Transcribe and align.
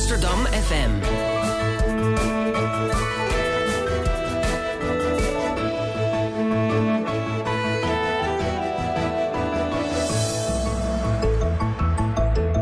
Amsterdam 0.00 0.46
FM. 0.46 0.90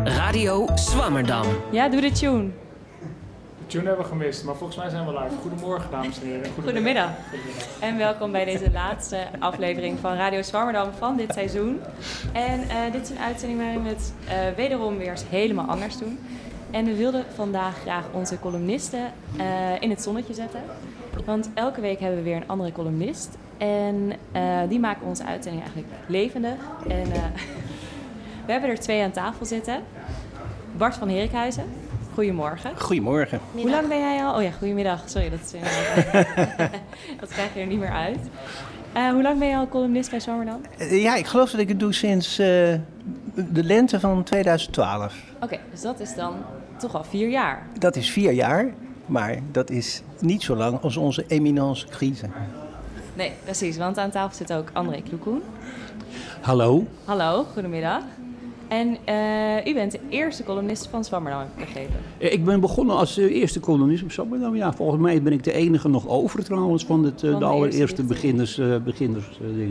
Radio 0.04 0.68
Swammerdam. 0.74 1.46
Ja, 1.70 1.88
doe 1.88 2.00
de 2.00 2.10
tune. 2.10 2.50
Tune 3.66 3.86
hebben 3.86 4.04
we 4.04 4.10
gemist, 4.10 4.44
maar 4.44 4.54
volgens 4.54 4.78
mij 4.78 4.88
zijn 4.88 5.06
we 5.06 5.12
live. 5.12 5.36
Goedemorgen, 5.40 5.90
dames 5.90 6.20
en 6.20 6.26
heren. 6.26 6.50
Goedemiddag. 6.62 7.10
En 7.80 7.96
welkom 7.96 8.32
bij 8.32 8.44
deze 8.44 8.70
laatste 8.70 9.26
aflevering 9.38 9.98
van 9.98 10.14
Radio 10.14 10.42
Zwammerdam 10.42 10.92
van 10.92 11.16
dit 11.16 11.32
seizoen. 11.32 11.80
En 12.32 12.68
eh, 12.68 12.92
dit 12.92 13.02
is 13.02 13.10
een 13.10 13.18
uitzending 13.18 13.60
waarin 13.60 13.82
we 13.82 13.88
het 13.88 14.12
eh, 14.28 14.36
wederom 14.56 14.98
weer 14.98 15.10
eens 15.10 15.24
helemaal 15.28 15.66
anders 15.66 15.98
doen. 15.98 16.18
En 16.70 16.84
we 16.84 16.96
wilden 16.96 17.24
vandaag 17.34 17.80
graag 17.80 18.04
onze 18.12 18.38
columnisten 18.38 19.12
eh, 19.36 19.46
in 19.80 19.90
het 19.90 20.02
zonnetje 20.02 20.34
zetten. 20.34 20.60
Want 21.24 21.50
elke 21.54 21.80
week 21.80 22.00
hebben 22.00 22.18
we 22.18 22.24
weer 22.24 22.36
een 22.36 22.48
andere 22.48 22.72
columnist. 22.72 23.36
En 23.58 24.12
eh, 24.32 24.58
die 24.68 24.80
maken 24.80 25.06
onze 25.06 25.24
uitzending 25.24 25.62
eigenlijk 25.64 25.92
levendig. 26.06 26.56
En 26.88 27.12
eh, 27.12 27.22
we 28.46 28.52
hebben 28.52 28.70
er 28.70 28.80
twee 28.80 29.02
aan 29.02 29.10
tafel 29.10 29.46
zitten. 29.46 29.82
Bart 30.76 30.94
van 30.94 31.08
Herikhuizen, 31.08 31.64
goedemorgen. 32.14 32.70
Goedemorgen. 32.78 33.40
Hoe 33.52 33.70
lang 33.70 33.88
ben 33.88 33.98
jij 33.98 34.24
al? 34.24 34.36
Oh 34.36 34.42
ja, 34.42 34.50
goedemiddag. 34.50 35.02
Sorry, 35.06 35.30
dat, 35.30 35.40
is, 35.40 35.50
dat 37.20 37.28
krijg 37.28 37.54
je 37.54 37.60
er 37.60 37.66
niet 37.66 37.78
meer 37.78 37.92
uit. 37.92 38.18
Hoe 39.12 39.22
lang 39.22 39.38
ben 39.38 39.48
je 39.48 39.56
al 39.56 39.68
columnist 39.68 40.10
bij 40.10 40.20
Zwammerdam? 40.20 40.60
Eh, 40.78 41.02
Ja, 41.02 41.14
ik 41.16 41.26
geloof 41.26 41.50
dat 41.50 41.60
ik 41.60 41.68
het 41.68 41.80
doe 41.80 41.92
sinds 41.92 42.36
de 42.36 42.80
lente 43.64 44.00
van 44.00 44.22
2012. 44.22 45.14
Oké, 45.40 45.58
dus 45.70 45.80
dat 45.80 46.00
is 46.00 46.14
dan 46.14 46.34
toch 46.78 46.94
al 46.96 47.04
vier 47.04 47.28
jaar. 47.28 47.66
Dat 47.78 47.96
is 47.96 48.10
vier 48.10 48.32
jaar, 48.32 48.72
maar 49.06 49.38
dat 49.52 49.70
is 49.70 50.02
niet 50.20 50.42
zo 50.42 50.56
lang 50.56 50.80
als 50.82 50.96
onze 50.96 51.24
eminence 51.28 51.86
crisis. 51.86 52.28
Nee, 53.16 53.32
precies, 53.44 53.76
want 53.76 53.98
aan 53.98 54.10
tafel 54.10 54.36
zit 54.36 54.52
ook 54.52 54.70
André 54.72 55.02
Kloekoen. 55.02 55.42
Hallo. 56.40 56.86
Hallo, 57.04 57.44
goedemiddag. 57.52 58.02
En 58.68 58.96
eh, 59.04 59.66
u 59.66 59.74
bent 59.74 59.92
de 59.92 60.00
eerste 60.08 60.42
columnist 60.44 60.86
van 60.86 61.04
Zwammerdam, 61.04 61.40
heb 61.40 61.48
ik 61.56 61.64
begrepen. 61.64 61.94
Eh, 62.18 62.32
Ik 62.32 62.44
ben 62.44 62.60
begonnen 62.60 62.96
als 62.96 63.18
eh, 63.18 63.24
eerste 63.40 63.60
kolonist 63.60 64.02
op 64.02 64.12
Zwammerdam. 64.12 64.56
Ja, 64.56 64.72
volgens 64.72 65.00
mij 65.02 65.22
ben 65.22 65.32
ik 65.32 65.44
de 65.44 65.52
enige 65.52 65.88
nog 65.88 66.08
over 66.08 66.44
trouwens 66.44 66.84
van, 66.84 67.04
het, 67.04 67.22
eh, 67.22 67.30
Van 67.30 67.32
de, 67.32 67.38
de 67.38 67.44
allereerste 67.50 67.80
eerste 67.80 68.02
beginners. 68.04 68.58
eh, 68.58 68.76
beginners 68.84 69.26
eh, 69.42 69.66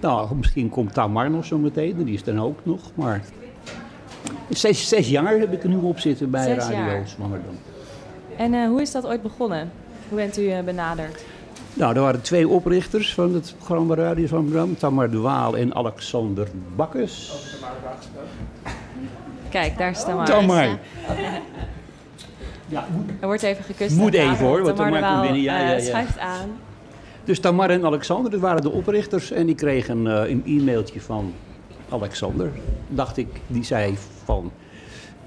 nou, 0.00 0.34
misschien 0.36 0.68
komt 0.68 0.94
Tamar 0.94 1.30
nog 1.30 1.44
zo 1.44 1.58
meteen, 1.58 2.04
die 2.04 2.14
is 2.14 2.24
dan 2.24 2.40
ook 2.40 2.58
nog. 2.62 2.80
Maar 2.94 3.24
zes, 4.48 4.88
zes 4.88 5.08
jaar 5.08 5.38
heb 5.38 5.52
ik 5.52 5.62
er 5.62 5.68
nu 5.68 5.76
op 5.76 5.98
zitten 5.98 6.30
bij 6.30 6.44
Zes 6.44 6.56
Radio 6.56 6.76
jaar. 6.76 7.08
Zwammerdam. 7.08 7.58
En 8.36 8.54
eh, 8.54 8.66
hoe 8.66 8.80
is 8.80 8.92
dat 8.92 9.06
ooit 9.06 9.22
begonnen? 9.22 9.70
Hoe 10.08 10.18
bent 10.18 10.38
u 10.38 10.48
eh, 10.48 10.60
benaderd? 10.60 11.24
Nou, 11.74 11.94
er 11.94 12.00
waren 12.00 12.22
twee 12.22 12.48
oprichters 12.48 13.14
van 13.14 13.34
het 13.34 13.54
programma 13.56 13.94
Radio 13.94 14.26
Zwammerdam. 14.26 14.76
Tamar 14.76 15.10
de 15.10 15.18
Waal 15.18 15.56
en 15.56 15.74
Alexander 15.74 16.48
Bakkes. 16.76 17.32
Kijk, 19.48 19.78
daar 19.78 19.90
is 19.90 20.04
Tamar. 20.04 20.26
Tamar. 20.26 20.78
Ja, 22.68 22.86
Er 23.20 23.26
wordt 23.26 23.42
even 23.42 23.64
gekust. 23.64 23.96
Moet 23.96 24.12
tafel. 24.12 24.30
even, 24.32 24.46
hoor, 24.46 24.62
want 24.62 24.76
Tamar 24.76 24.92
de 24.92 24.98
Tamar 24.98 25.12
komt 25.12 25.22
binnen. 25.22 25.42
Ja, 25.42 25.60
eh, 25.60 25.68
ja, 25.68 25.74
ja. 25.74 25.80
schuift 25.80 26.18
aan. 26.18 26.50
Dus 27.24 27.40
Tamar 27.40 27.70
en 27.70 27.84
Alexander, 27.84 28.30
dat 28.30 28.40
waren 28.40 28.62
de 28.62 28.70
oprichters. 28.70 29.30
En 29.30 29.46
die 29.46 29.54
kregen 29.54 30.06
eh, 30.06 30.30
een 30.30 30.42
e-mailtje 30.46 31.00
van 31.00 31.32
Alexander. 31.88 32.50
Dacht 32.88 33.16
ik, 33.16 33.28
die 33.46 33.64
zei 33.64 33.94
van, 34.24 34.50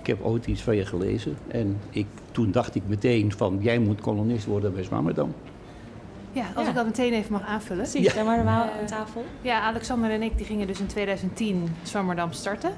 ik 0.01 0.07
heb 0.07 0.23
ooit 0.23 0.45
iets 0.45 0.62
van 0.62 0.75
je 0.75 0.85
gelezen. 0.85 1.38
En 1.47 1.78
ik, 1.90 2.06
toen 2.31 2.51
dacht 2.51 2.75
ik 2.75 2.84
meteen 2.88 3.31
van, 3.31 3.57
jij 3.62 3.79
moet 3.79 4.01
kolonist 4.01 4.45
worden 4.45 4.73
bij 4.73 4.84
Zwammerdam. 4.84 5.34
Ja, 6.31 6.45
als 6.56 6.63
Ja. 6.63 6.69
ik 6.69 6.75
dat 6.75 6.85
meteen 6.85 7.13
even 7.13 7.31
mag 7.31 7.41
aanvullen. 7.45 7.84
Precies, 7.91 8.13
de 8.13 8.23
Waal 8.23 8.44
Eh, 8.44 8.79
aan 8.79 8.85
tafel. 8.85 9.25
Ja, 9.41 9.62
Alexander 9.62 10.09
en 10.12 10.22
ik 10.22 10.38
die 10.38 10.45
gingen 10.45 10.68
dus 10.68 10.79
in 10.79 10.88
2010 10.88 11.75
Zwammerdam 11.84 12.31
starten. 12.31 12.72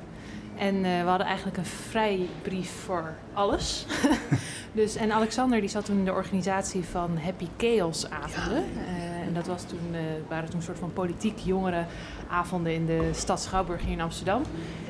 En 0.57 0.75
eh, 0.75 1.01
we 1.03 1.07
hadden 1.09 1.27
eigenlijk 1.27 1.57
een 1.57 1.65
vrijbrief 1.65 2.69
voor 2.71 3.13
alles. 3.33 3.85
dus, 4.71 4.95
en 4.95 5.11
Alexander 5.11 5.59
die 5.59 5.69
zat 5.69 5.85
toen 5.85 5.97
in 5.97 6.05
de 6.05 6.13
organisatie 6.13 6.83
van 6.83 7.17
Happy 7.17 7.47
Chaos 7.57 8.09
avonden. 8.09 8.63
Eh, 8.63 9.18
en 9.29 9.35
dat 9.35 9.47
was 9.47 9.63
toen, 9.63 9.79
eh, 9.91 9.99
waren 10.27 10.49
toen 10.49 10.59
een 10.59 10.65
soort 10.65 10.79
van 10.79 10.93
politiek 10.93 11.39
jongere 11.39 11.85
avonden 12.29 12.73
in 12.73 12.85
de 12.85 13.09
stad 13.13 13.41
Schouwburg 13.41 13.81
hier 13.81 13.91
in 13.91 14.01
Amsterdam. 14.01 14.41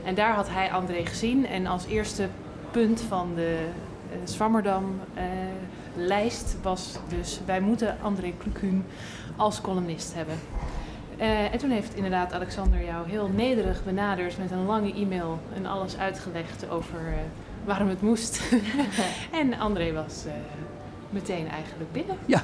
En 0.04 0.16
daar 0.16 0.34
had 0.34 0.50
hij 0.50 0.72
André 0.72 1.06
gezien. 1.06 1.46
En 1.46 1.68
als 1.68 1.86
eerste 1.86 2.28
punt 2.72 3.02
van 3.02 3.36
de 3.36 3.68
eh 4.12 4.18
Zwammerdam 4.24 5.00
eh, 5.14 6.24
was 6.62 6.98
dus... 7.08 7.40
wij 7.46 7.60
moeten 7.60 7.98
André 8.02 8.34
Kloekhuun 8.38 8.86
als 9.36 9.62
columnist 9.62 10.14
hebben. 10.14 10.36
En 11.52 11.58
toen 11.58 11.70
heeft 11.70 11.96
inderdaad 11.96 12.34
Alexander 12.34 12.84
jou 12.84 13.10
heel 13.10 13.28
nederig 13.28 13.84
benaderd 13.84 14.38
met 14.38 14.52
een 14.52 14.66
lange 14.66 14.94
e-mail 14.94 15.40
en 15.54 15.66
alles 15.66 15.98
uitgelegd 15.98 16.70
over 16.70 17.14
waarom 17.66 17.90
het 17.90 18.02
moest. 18.02 18.42
en 19.42 19.60
André 19.60 19.94
was 19.94 20.26
meteen 21.10 21.48
eigenlijk 21.48 21.92
binnen. 21.92 22.18
Ja, 22.26 22.44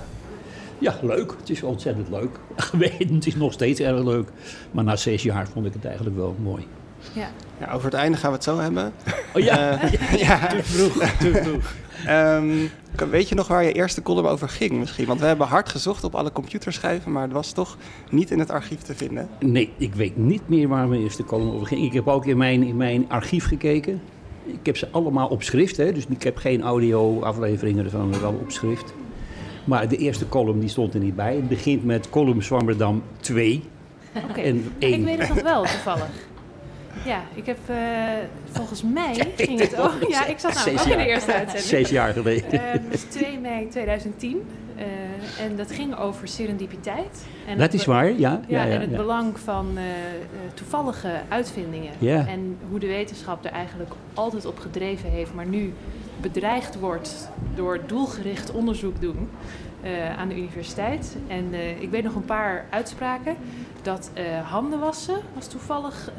leuk. 1.02 1.36
Het 1.40 1.50
is 1.50 1.64
ontzettend 1.64 2.10
leuk. 2.10 2.40
het 2.98 3.28
is 3.28 3.36
nog 3.36 3.54
steeds 3.54 3.80
erg 3.80 4.04
leuk. 4.04 4.30
Maar 4.72 4.84
na 4.84 4.96
zes 4.96 5.24
jaar 5.24 5.48
vond 5.48 5.66
ik 5.66 5.74
het 5.74 5.86
eigenlijk 5.86 6.16
wel 6.16 6.36
mooi. 6.44 6.68
Ja. 7.14 7.28
Ja, 7.60 7.72
over 7.72 7.86
het 7.86 7.94
einde 7.94 8.18
gaan 8.18 8.30
we 8.30 8.36
het 8.36 8.44
zo 8.44 8.60
hebben. 8.60 8.94
Oh 9.34 9.42
ja, 9.42 9.80
Eh, 9.82 10.14
ja. 10.28 10.48
te 10.48 10.64
vroeg, 10.64 10.94
te 10.94 11.34
vroeg. 11.44 11.74
Ehm, 12.06 12.52
weet 13.10 13.30
je 13.30 13.36
nog 13.36 13.48
waar 13.48 13.64
je 13.64 13.72
eerste 13.72 14.02
column 14.02 14.28
over 14.28 14.50
ging 14.50 14.72
misschien? 14.72 15.06
Want 15.06 15.20
we 15.20 15.26
hebben 15.26 15.48
hard 15.48 15.70
gezocht 15.70 16.04
op 16.04 16.16
alle 16.16 16.32
computerschijven, 16.32 17.12
maar 17.12 17.24
het 17.24 17.32
was 17.32 17.52
toch 17.52 17.78
niet 18.10 18.32
in 18.32 18.40
het 18.40 18.52
archief 18.52 18.80
te 18.80 18.96
vinden. 18.96 19.30
Nee, 19.40 19.74
ik 19.78 19.96
weet 19.96 20.18
niet 20.18 20.50
meer 20.50 20.68
waar 20.68 20.88
mijn 20.88 21.02
eerste 21.02 21.24
column 21.24 21.52
over 21.52 21.68
ging. 21.68 21.84
Ik 21.84 21.94
heb 21.94 22.08
ook 22.08 22.26
in 22.26 22.38
mijn, 22.38 22.64
in 22.64 22.78
mijn 22.78 23.06
archief 23.10 23.46
gekeken. 23.46 24.02
Ik 24.46 24.66
heb 24.66 24.78
ze 24.78 24.88
allemaal 24.92 25.28
op 25.28 25.44
schrift, 25.44 25.78
hè, 25.78 25.92
dus 25.92 26.06
ik 26.10 26.24
heb 26.24 26.38
geen 26.38 26.62
audio-afleveringen 26.62 27.86
ervan, 27.86 28.10
maar 28.10 28.22
wel 28.22 28.40
op 28.42 28.52
schrift. 28.52 28.94
Maar 29.66 29.88
de 29.88 29.98
eerste 29.98 30.30
column 30.30 30.60
die 30.60 30.70
stond 30.70 30.94
er 30.94 31.00
niet 31.00 31.16
bij. 31.16 31.36
Het 31.36 31.48
begint 31.48 31.84
met 31.86 32.10
column 32.10 32.44
Zwammerdam 32.44 33.04
2 33.20 33.64
Oké. 34.30 34.42
en 34.42 34.56
Ik 34.78 34.92
1. 34.92 35.04
weet 35.06 35.18
het 35.20 35.30
nog 35.30 35.42
wel 35.42 35.62
toevallig. 35.62 36.10
Ja, 37.06 37.22
ik 37.34 37.46
heb 37.46 37.58
eh, 37.66 37.76
volgens 38.52 38.84
mij 38.84 39.14
ging 39.38 39.60
het 39.60 39.80
ook. 39.80 39.94
Ja, 40.10 40.26
ik 40.26 40.40
zat 40.40 40.58
Zes 40.58 40.74
ook 40.74 40.80
in 40.80 40.84
de 40.84 40.90
jaar. 40.98 41.06
eerste 41.06 41.34
uitzending. 41.34 41.68
Zes 41.68 41.90
jaar 41.90 42.14
geleden. 42.14 42.52
Eh, 42.52 42.80
dus 42.92 43.02
2 43.02 43.40
mei 43.40 43.68
2010. 43.68 44.42
Eh, 44.76 45.46
en 45.46 45.56
dat 45.56 45.72
ging 45.72 45.98
over 45.98 46.28
serendipiteit. 46.28 47.26
En 47.48 47.58
Dat 47.58 47.74
is 47.74 47.86
waar, 47.86 48.06
ja. 48.06 48.14
Ja, 48.18 48.40
ja, 48.48 48.64
ja, 48.64 48.74
en 48.74 48.82
het 48.82 48.90
ja. 48.90 48.96
belang 48.98 49.40
van 49.40 49.68
eh, 49.76 49.84
toevallige 50.54 51.10
uitvindingen. 51.30 51.92
Ja. 51.98 52.28
En 52.28 52.58
hoe 52.70 52.80
de 52.80 52.88
wetenschap 52.88 53.46
er 53.46 53.52
eigenlijk 53.52 53.92
altijd 54.14 54.46
op 54.46 54.60
gedreven 54.60 55.10
heeft, 55.10 55.34
maar 55.34 55.46
nu 55.46 55.74
bedreigd 56.22 56.80
wordt 56.80 57.30
door 57.56 57.80
doelgericht 57.86 58.52
onderzoek 58.52 59.02
doen 59.02 59.30
eh, 59.82 60.18
aan 60.18 60.28
de 60.28 60.38
universiteit. 60.38 61.16
En 61.28 61.54
eh, 61.54 61.82
ik 61.82 61.90
weet 61.90 62.04
nog 62.04 62.16
een 62.16 62.26
paar 62.26 62.66
uitspraken. 62.70 63.36
Dat 63.82 64.10
eh, 64.14 64.50
handen 64.50 64.80
wassen 64.80 65.22
was 65.34 65.48
toevallig, 65.48 66.12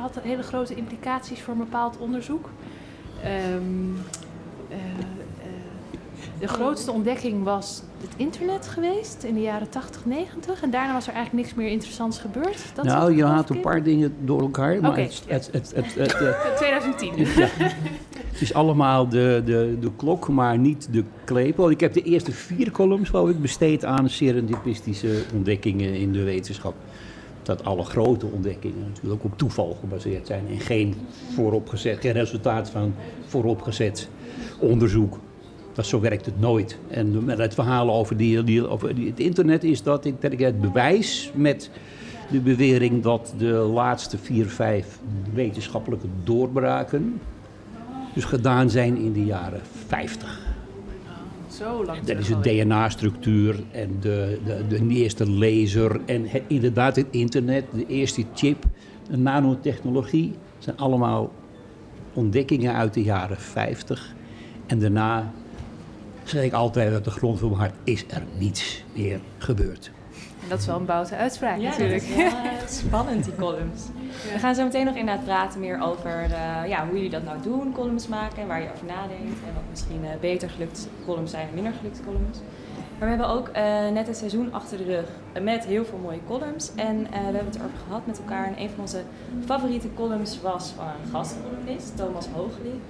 had 0.00 0.18
hele 0.22 0.42
grote 0.42 0.74
implicaties 0.74 1.42
voor 1.42 1.52
een 1.52 1.58
bepaald 1.58 1.98
onderzoek. 1.98 2.48
Ehm, 3.22 3.96
eh, 4.68 4.76
eh, 4.76 5.50
de 6.38 6.48
grootste 6.48 6.92
ontdekking 6.92 7.44
was 7.44 7.82
het 8.00 8.10
internet 8.16 8.68
geweest 8.68 9.22
in 9.22 9.34
de 9.34 9.40
jaren 9.40 9.68
80, 9.68 10.04
90. 10.04 10.62
En 10.62 10.70
daarna 10.70 10.92
was 10.92 11.06
er 11.06 11.12
eigenlijk 11.14 11.44
niks 11.44 11.58
meer 11.58 11.68
interessants 11.68 12.18
gebeurd. 12.18 12.62
Dat 12.74 12.84
nou, 12.84 13.16
je 13.16 13.24
haalt 13.24 13.50
een 13.50 13.60
paar 13.60 13.82
dingen 13.82 14.16
door 14.20 14.40
elkaar. 14.40 14.80
Maar 14.80 14.96
het, 14.96 15.22
het, 15.26 15.48
het, 15.52 15.72
het, 15.74 15.94
het, 15.94 16.14
eh, 16.20 16.56
2010. 16.56 17.12
Ja. 17.16 17.48
Het 18.30 18.40
is 18.40 18.54
allemaal 18.54 19.08
de, 19.08 19.42
de, 19.44 19.76
de 19.80 19.90
klok, 19.96 20.28
maar 20.28 20.58
niet 20.58 20.88
de 20.90 21.04
klepel. 21.24 21.70
Ik 21.70 21.80
heb 21.80 21.92
de 21.92 22.02
eerste 22.02 22.32
vier 22.32 22.70
columns 22.70 23.08
geloof 23.08 23.30
ik, 23.30 23.40
besteed 23.40 23.84
aan 23.84 24.08
serendipistische 24.08 25.22
ontdekkingen 25.34 25.94
in 25.94 26.12
de 26.12 26.22
wetenschap. 26.22 26.74
Dat 27.42 27.64
alle 27.64 27.84
grote 27.84 28.26
ontdekkingen 28.26 28.86
natuurlijk 28.88 29.24
op 29.24 29.38
toeval 29.38 29.76
gebaseerd 29.80 30.26
zijn 30.26 30.44
en 30.48 30.60
geen, 30.60 30.94
vooropgezet, 31.34 32.00
geen 32.00 32.12
resultaat 32.12 32.70
van 32.70 32.94
vooropgezet 33.26 34.08
onderzoek. 34.58 35.18
Dat 35.72 35.86
zo 35.86 36.00
werkt 36.00 36.26
het 36.26 36.40
nooit. 36.40 36.78
En 36.88 37.24
met 37.24 37.38
het 37.38 37.54
verhaal 37.54 37.90
over, 37.90 38.16
die, 38.16 38.44
die, 38.44 38.68
over 38.68 38.94
die, 38.94 39.06
het 39.06 39.20
internet 39.20 39.64
is 39.64 39.82
dat 39.82 40.04
ik, 40.04 40.20
dat 40.20 40.32
ik 40.32 40.38
het 40.38 40.60
bewijs 40.60 41.32
met 41.34 41.70
de 42.30 42.40
bewering 42.40 43.02
dat 43.02 43.34
de 43.38 43.52
laatste 43.52 44.18
vier, 44.18 44.46
vijf 44.46 44.98
wetenschappelijke 45.34 46.06
doorbraken 46.24 47.20
dus 48.14 48.24
gedaan 48.24 48.70
zijn 48.70 48.96
in 48.96 49.12
de 49.12 49.24
jaren 49.24 49.60
50. 49.86 50.40
Zo 51.48 51.84
lang 51.84 52.00
Dat 52.00 52.18
is 52.18 52.28
de. 52.28 52.40
DNA-structuur 52.40 53.62
en 53.70 53.96
de, 54.00 54.38
de, 54.44 54.64
de 54.68 54.88
eerste 54.88 55.30
laser 55.30 56.00
en 56.06 56.26
het, 56.28 56.42
inderdaad 56.46 56.96
het 56.96 57.06
internet, 57.10 57.64
de 57.72 57.86
eerste 57.86 58.24
chip, 58.34 58.64
de 59.10 59.16
nanotechnologie. 59.16 60.34
zijn 60.58 60.76
allemaal 60.76 61.32
ontdekkingen 62.12 62.74
uit 62.74 62.94
de 62.94 63.02
jaren 63.02 63.40
50. 63.40 64.14
En 64.66 64.78
daarna 64.78 65.32
zeg 66.24 66.42
ik 66.42 66.52
altijd 66.52 66.92
uit 66.92 67.04
de 67.04 67.10
grond 67.10 67.38
van 67.38 67.48
mijn 67.48 67.60
hart, 67.60 67.74
is 67.84 68.04
er 68.08 68.22
niets 68.38 68.84
meer 68.94 69.20
gebeurd. 69.38 69.90
Dat 70.50 70.58
is 70.58 70.66
wel 70.66 70.76
een 70.76 70.84
boute 70.84 71.16
uitspraak 71.16 71.58
Ja, 71.58 71.68
natuurlijk. 71.68 72.02
dat 72.02 72.16
is 72.16 72.16
wel 72.16 72.42
eh, 72.52 72.66
spannend, 72.66 73.24
die 73.24 73.34
columns. 73.34 73.82
We 74.32 74.38
gaan 74.38 74.54
zo 74.54 74.64
meteen 74.64 74.84
nog 74.84 74.94
inderdaad 74.94 75.24
praten 75.24 75.60
meer 75.60 75.80
over 75.80 76.22
eh, 76.22 76.68
ja, 76.68 76.86
hoe 76.86 76.94
jullie 76.94 77.10
dat 77.10 77.24
nou 77.24 77.42
doen, 77.42 77.72
columns 77.72 78.08
maken 78.08 78.42
en 78.42 78.48
waar 78.48 78.62
je 78.62 78.72
over 78.72 78.86
nadenkt. 78.86 79.40
En 79.46 79.54
wat 79.54 79.62
misschien 79.70 80.04
eh, 80.04 80.10
beter 80.20 80.50
gelukte 80.50 80.80
columns 81.04 81.30
zijn 81.30 81.48
en 81.48 81.54
minder 81.54 81.72
gelukte 81.72 82.02
columns. 82.02 82.38
Maar 82.98 83.08
we 83.08 83.16
hebben 83.16 83.28
ook 83.36 83.50
net 83.92 84.08
een 84.08 84.14
seizoen 84.14 84.52
achter 84.52 84.78
de 84.78 84.84
rug 84.84 85.08
met 85.42 85.64
heel 85.64 85.84
veel 85.84 85.98
mooie 85.98 86.20
columns. 86.26 86.70
En 86.74 87.02
we 87.02 87.16
hebben 87.16 87.44
het 87.44 87.56
erover 87.56 87.78
gehad 87.86 88.06
met 88.06 88.18
elkaar. 88.18 88.46
En 88.46 88.54
een 88.62 88.70
van 88.70 88.80
onze 88.80 89.02
favoriete 89.44 89.88
columns 89.94 90.40
was 90.40 90.72
van 90.76 90.86
een 90.86 91.10
gastcolumnist, 91.10 91.96
Thomas 91.96 92.26
Hooglied. 92.34 92.82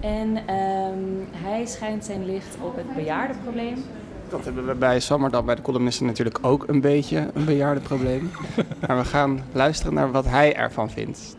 En 0.00 0.36
ehm, 0.46 1.44
hij 1.44 1.66
schijnt 1.66 2.04
zijn 2.04 2.24
licht 2.26 2.56
op 2.60 2.76
het 2.76 2.94
bejaardenprobleem. 2.94 3.84
Dat 4.32 4.44
hebben 4.44 4.66
we 4.66 4.74
bij 4.74 5.00
Swammerdam, 5.00 5.46
bij 5.46 5.54
de 5.54 5.62
columnisten 5.62 6.06
natuurlijk 6.06 6.38
ook 6.42 6.68
een 6.68 6.80
beetje 6.80 7.30
een 7.34 7.44
bejaardenprobleem. 7.44 8.30
maar 8.86 8.96
we 8.96 9.04
gaan 9.04 9.44
luisteren 9.52 9.94
naar 9.94 10.10
wat 10.10 10.24
hij 10.26 10.54
ervan 10.56 10.90
vindt. 10.90 11.36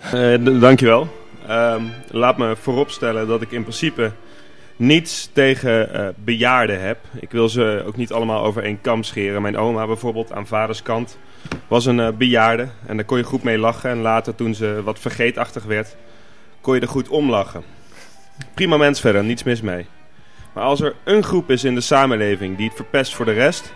Eh, 0.00 0.34
d- 0.34 0.60
dankjewel. 0.60 1.08
Ehm 1.48 1.82
laat 2.10 2.38
me 2.38 2.56
vooropstellen 2.56 3.26
dat 3.26 3.42
ik 3.42 3.50
in 3.50 3.62
principe 3.62 4.12
niets 4.76 5.30
tegen 5.32 5.92
eh, 5.94 6.08
bejaarden 6.24 6.80
heb. 6.80 6.98
Ik 7.20 7.30
wil 7.30 7.48
ze 7.48 7.82
ook 7.86 7.96
niet 7.96 8.12
allemaal 8.12 8.44
over 8.44 8.62
één 8.62 8.80
kam 8.80 9.02
scheren. 9.02 9.42
Mijn 9.42 9.56
oma 9.58 9.86
bijvoorbeeld 9.86 10.32
aan 10.32 10.46
vaders 10.46 10.82
kant 10.82 11.18
was 11.68 11.86
een 11.86 12.00
eh, 12.00 12.08
bejaarde. 12.12 12.68
En 12.86 12.96
daar 12.96 13.04
kon 13.04 13.18
je 13.18 13.24
goed 13.24 13.42
mee 13.42 13.58
lachen. 13.58 13.90
En 13.90 13.98
later 13.98 14.34
toen 14.34 14.54
ze 14.54 14.80
wat 14.84 14.98
vergeetachtig 14.98 15.64
werd, 15.64 15.96
kon 16.60 16.74
je 16.74 16.80
er 16.80 16.88
goed 16.88 17.08
om 17.08 17.30
lachen. 17.30 17.62
Prima 18.54 18.76
mens 18.76 19.00
verder, 19.00 19.24
niets 19.24 19.42
mis 19.42 19.60
mee. 19.60 19.86
Maar 20.58 20.66
als 20.66 20.80
er 20.80 20.94
een 21.04 21.22
groep 21.22 21.50
is 21.50 21.64
in 21.64 21.74
de 21.74 21.80
samenleving 21.80 22.56
die 22.56 22.66
het 22.66 22.76
verpest 22.76 23.14
voor 23.14 23.24
de 23.24 23.32
rest, 23.32 23.74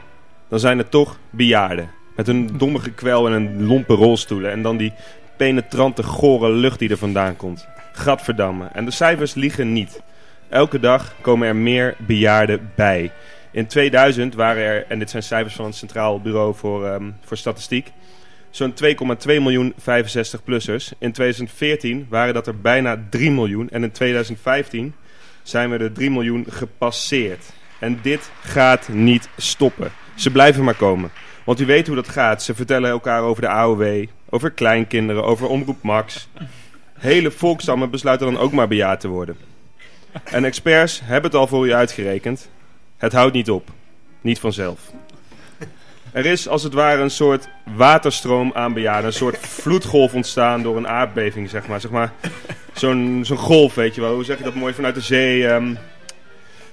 dan 0.48 0.58
zijn 0.58 0.78
het 0.78 0.90
toch 0.90 1.18
bejaarden. 1.30 1.90
Met 2.16 2.28
een 2.28 2.58
domme 2.58 2.78
gekwel 2.78 3.26
en 3.26 3.32
een 3.32 3.66
lompe 3.66 3.94
rolstoelen. 3.94 4.50
En 4.50 4.62
dan 4.62 4.76
die 4.76 4.92
penetrante, 5.36 6.02
gore 6.02 6.50
lucht 6.50 6.78
die 6.78 6.90
er 6.90 6.96
vandaan 6.96 7.36
komt. 7.36 7.66
Gadverdamme. 7.92 8.68
En 8.72 8.84
de 8.84 8.90
cijfers 8.90 9.34
liegen 9.34 9.72
niet. 9.72 10.02
Elke 10.48 10.80
dag 10.80 11.14
komen 11.20 11.48
er 11.48 11.56
meer 11.56 11.94
bejaarden 11.98 12.70
bij. 12.74 13.12
In 13.50 13.66
2000 13.66 14.34
waren 14.34 14.62
er, 14.62 14.84
en 14.88 14.98
dit 14.98 15.10
zijn 15.10 15.22
cijfers 15.22 15.54
van 15.54 15.64
het 15.64 15.74
Centraal 15.74 16.20
Bureau 16.20 16.54
voor, 16.54 16.86
ehm, 16.86 17.10
voor 17.24 17.36
Statistiek, 17.36 17.92
zo'n 18.50 18.72
2,2 18.72 19.40
miljoen 19.40 19.74
65-plussers. 19.76 20.92
In 20.98 21.12
2014 21.12 22.06
waren 22.08 22.34
dat 22.34 22.46
er 22.46 22.60
bijna 22.60 23.04
3 23.10 23.30
miljoen. 23.30 23.70
En 23.70 23.82
in 23.82 23.92
2015 23.92 24.94
zijn 25.42 25.70
we 25.70 25.78
de 25.78 25.92
3 25.92 26.10
miljoen 26.10 26.46
gepasseerd. 26.48 27.52
En 27.78 27.98
dit 28.02 28.30
gaat 28.40 28.88
niet 28.88 29.28
stoppen. 29.36 29.92
Ze 30.14 30.30
blijven 30.30 30.64
maar 30.64 30.74
komen. 30.74 31.10
Want 31.44 31.60
u 31.60 31.66
weet 31.66 31.86
hoe 31.86 31.96
dat 31.96 32.08
gaat. 32.08 32.42
Ze 32.42 32.54
vertellen 32.54 32.90
elkaar 32.90 33.22
over 33.22 33.42
de 33.42 33.48
AOW, 33.48 34.06
over 34.28 34.50
kleinkinderen, 34.50 35.24
over 35.24 35.46
Omroep 35.48 35.82
Max. 35.82 36.28
Hele 36.92 37.30
volkstammen 37.30 37.90
besluiten 37.90 38.32
dan 38.32 38.42
ook 38.42 38.52
maar 38.52 38.68
bejaard 38.68 39.00
te 39.00 39.08
worden. 39.08 39.36
En 40.24 40.44
experts 40.44 41.00
hebben 41.04 41.30
het 41.30 41.40
al 41.40 41.46
voor 41.46 41.66
u 41.66 41.72
uitgerekend. 41.72 42.50
Het 42.96 43.12
houdt 43.12 43.34
niet 43.34 43.50
op. 43.50 43.70
Niet 44.20 44.38
vanzelf. 44.38 44.80
Er 46.12 46.26
is 46.26 46.48
als 46.48 46.62
het 46.62 46.72
ware 46.72 47.02
een 47.02 47.10
soort 47.10 47.48
waterstroom 47.76 48.50
aan 48.54 48.72
bejaarden. 48.72 49.06
Een 49.06 49.12
soort 49.12 49.38
vloedgolf 49.38 50.14
ontstaan 50.14 50.62
door 50.62 50.76
een 50.76 50.88
aardbeving, 50.88 51.50
zeg 51.50 51.66
maar. 51.66 51.80
Zeg 51.80 51.90
maar 51.90 52.12
Zo'n 52.72 53.20
zo'n 53.24 53.36
golf, 53.36 53.74
weet 53.74 53.94
je 53.94 54.00
wel. 54.00 54.14
Hoe 54.14 54.24
zeg 54.24 54.38
je 54.38 54.44
dat 54.44 54.54
mooi 54.54 54.74
vanuit 54.74 54.94
de 54.94 55.00
zee? 55.00 55.46
ehm, 55.46 55.74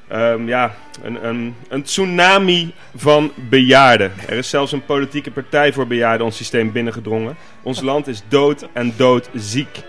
ehm, 0.07 0.47
ja, 0.47 0.75
een, 1.01 1.27
een, 1.27 1.55
een 1.69 1.83
tsunami 1.83 2.73
van 2.95 3.31
bejaarden. 3.35 4.11
Er 4.27 4.37
is 4.37 4.49
zelfs 4.49 4.71
een 4.71 4.85
politieke 4.85 5.31
partij 5.31 5.73
voor 5.73 5.87
bejaarden 5.87 6.25
ons 6.25 6.37
systeem 6.37 6.71
binnengedrongen. 6.71 7.37
Ons 7.63 7.81
land 7.81 8.07
is 8.07 8.23
dood 8.27 8.67
en 8.73 8.93
doodziek. 8.97 9.81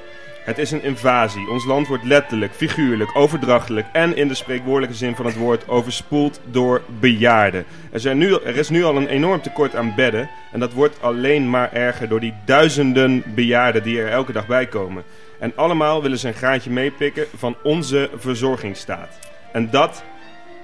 Het 0.45 0.59
is 0.59 0.71
een 0.71 0.83
invasie. 0.83 1.51
Ons 1.51 1.65
land 1.65 1.87
wordt 1.87 2.05
letterlijk, 2.05 2.53
figuurlijk, 2.53 3.17
overdrachtelijk 3.17 3.87
en 3.93 4.17
in 4.17 4.29
de 4.29 4.35
spreekwoordelijke 4.35 4.97
zin 4.97 5.17
van 5.17 5.27
het 5.27 5.37
woord 5.37 5.69
overspoeld 5.69 6.41
door 6.45 6.83
bejaarden. 7.01 7.65
Er, 7.93 8.01
zijn 8.01 8.19
nu, 8.19 8.35
er 8.35 8.57
is 8.57 8.69
nu 8.69 8.85
al 8.85 8.97
een 8.97 9.09
enorm 9.09 9.41
tekort 9.41 9.77
aan 9.77 9.95
bedden 9.97 10.31
en 10.53 10.61
dat 10.61 10.73
wordt 10.73 11.03
alleen 11.03 11.51
maar 11.51 11.73
erger 11.73 12.09
door 12.09 12.21
die 12.21 12.35
duizenden 12.45 13.23
bejaarden 13.35 13.83
die 13.83 14.01
er 14.01 14.11
elke 14.11 14.33
dag 14.33 14.47
bij 14.47 14.67
komen. 14.67 15.05
En 15.39 15.53
allemaal 15.57 16.03
willen 16.03 16.19
ze 16.19 16.29
een 16.29 16.35
graantje 16.35 16.71
meepikken 16.71 17.27
van 17.37 17.57
onze 17.63 18.11
verzorgingsstaat. 18.17 19.19
En 19.53 19.71
dat 19.71 20.05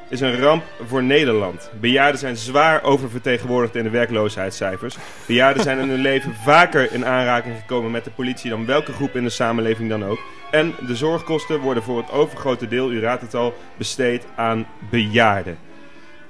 is 0.08 0.20
een 0.20 0.40
ramp 0.40 0.64
voor 0.86 1.02
Nederland. 1.02 1.70
Bejaarden 1.80 2.20
zijn 2.20 2.36
zwaar 2.36 2.82
oververtegenwoordigd 2.82 3.74
in 3.74 3.82
de 3.82 3.90
werkloosheidscijfers. 3.90 4.96
Bejaarden 5.26 5.62
zijn 5.62 5.78
in 5.78 5.88
hun 5.88 6.00
leven 6.00 6.34
vaker 6.44 6.92
in 6.92 7.06
aanraking 7.06 7.56
gekomen 7.60 7.90
met 7.90 8.04
de 8.04 8.10
politie 8.10 8.50
dan 8.50 8.66
welke 8.66 8.92
groep 8.92 9.16
in 9.16 9.22
de 9.22 9.30
samenleving 9.30 9.88
dan 9.88 10.04
ook. 10.04 10.18
En 10.50 10.74
de 10.86 10.96
zorgkosten 10.96 11.60
worden 11.60 11.82
voor 11.82 11.98
het 11.98 12.10
overgrote 12.10 12.68
deel, 12.68 12.92
u 12.92 13.00
raadt 13.00 13.22
het 13.22 13.34
al, 13.34 13.54
besteed 13.76 14.26
aan 14.36 14.66
bejaarden. 14.90 15.58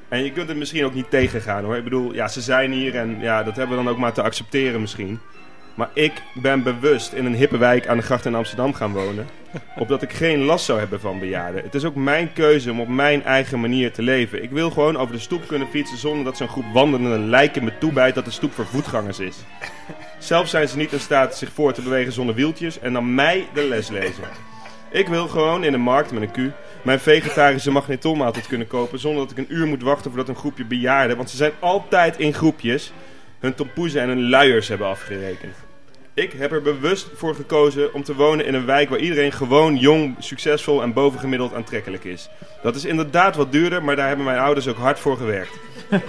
En 0.09 0.25
je 0.25 0.33
kunt 0.33 0.49
het 0.49 0.57
misschien 0.57 0.85
ook 0.85 0.95
niet 0.95 1.11
tegengaan 1.11 1.65
hoor. 1.65 1.77
Ik 1.77 1.85
bedoel, 1.85 2.15
ja, 2.15 2.29
ze 2.29 2.41
zijn 2.41 2.73
hier 2.73 2.97
en 2.97 3.21
ja, 3.21 3.43
dat 3.43 3.57
hebben 3.57 3.77
we 3.77 3.85
dan 3.85 3.93
ook 3.93 3.99
maar 3.99 4.13
te 4.13 4.23
accepteren 4.23 4.81
misschien. 4.81 5.21
Maar 5.77 5.91
ik 5.93 6.13
ben 6.35 6.63
bewust 6.63 7.13
in 7.13 7.25
een 7.25 7.35
hippe 7.35 7.59
wijk 7.59 7.87
aan 7.89 7.97
de 7.97 8.03
gracht 8.03 8.25
in 8.25 8.35
Amsterdam 8.35 8.75
gaan 8.75 8.93
wonen. 8.93 9.27
Opdat 9.79 10.03
ik 10.03 10.13
geen 10.13 10.43
last 10.43 10.65
zou 10.65 10.79
hebben 10.79 11.01
van 11.01 11.19
bejaarden. 11.19 11.63
Het 11.63 11.75
is 11.75 11.85
ook 11.85 11.95
mijn 11.95 12.33
keuze 12.33 12.71
om 12.71 12.81
op 12.81 12.89
mijn 12.89 13.25
eigen 13.25 13.61
manier 13.61 13.93
te 13.93 14.03
leven. 14.03 14.43
Ik 14.43 14.51
wil 14.51 14.71
gewoon 14.71 14.97
over 14.97 15.15
de 15.15 15.21
stoep 15.21 15.47
kunnen 15.47 15.69
fietsen 15.69 15.99
zonder 15.99 16.25
dat 16.25 16.37
zo'n 16.37 16.49
groep 16.49 16.73
wandelende 16.73 17.19
lijken 17.19 17.65
me 17.65 17.79
toebijt 17.79 18.15
dat 18.15 18.25
de 18.25 18.31
stoep 18.31 18.53
voor 18.53 18.67
voetgangers 18.67 19.19
is. 19.19 19.37
Zelf 20.19 20.49
zijn 20.49 20.69
ze 20.69 20.77
niet 20.77 20.93
in 20.93 21.01
staat 21.01 21.37
zich 21.37 21.53
voor 21.53 21.73
te 21.73 21.83
bewegen 21.83 22.13
zonder 22.13 22.35
wieltjes 22.35 22.79
en 22.79 22.93
dan 22.93 23.15
mij 23.15 23.47
de 23.55 23.69
les 23.69 23.89
lezen. 23.89 24.25
Ik 24.91 25.09
wil 25.09 25.29
gewoon 25.29 25.65
in 25.65 25.73
de 25.73 25.79
markt 25.79 26.13
met 26.13 26.23
een 26.23 26.31
Q 26.31 26.55
mijn 26.83 27.01
vegetarische 27.01 27.71
magnetronmaaltijd 27.71 28.47
kunnen 28.47 28.67
kopen 28.67 28.99
zonder 28.99 29.23
dat 29.23 29.31
ik 29.31 29.39
een 29.39 29.55
uur 29.55 29.67
moet 29.67 29.83
wachten 29.83 30.11
voordat 30.11 30.29
een 30.29 30.37
groepje 30.41 30.65
bejaarden, 30.65 31.17
want 31.17 31.31
ze 31.31 31.37
zijn 31.37 31.53
altijd 31.59 32.19
in 32.19 32.35
groepjes, 32.35 32.93
hun 33.39 33.55
tompoezen 33.55 34.01
en 34.01 34.09
hun 34.09 34.29
luiers 34.29 34.69
hebben 34.69 34.87
afgerekend. 34.87 35.66
Ik 36.17 36.33
heb 36.33 36.53
er 36.53 36.63
bewust 36.63 37.09
voor 37.15 37.35
gekozen 37.35 37.95
om 37.95 38.03
te 38.03 38.15
wonen 38.15 38.47
in 38.47 38.55
een 38.55 38.67
wijk 38.67 38.89
waar 38.89 38.99
iedereen 38.99 39.33
gewoon 39.33 39.77
jong, 39.77 40.17
succesvol 40.19 40.83
en 40.83 40.93
bovengemiddeld 40.93 41.55
aantrekkelijk 41.55 42.05
is. 42.05 42.29
Dat 42.63 42.75
is 42.75 42.85
inderdaad 42.85 43.37
wat 43.37 43.53
duurder, 43.53 43.85
maar 43.85 43.97
daar 43.97 44.07
hebben 44.07 44.25
mijn 44.25 44.39
ouders 44.39 44.69
ook 44.69 44.77
hard 44.77 44.99
voor 44.99 45.17
gewerkt. 45.17 45.59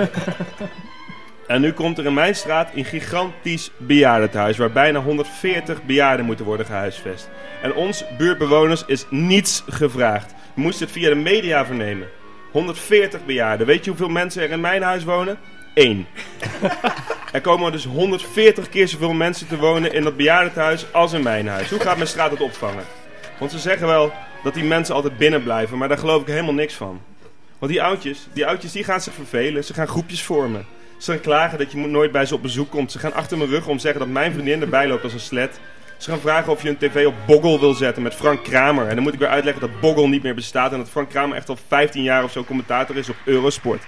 En 1.47 1.61
nu 1.61 1.71
komt 1.71 1.97
er 1.97 2.05
in 2.05 2.13
mijn 2.13 2.35
straat 2.35 2.69
een 2.75 2.85
gigantisch 2.85 3.71
bejaardentehuis 3.77 4.57
waar 4.57 4.71
bijna 4.71 4.99
140 4.99 5.83
bejaarden 5.83 6.25
moeten 6.25 6.45
worden 6.45 6.65
gehuisvest. 6.65 7.29
En 7.61 7.73
ons 7.73 8.03
buurtbewoners 8.17 8.83
is 8.85 9.05
niets 9.09 9.63
gevraagd. 9.67 10.33
We 10.53 10.61
moesten 10.61 10.85
het 10.85 10.95
via 10.95 11.09
de 11.09 11.15
media 11.15 11.65
vernemen. 11.65 12.07
140 12.51 13.25
bejaarden. 13.25 13.67
Weet 13.67 13.83
je 13.83 13.89
hoeveel 13.89 14.09
mensen 14.09 14.41
er 14.41 14.49
in 14.49 14.61
mijn 14.61 14.81
huis 14.81 15.03
wonen? 15.03 15.37
Er 17.31 17.41
komen 17.41 17.71
dus 17.71 17.85
140 17.85 18.69
keer 18.69 18.87
zoveel 18.87 19.13
mensen 19.13 19.47
te 19.47 19.57
wonen 19.57 19.93
in 19.93 20.03
dat 20.03 20.17
bejaardentehuis 20.17 20.93
als 20.93 21.13
in 21.13 21.23
mijn 21.23 21.47
huis. 21.47 21.69
Hoe 21.69 21.79
gaat 21.79 21.95
mijn 21.95 22.07
straat 22.07 22.31
het 22.31 22.41
opvangen? 22.41 22.83
Want 23.39 23.51
ze 23.51 23.59
zeggen 23.59 23.87
wel 23.87 24.11
dat 24.43 24.53
die 24.53 24.63
mensen 24.63 24.95
altijd 24.95 25.17
binnen 25.17 25.43
blijven, 25.43 25.77
maar 25.77 25.87
daar 25.87 25.97
geloof 25.97 26.21
ik 26.21 26.27
helemaal 26.27 26.53
niks 26.53 26.73
van. 26.73 27.01
Want 27.59 27.71
die 27.71 27.81
oudjes, 27.81 28.27
die 28.33 28.45
oudjes 28.45 28.71
die 28.71 28.83
gaan 28.83 29.01
zich 29.01 29.13
vervelen. 29.13 29.63
Ze 29.63 29.73
gaan 29.73 29.87
groepjes 29.87 30.23
vormen. 30.23 30.65
Ze 30.97 31.11
gaan 31.11 31.21
klagen 31.21 31.57
dat 31.57 31.71
je 31.71 31.77
nooit 31.77 32.11
bij 32.11 32.25
ze 32.25 32.35
op 32.35 32.41
bezoek 32.41 32.69
komt. 32.69 32.91
Ze 32.91 32.99
gaan 32.99 33.13
achter 33.13 33.37
mijn 33.37 33.49
rug 33.49 33.67
om 33.67 33.79
zeggen 33.79 33.99
dat 33.99 34.09
mijn 34.09 34.33
vriendin 34.33 34.61
erbij 34.61 34.87
loopt 34.87 35.03
als 35.03 35.13
een 35.13 35.19
slet. 35.19 35.59
Ze 35.97 36.09
gaan 36.09 36.19
vragen 36.19 36.51
of 36.51 36.63
je 36.63 36.69
een 36.69 36.77
tv 36.77 37.05
op 37.05 37.15
Boggel 37.25 37.59
wil 37.59 37.73
zetten 37.73 38.03
met 38.03 38.13
Frank 38.13 38.43
Kramer. 38.43 38.87
En 38.87 38.95
dan 38.95 39.03
moet 39.03 39.13
ik 39.13 39.19
weer 39.19 39.27
uitleggen 39.27 39.61
dat 39.61 39.79
Boggel 39.79 40.07
niet 40.07 40.23
meer 40.23 40.35
bestaat. 40.35 40.71
En 40.71 40.77
dat 40.77 40.89
Frank 40.89 41.09
Kramer 41.09 41.37
echt 41.37 41.49
al 41.49 41.57
15 41.67 42.03
jaar 42.03 42.23
of 42.23 42.31
zo 42.31 42.43
commentator 42.43 42.97
is 42.97 43.09
op 43.09 43.15
Eurosport. 43.25 43.83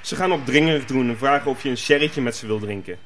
Ze 0.00 0.16
gaan 0.16 0.32
opdringerig 0.32 0.84
doen 0.84 1.08
en 1.08 1.18
vragen 1.18 1.50
of 1.50 1.62
je 1.62 1.68
een 1.68 1.76
sherrytje 1.76 2.20
met 2.20 2.36
ze 2.36 2.46
wil 2.46 2.58
drinken. 2.58 2.98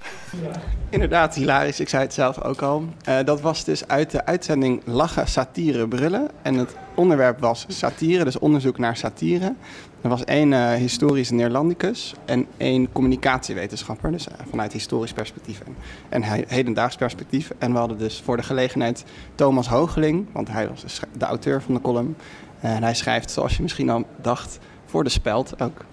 Inderdaad, 0.89 1.35
hilarisch. 1.35 1.79
Ik 1.79 1.89
zei 1.89 2.03
het 2.03 2.13
zelf 2.13 2.41
ook 2.41 2.61
al. 2.61 2.85
Eh, 3.03 3.17
dat 3.25 3.41
was 3.41 3.63
dus 3.63 3.87
uit 3.87 4.11
de 4.11 4.25
uitzending 4.25 4.81
Lachen, 4.85 5.27
Satire, 5.27 5.87
Brullen. 5.87 6.29
En 6.41 6.53
het 6.55 6.75
onderwerp 6.95 7.39
was 7.39 7.65
satire, 7.67 8.23
dus 8.23 8.39
onderzoek 8.39 8.77
naar 8.77 8.97
satire. 8.97 9.53
Er 10.01 10.09
was 10.09 10.23
één 10.23 10.53
eh, 10.53 10.73
historisch 10.73 11.29
Neerlandicus 11.29 12.13
en 12.25 12.45
één 12.57 12.91
communicatiewetenschapper. 12.91 14.11
Dus 14.11 14.27
eh, 14.27 14.33
vanuit 14.49 14.73
historisch 14.73 15.13
perspectief 15.13 15.59
en, 15.59 15.75
en 16.09 16.23
he- 16.23 16.43
hedendaags 16.47 16.95
perspectief. 16.95 17.51
En 17.57 17.71
we 17.71 17.77
hadden 17.77 17.97
dus 17.97 18.21
voor 18.25 18.37
de 18.37 18.43
gelegenheid 18.43 19.03
Thomas 19.35 19.67
Hoogeling, 19.67 20.27
want 20.33 20.47
hij 20.47 20.67
was 20.69 20.99
de 21.17 21.25
auteur 21.25 21.61
van 21.61 21.73
de 21.73 21.81
column. 21.81 22.15
En 22.59 22.83
hij 22.83 22.93
schrijft, 22.93 23.31
zoals 23.31 23.55
je 23.55 23.61
misschien 23.61 23.89
al 23.89 24.05
dacht, 24.21 24.59
voor 24.85 25.03
de 25.03 25.09
speld 25.09 25.61
ook. 25.61 25.85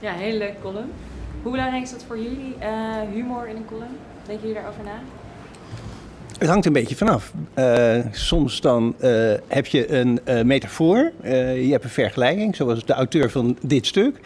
Ja, 0.00 0.12
hele 0.12 0.54
column. 0.62 0.90
Hoe 1.44 1.52
belangrijk 1.52 1.82
is 1.82 1.90
dat 1.90 2.04
voor 2.06 2.18
jullie, 2.18 2.54
eh, 2.58 2.70
humor 3.12 3.48
in 3.48 3.56
een 3.56 3.64
column? 3.64 3.96
Denken 4.26 4.46
jullie 4.46 4.62
daarover 4.62 4.84
na? 4.84 5.00
Het 6.38 6.48
hangt 6.48 6.66
een 6.66 6.72
beetje 6.72 6.96
vanaf. 6.96 7.32
Eh, 7.54 7.98
soms 8.10 8.60
dan 8.60 8.94
eh, 9.00 9.32
heb 9.48 9.66
je 9.66 9.92
een 9.92 10.20
metafoor, 10.46 11.12
je 11.22 11.68
hebt 11.70 11.84
een 11.84 11.90
vergelijking, 11.90 12.56
zoals 12.56 12.84
de 12.84 12.92
auteur 12.92 13.30
van 13.30 13.58
dit 13.62 13.86
stuk. 13.86 14.20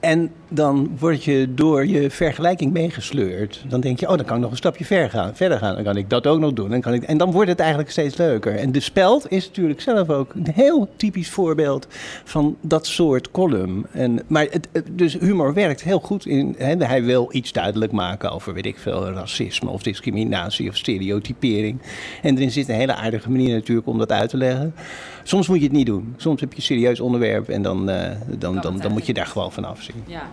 En 0.00 0.32
dan 0.54 0.90
word 0.98 1.24
je 1.24 1.54
door 1.54 1.86
je 1.86 2.10
vergelijking 2.10 2.72
meegesleurd. 2.72 3.64
Dan 3.68 3.80
denk 3.80 4.00
je, 4.00 4.08
oh, 4.08 4.16
dan 4.16 4.24
kan 4.24 4.36
ik 4.36 4.42
nog 4.42 4.50
een 4.50 4.56
stapje 4.56 4.84
ver 4.84 5.10
gaan, 5.10 5.36
verder 5.36 5.58
gaan. 5.58 5.74
Dan 5.74 5.84
kan 5.84 5.96
ik 5.96 6.10
dat 6.10 6.26
ook 6.26 6.38
nog 6.38 6.52
doen. 6.52 6.70
Dan 6.70 6.80
kan 6.80 6.94
ik, 6.94 7.02
en 7.02 7.18
dan 7.18 7.30
wordt 7.30 7.48
het 7.48 7.58
eigenlijk 7.58 7.90
steeds 7.90 8.16
leuker. 8.16 8.56
En 8.56 8.72
de 8.72 8.80
speld 8.80 9.30
is 9.30 9.46
natuurlijk 9.46 9.80
zelf 9.80 10.10
ook 10.10 10.34
een 10.34 10.52
heel 10.54 10.88
typisch 10.96 11.30
voorbeeld 11.30 11.86
van 12.24 12.56
dat 12.60 12.86
soort 12.86 13.30
column. 13.30 13.86
En, 13.92 14.22
maar 14.26 14.46
het, 14.50 14.68
dus 14.90 15.18
humor 15.18 15.54
werkt 15.54 15.82
heel 15.82 16.00
goed 16.00 16.26
in. 16.26 16.54
Hè, 16.58 16.76
hij 16.76 17.04
wil 17.04 17.28
iets 17.30 17.52
duidelijk 17.52 17.92
maken 17.92 18.32
over, 18.32 18.54
weet 18.54 18.66
ik 18.66 18.78
veel, 18.78 19.10
racisme 19.10 19.70
of 19.70 19.82
discriminatie 19.82 20.68
of 20.68 20.76
stereotypering. 20.76 21.80
En 22.22 22.36
erin 22.36 22.50
zit 22.50 22.68
een 22.68 22.74
hele 22.74 22.94
aardige 22.94 23.30
manier 23.30 23.54
natuurlijk 23.54 23.86
om 23.86 23.98
dat 23.98 24.12
uit 24.12 24.30
te 24.30 24.36
leggen. 24.36 24.74
Soms 25.22 25.48
moet 25.48 25.58
je 25.58 25.64
het 25.64 25.72
niet 25.72 25.86
doen. 25.86 26.14
Soms 26.16 26.40
heb 26.40 26.50
je 26.50 26.56
een 26.56 26.62
serieus 26.62 27.00
onderwerp 27.00 27.48
en 27.48 27.62
dan, 27.62 27.90
eh, 27.90 28.10
dan, 28.38 28.60
dan, 28.60 28.78
dan 28.78 28.92
moet 28.92 29.06
je 29.06 29.14
daar 29.14 29.26
gewoon 29.26 29.52
van 29.52 29.64
afzien. 29.64 30.02
Ja. 30.06 30.28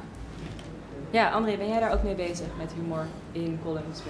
Ja, 1.11 1.29
André, 1.29 1.57
ben 1.57 1.67
jij 1.67 1.79
daar 1.79 1.93
ook 1.93 2.03
mee 2.03 2.15
bezig 2.15 2.45
met 2.57 2.73
humor 2.81 3.05
in 3.31 3.59
columns? 3.63 4.01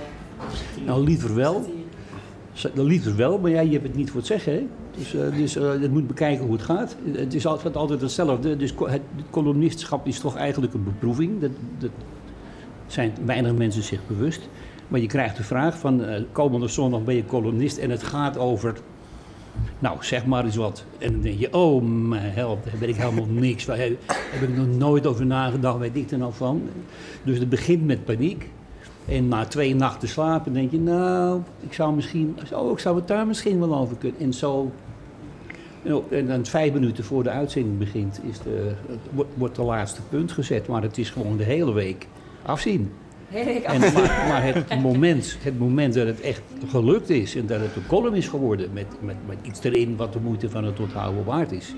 Nou, 0.85 1.03
liever 1.03 1.35
wel. 1.35 1.65
Nou, 2.73 2.87
Liever 2.87 3.15
wel, 3.15 3.39
maar 3.39 3.51
ja, 3.51 3.59
je 3.61 3.71
hebt 3.71 3.83
het 3.83 3.95
niet 3.95 4.07
voor 4.09 4.17
het 4.17 4.27
zeggen. 4.27 4.53
Hè? 4.53 4.67
Dus, 4.97 5.13
eh 5.15 5.35
dus 5.37 5.55
eh, 5.55 5.81
je 5.81 5.89
moet 5.89 6.07
bekijken 6.07 6.43
hoe 6.45 6.53
het 6.53 6.61
gaat. 6.61 6.95
Het 7.11 7.33
is 7.33 7.45
altijd, 7.45 7.75
altijd 7.75 8.01
hetzelfde. 8.01 8.57
Dus 8.57 8.73
co- 8.73 8.87
het 8.87 9.01
columnistschap 9.29 10.07
is 10.07 10.19
toch 10.19 10.35
eigenlijk 10.35 10.73
een 10.73 10.83
beproeving. 10.83 11.41
Dat, 11.41 11.51
dat 11.77 11.89
zijn 12.87 13.13
weinig 13.25 13.53
mensen 13.53 13.83
zich 13.83 13.99
bewust. 14.07 14.49
Maar 14.87 14.99
je 14.99 15.07
krijgt 15.07 15.37
de 15.37 15.43
vraag 15.43 15.77
van 15.79 16.03
eh, 16.05 16.21
komende 16.31 16.67
zondag 16.67 17.03
ben 17.03 17.15
je 17.15 17.25
columnist 17.25 17.77
en 17.77 17.89
het 17.89 18.03
gaat 18.03 18.37
over, 18.37 18.75
nou 19.79 19.97
zeg 19.99 20.25
maar 20.25 20.45
eens 20.45 20.55
wat. 20.55 20.83
En 20.97 21.11
dan 21.11 21.21
denk 21.21 21.39
je, 21.39 21.53
oh 21.53 21.83
mijn 21.83 22.31
help, 22.31 22.63
daar 22.63 22.77
ben 22.79 22.89
ik 22.89 22.95
helemaal 22.95 23.25
niks 23.45 23.65
van. 23.65 23.75
Heb, 23.75 23.97
heb 24.07 24.49
ik 24.49 24.57
nog 24.57 24.67
nooit 24.77 25.07
over 25.07 25.25
nagedacht, 25.25 25.77
weet 25.77 25.95
ik 25.95 26.11
er 26.11 26.17
nou 26.17 26.33
van. 26.33 26.61
Dus 27.23 27.39
het 27.39 27.49
begint 27.49 27.85
met 27.85 28.05
paniek. 28.05 28.49
En 29.05 29.27
na 29.27 29.45
twee 29.45 29.75
nachten 29.75 30.07
slapen 30.07 30.53
denk 30.53 30.71
je, 30.71 30.79
nou, 30.79 31.41
ik 31.59 31.73
zou 31.73 31.95
misschien, 31.95 32.37
oh, 32.53 32.71
ik 32.71 32.79
zou 32.79 32.95
het 32.95 33.07
daar 33.07 33.27
misschien 33.27 33.59
wel 33.59 33.75
over 33.75 33.97
kunnen. 33.97 34.21
En 34.21 34.33
zo, 34.33 34.71
nou, 35.81 36.03
en 36.09 36.27
dan 36.27 36.45
vijf 36.45 36.73
minuten 36.73 37.03
voor 37.03 37.23
de 37.23 37.29
uitzending 37.29 37.77
begint, 37.77 38.19
is 38.29 38.39
de, 38.39 38.71
wordt, 39.11 39.29
wordt 39.35 39.55
de 39.55 39.63
laatste 39.63 40.01
punt 40.09 40.31
gezet. 40.31 40.67
Maar 40.67 40.81
het 40.81 40.97
is 40.97 41.09
gewoon 41.09 41.37
de 41.37 41.43
hele 41.43 41.73
week 41.73 42.07
afzien. 42.41 42.91
En, 43.31 43.79
maar 44.27 44.43
het, 44.43 44.81
moment, 44.81 45.37
het 45.41 45.59
moment 45.59 45.93
dat 45.93 46.07
het 46.07 46.21
echt 46.21 46.41
gelukt 46.67 47.09
is 47.09 47.35
en 47.35 47.45
dat 47.45 47.59
het 47.59 47.75
een 47.75 47.87
column 47.87 48.15
is 48.15 48.27
geworden 48.27 48.69
met, 48.73 48.87
met, 48.99 49.15
met 49.27 49.37
iets 49.41 49.63
erin 49.63 49.95
wat 49.95 50.13
de 50.13 50.19
moeite 50.19 50.49
van 50.49 50.63
het 50.63 50.79
onthouden 50.79 51.25
waard 51.25 51.51
is. 51.51 51.73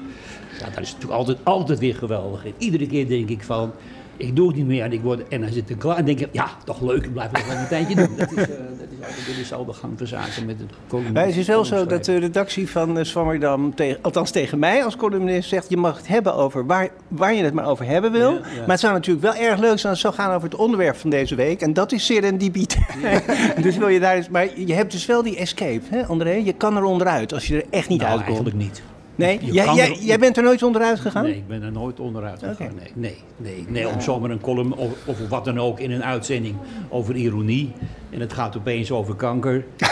Ja, 0.59 0.65
dat 0.65 0.79
is 0.79 0.91
natuurlijk 0.91 1.19
altijd, 1.19 1.37
altijd 1.43 1.79
weer 1.79 1.95
geweldig. 1.95 2.45
En 2.45 2.53
iedere 2.57 2.87
keer 2.87 3.07
denk 3.07 3.29
ik 3.29 3.43
van, 3.43 3.71
ik 4.21 4.35
doe 4.35 4.47
het 4.47 4.55
niet 4.55 4.65
meer 4.65 4.83
en, 4.83 4.91
ik 4.91 5.01
word, 5.01 5.27
en 5.27 5.41
dan 5.41 5.51
zit 5.51 5.69
ik 5.69 5.79
klaar 5.79 5.97
en 5.97 6.05
denk 6.05 6.19
ik, 6.19 6.29
ja, 6.31 6.47
toch 6.65 6.81
leuk, 6.81 7.03
ik 7.03 7.13
blijf 7.13 7.31
nog 7.31 7.47
wel 7.47 7.57
een 7.57 7.67
tijdje 7.67 7.95
doen. 7.95 8.09
Dat 8.17 8.31
is, 8.31 8.37
eh, 8.37 8.47
dat 8.47 8.87
is 8.89 9.05
altijd 9.05 9.25
dit 9.25 9.37
is 9.37 9.53
al 9.53 9.65
de 9.65 9.73
gang 9.73 9.93
van 9.97 10.07
zaken 10.07 10.45
met 10.45 10.59
het 10.59 10.69
column. 10.87 11.13
Maar 11.13 11.25
het 11.25 11.35
is 11.35 11.47
wel 11.47 11.65
zo 11.65 11.75
dat 11.75 11.83
columnschrijven. 11.83 12.21
de 12.21 12.27
redactie 12.27 12.69
van 12.69 12.97
uh, 12.97 13.03
Swammerdam, 13.03 13.75
tegen, 13.75 13.99
althans 14.01 14.31
tegen 14.31 14.59
mij 14.59 14.83
als 14.83 14.95
columnist, 14.95 15.49
zegt... 15.49 15.69
je 15.69 15.77
mag 15.77 15.97
het 15.97 16.07
hebben 16.07 16.35
over 16.35 16.65
waar, 16.65 16.89
waar 17.07 17.33
je 17.33 17.43
het 17.43 17.53
maar 17.53 17.65
over 17.65 17.85
hebben 17.85 18.11
wil. 18.11 18.31
Ja, 18.31 18.37
ja. 18.37 18.59
Maar 18.59 18.69
het 18.69 18.79
zou 18.79 18.93
natuurlijk 18.93 19.25
wel 19.25 19.35
erg 19.35 19.59
leuk 19.59 19.79
zijn 19.79 19.93
als 19.93 20.03
het 20.03 20.13
zou 20.13 20.13
gaan 20.13 20.35
over 20.35 20.49
het 20.49 20.59
onderwerp 20.59 20.95
van 20.95 21.09
deze 21.09 21.35
week. 21.35 21.61
En 21.61 21.73
dat 21.73 21.91
is 21.91 22.05
serendipiteit. 22.05 23.23
dus 23.63 23.77
wil 23.77 23.87
je 23.87 23.99
daar 23.99 24.15
eens... 24.15 24.29
Maar 24.29 24.59
je 24.59 24.73
hebt 24.73 24.91
dus 24.91 25.05
wel 25.05 25.23
die 25.23 25.37
escape, 25.37 25.81
hè 25.89 26.05
André? 26.05 26.31
Je 26.31 26.53
kan 26.53 26.77
er 26.77 26.83
onderuit 26.83 27.33
als 27.33 27.47
je 27.47 27.55
er 27.55 27.65
echt 27.69 27.89
niet 27.89 27.99
nou, 27.99 28.11
uitkomt. 28.11 28.37
eigenlijk 28.37 28.57
niet. 28.57 28.81
Nee? 29.21 29.39
Jij, 29.41 29.73
jij, 29.75 29.97
jij 29.99 30.19
bent 30.19 30.37
er 30.37 30.43
nooit 30.43 30.63
onderuit 30.63 30.99
gegaan? 30.99 31.23
Nee, 31.23 31.35
ik 31.35 31.47
ben 31.47 31.63
er 31.63 31.71
nooit 31.71 31.99
onderuit 31.99 32.39
gegaan. 32.39 32.75
Nee, 32.75 32.91
nee, 32.93 33.17
nee, 33.37 33.65
nee, 33.67 33.87
om 33.87 34.01
zomaar 34.01 34.29
een 34.29 34.41
column 34.41 34.73
of, 34.73 34.91
of 35.05 35.27
wat 35.29 35.45
dan 35.45 35.59
ook 35.59 35.79
in 35.79 35.91
een 35.91 36.03
uitzending 36.03 36.55
over 36.89 37.15
ironie. 37.15 37.71
En 38.11 38.19
het 38.19 38.33
gaat 38.33 38.57
opeens 38.57 38.91
over 38.91 39.15
kanker. 39.15 39.63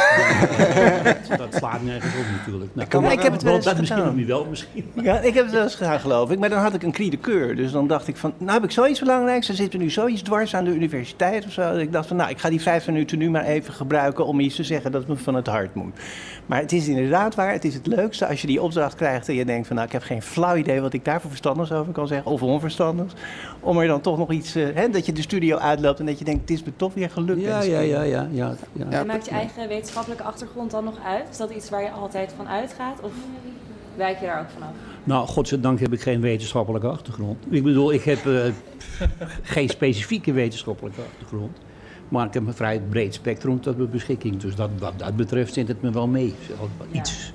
Dat, 1.30 1.38
dat 1.38 1.54
slaat 1.54 1.84
nergens 1.84 2.14
op 2.16 2.26
natuurlijk. 2.38 2.72
Nou, 2.76 2.88
kan- 2.88 3.12
ik 3.12 3.22
heb 3.22 3.32
het 3.32 3.42
wel 3.44 3.56
eens 3.56 3.66
dat 3.66 3.78
misschien 3.80 4.04
nog 4.04 4.16
niet 4.16 4.28
wel, 4.28 4.46
misschien. 4.50 4.86
Ja, 5.02 5.20
ik 5.20 5.34
heb 5.34 5.44
het 5.44 5.54
wel 5.54 5.64
eens 5.64 5.76
gedaan, 5.76 6.00
geloof 6.00 6.32
ik. 6.32 6.40
Maar 6.40 6.50
dan 6.50 6.60
had 6.60 6.74
ik 6.74 6.84
een 6.84 6.92
cri 6.92 7.10
de 7.10 7.18
keur. 7.18 7.56
Dus 7.56 7.72
dan 7.72 7.88
dacht 7.88 8.08
ik 8.08 8.18
van, 8.18 8.34
nou 8.38 8.52
heb 8.54 8.64
ik 8.64 8.72
zoiets 8.72 9.00
belangrijks. 9.00 9.50
Er 9.50 9.56
zit 9.56 9.74
er 9.74 9.80
nu 9.80 9.90
zoiets 9.90 10.22
dwars 10.22 10.56
aan 10.56 10.64
de 10.64 10.72
universiteit 10.74 11.46
of 11.46 11.52
zo. 11.52 11.62
Dat 11.62 11.78
ik 11.78 11.92
dacht 11.92 12.08
van, 12.08 12.18
nou, 12.18 12.30
ik 12.30 12.38
ga 12.40 12.50
die 12.50 12.62
vijf 12.62 12.88
minuten 12.88 13.18
nu 13.18 13.30
maar 13.30 13.44
even 13.46 13.74
gebruiken 13.74 14.26
om 14.26 14.40
iets 14.40 14.56
te 14.56 14.64
zeggen 14.64 14.92
dat 14.92 15.08
me 15.08 15.16
van 15.16 15.36
het 15.36 15.48
hart 15.48 15.76
moet. 15.76 15.94
Maar 16.46 16.60
het 16.60 16.72
is 16.72 16.88
inderdaad 16.88 17.36
waar. 17.36 17.52
Het 17.52 17.66
is 17.66 17.74
het 17.74 17.88
leukste 17.88 18.28
als 18.28 18.42
je 18.42 18.48
die 18.48 18.62
opdracht 18.62 18.96
krijgt 18.96 19.28
en 19.30 19.36
je 19.36 19.46
denkt 19.46 19.68
van, 19.68 19.76
nou, 19.76 19.88
ik 19.88 19.94
heb 19.94 20.04
geen 20.04 20.22
flauw 20.22 20.56
idee 20.56 20.82
wat 20.82 20.94
ik 20.94 21.06
daar 21.06 21.22
voor 21.22 21.30
verstandigs 21.30 21.72
over 21.72 21.94
kan 21.94 22.08
zeggen. 22.08 22.32
Of 22.32 22.42
onverstandigs. 22.44 23.14
Om 23.60 23.78
er 23.80 23.88
dan 23.88 24.02
toch 24.02 24.18
nog 24.18 24.32
iets, 24.32 24.56
eh, 24.56 24.66
hè, 24.74 24.90
dat 24.90 25.06
je 25.06 25.12
de 25.12 25.22
studio 25.22 25.58
uitloopt 25.58 26.00
en 26.00 26.06
dat 26.06 26.20
je 26.20 26.26
denkt, 26.26 26.42
het 26.42 26.50
is 26.50 26.64
me 26.64 26.72
toch 26.76 26.94
weer 26.94 27.10
gelukt. 27.10 27.42
Ja, 27.42 27.62
ja, 27.62 27.80
ja, 27.80 28.02
ja, 28.10 28.28
ja, 28.32 28.56
ja. 28.74 28.86
Ja, 28.89 29.00
En 29.00 29.08
maakt 29.08 29.25
je 29.25 29.32
eigen 29.32 29.68
wetenschappelijke 29.68 30.24
achtergrond 30.24 30.72
dan 30.72 30.84
nog 30.84 31.00
uit? 31.06 31.24
Is 31.32 31.38
dat 31.38 31.50
iets 31.50 31.70
waar 31.70 31.84
je 31.84 31.92
altijd 31.92 32.34
van 32.36 32.48
uitgaat? 32.48 33.00
Of 33.01 33.12
wijk 33.96 34.20
je 34.20 34.25
daar 34.25 34.39
ook 34.39 34.50
vanaf? 34.50 34.70
Nou, 35.04 35.28
godzijdank 35.28 35.80
heb 35.80 35.94
ik 35.94 36.01
geen 36.01 36.22
wetenschappelijke 36.22 36.88
achtergrond. 36.88 37.38
Ik 37.50 37.63
bedoel, 37.63 37.94
ik 37.94 38.04
heb 38.04 38.25
eh, 38.25 38.42
geen 39.42 39.70
specifieke 39.70 40.32
wetenschappelijke 40.32 41.01
achtergrond. 41.12 41.58
Maar 42.08 42.25
ik 42.25 42.34
heb 42.34 42.48
een 42.48 42.54
vrij 42.54 42.80
breed 42.89 43.13
spectrum 43.13 43.62
tot 43.62 43.78
mijn 43.78 43.89
beschikking. 43.89 44.38
Dus 44.38 44.56
dat, 44.56 44.70
wat 44.80 44.94
dat 45.00 45.16
betreft 45.16 45.54
zit 45.54 45.68
het 45.68 45.82
me 45.82 45.92
wel 45.92 46.08
mee. 46.08 46.36
Iets, 46.92 47.34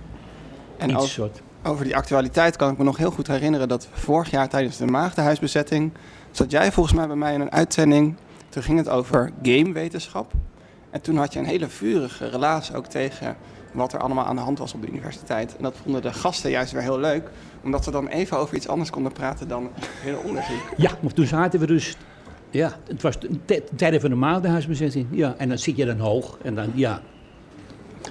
En 0.77 0.89
iets 0.89 0.97
over, 0.99 1.09
soort. 1.09 1.43
over 1.63 1.85
die 1.85 1.97
actualiteit 1.97 2.57
kan 2.57 2.71
ik 2.73 2.79
me 2.79 2.85
nog 2.85 2.97
heel 2.97 3.11
goed 3.11 3.27
herinneren 3.27 3.69
dat 3.69 3.89
vorig 3.93 4.31
jaar 4.31 4.49
tijdens 4.49 4.77
de 4.77 4.87
Maagdenhuisbezetting 4.87 5.93
zat 6.31 6.51
jij 6.51 6.73
volgens 6.73 6.95
mij 6.95 7.07
bij 7.07 7.17
mij 7.17 7.35
in 7.35 7.41
een 7.41 7.53
uitzending. 7.53 8.17
Toen 8.49 8.63
ging 8.63 8.79
het 8.79 8.89
over 8.89 9.31
gamewetenschap. 9.43 10.33
En 10.95 11.01
toen 11.01 11.17
had 11.17 11.33
je 11.33 11.39
een 11.39 11.45
hele 11.45 11.69
vurige 11.69 12.29
relatie 12.29 12.77
ook 12.77 12.87
tegen 12.87 13.37
wat 13.73 13.93
er 13.93 13.99
allemaal 13.99 14.25
aan 14.25 14.37
de 14.37 14.43
hand 14.43 14.59
was 14.59 14.75
op 14.75 14.83
de 14.83 14.89
universiteit. 14.89 15.57
En 15.57 15.63
dat 15.63 15.77
vonden 15.83 16.03
de 16.03 16.13
gasten 16.13 16.51
juist 16.51 16.73
weer 16.73 16.83
heel 16.83 16.99
leuk, 16.99 17.31
omdat 17.65 17.85
ze 17.85 17.91
dan 17.91 18.09
even 18.09 18.39
over 18.39 18.57
iets 18.57 18.69
anders 18.69 18.91
konden 18.91 19.13
praten 19.13 19.49
dan 19.49 19.71
hun 19.77 20.19
onderzoek. 20.19 20.73
Ja, 20.77 20.91
maar 21.03 21.13
toen 21.13 21.27
zaten 21.27 21.61
we 21.61 21.67
dus... 21.67 21.97
Ja, 22.51 22.77
het 22.87 23.03
was 23.03 23.19
tijden 23.77 24.01
van 24.01 24.11
de 24.11 24.17
maandenhuisbezetting. 24.17 25.07
Ja, 25.11 25.35
en 25.39 25.49
dan 25.49 25.59
zit 25.59 25.77
je 25.77 25.85
dan 25.85 25.99
hoog. 25.99 26.39
En 26.43 26.55
dan, 26.55 26.71
ja... 26.75 27.03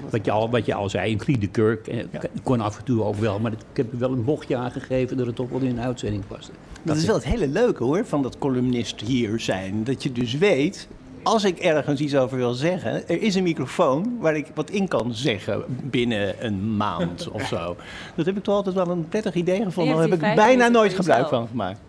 Wat 0.10 0.26
je 0.26 0.32
al, 0.32 0.50
wat 0.50 0.66
je 0.66 0.74
al 0.74 0.90
zei, 0.90 1.14
een 1.14 1.20
Griede 1.20 1.48
Kurk. 1.48 1.88
eh, 1.88 2.04
kon 2.44 2.62
af 2.62 2.78
en 2.78 2.84
toe 2.84 3.04
ook 3.04 3.16
wel. 3.16 3.40
Maar 3.40 3.52
ik 3.52 3.60
heb 3.74 3.94
wel 3.94 4.12
een 4.12 4.24
bochtje 4.24 4.56
aangegeven 4.56 5.18
dat 5.18 5.26
het 5.26 5.36
toch 5.36 5.50
wel 5.50 5.60
in 5.60 5.70
een 5.70 5.82
uitzending 5.82 6.24
was. 6.28 6.50
Dat 6.82 6.98
is 6.98 7.06
wel 7.06 7.16
het 7.16 7.24
hele 7.24 7.48
leuke 7.48 7.84
hoor, 7.84 8.06
van 8.06 8.22
dat 8.22 8.38
columnist 8.38 9.02
hier 9.02 9.40
zijn. 9.40 9.84
Dat 9.84 10.04
je 10.04 10.12
dus 10.12 10.38
weet, 10.38 10.88
als 11.24 11.44
ik 11.44 11.60
ergens 11.60 12.00
iets 12.00 12.16
over 12.16 12.38
wil 12.38 12.54
zeggen, 12.54 13.08
er 13.08 13.22
is 13.22 13.36
een 13.36 13.44
microfoon 13.44 14.18
waar 14.20 14.36
ik 14.36 14.48
wat 14.56 14.70
in 14.70 14.88
kan 14.88 15.14
zeggen 15.14 15.64
binnen 15.68 16.46
een 16.46 16.78
maand 16.78 17.28
of 17.32 17.48
zo. 17.48 17.76
Dat 18.16 18.26
heb 18.26 18.38
ik 18.38 18.44
toch 18.44 18.56
altijd 18.56 18.76
wel 18.76 18.88
een 18.88 19.08
prettig 19.10 19.34
idee 19.34 19.64
gevonden. 19.64 19.94
En 19.94 20.00
Daar 20.10 20.20
heb 20.20 20.30
ik 20.30 20.36
bijna 20.36 20.68
nooit 20.68 20.94
gebruik 20.94 21.28
van 21.28 21.48
gemaakt. 21.48 21.80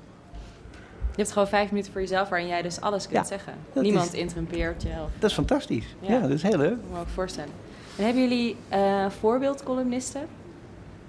Je 1.16 1.20
hebt 1.20 1.32
gewoon 1.32 1.48
vijf 1.48 1.70
minuten 1.70 1.92
voor 1.92 2.00
jezelf 2.00 2.28
waarin 2.28 2.48
jij 2.48 2.62
dus 2.62 2.80
alles 2.80 3.02
kunt 3.08 3.16
Ja, 3.16 3.24
zeggen. 3.24 3.52
dat 3.72 3.82
Niemand 3.82 4.12
is- 4.12 4.20
interrumpeert 4.20 4.82
je. 4.82 4.88
Of, 4.88 5.10
Dat 5.18 5.30
is 5.30 5.36
fantastisch. 5.36 5.84
Ja. 6.00 6.12
Ja, 6.12 6.20
dat 6.20 6.30
is 6.30 6.42
heel 6.42 6.56
leuk. 6.56 6.70
ik 6.72 6.78
me 6.92 6.98
ook 7.00 7.08
voorstellen. 7.08 7.50
En 7.98 8.04
hebben 8.04 8.22
jullie 8.22 8.56
eh 8.68 9.06
voorbeeldcolumnisten? 9.20 10.20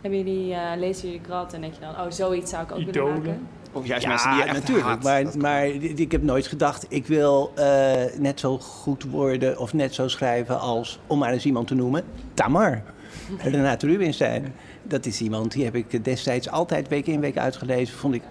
Hebben 0.01 0.19
jullie, 0.23 0.53
eh, 0.53 0.61
lezen 0.77 1.05
jullie 1.07 1.21
krant 1.21 1.53
en 1.53 1.61
denk 1.61 1.73
je 1.73 1.79
dan, 1.79 1.89
oh, 1.89 2.11
zoiets 2.11 2.51
zou 2.51 2.63
ik 2.63 2.71
ook 2.71 2.77
willen 2.91 3.13
maken? 3.13 3.47
Of 3.75 3.87
juist 3.87 4.07
mensen 4.07 4.29
die 4.29 4.39
je 4.39 4.45
Ja, 4.45 4.49
echt 4.49 4.59
natuurlijk. 4.59 4.87
haat. 4.87 5.03
Maar, 5.03 5.37
maar 5.37 5.65
ik 5.65 6.11
heb 6.11 6.23
nooit 6.23 6.47
gedacht, 6.47 6.85
ik 6.89 7.07
wil 7.07 7.51
eh, 7.55 7.91
net 8.17 8.39
zo 8.39 8.57
goed 8.57 9.03
worden 9.03 9.59
of 9.59 9.73
net 9.73 9.93
zo 9.93 10.07
schrijven 10.07 10.59
als, 10.59 10.99
om 11.07 11.19
maar 11.19 11.33
eens 11.33 11.45
iemand 11.45 11.67
te 11.67 11.75
noemen, 11.75 12.03
Tamar. 12.33 12.81
Renate 13.37 13.87
Rubinstein, 13.87 14.53
dat 14.83 15.05
is 15.05 15.21
iemand 15.21 15.51
die 15.51 15.63
heb 15.63 15.75
ik 15.75 16.03
destijds 16.03 16.49
altijd 16.49 16.87
week 16.87 17.07
in 17.07 17.19
week 17.19 17.37
uitgelezen. 17.37 17.97
Vond 17.97 18.13
ik 18.13 18.21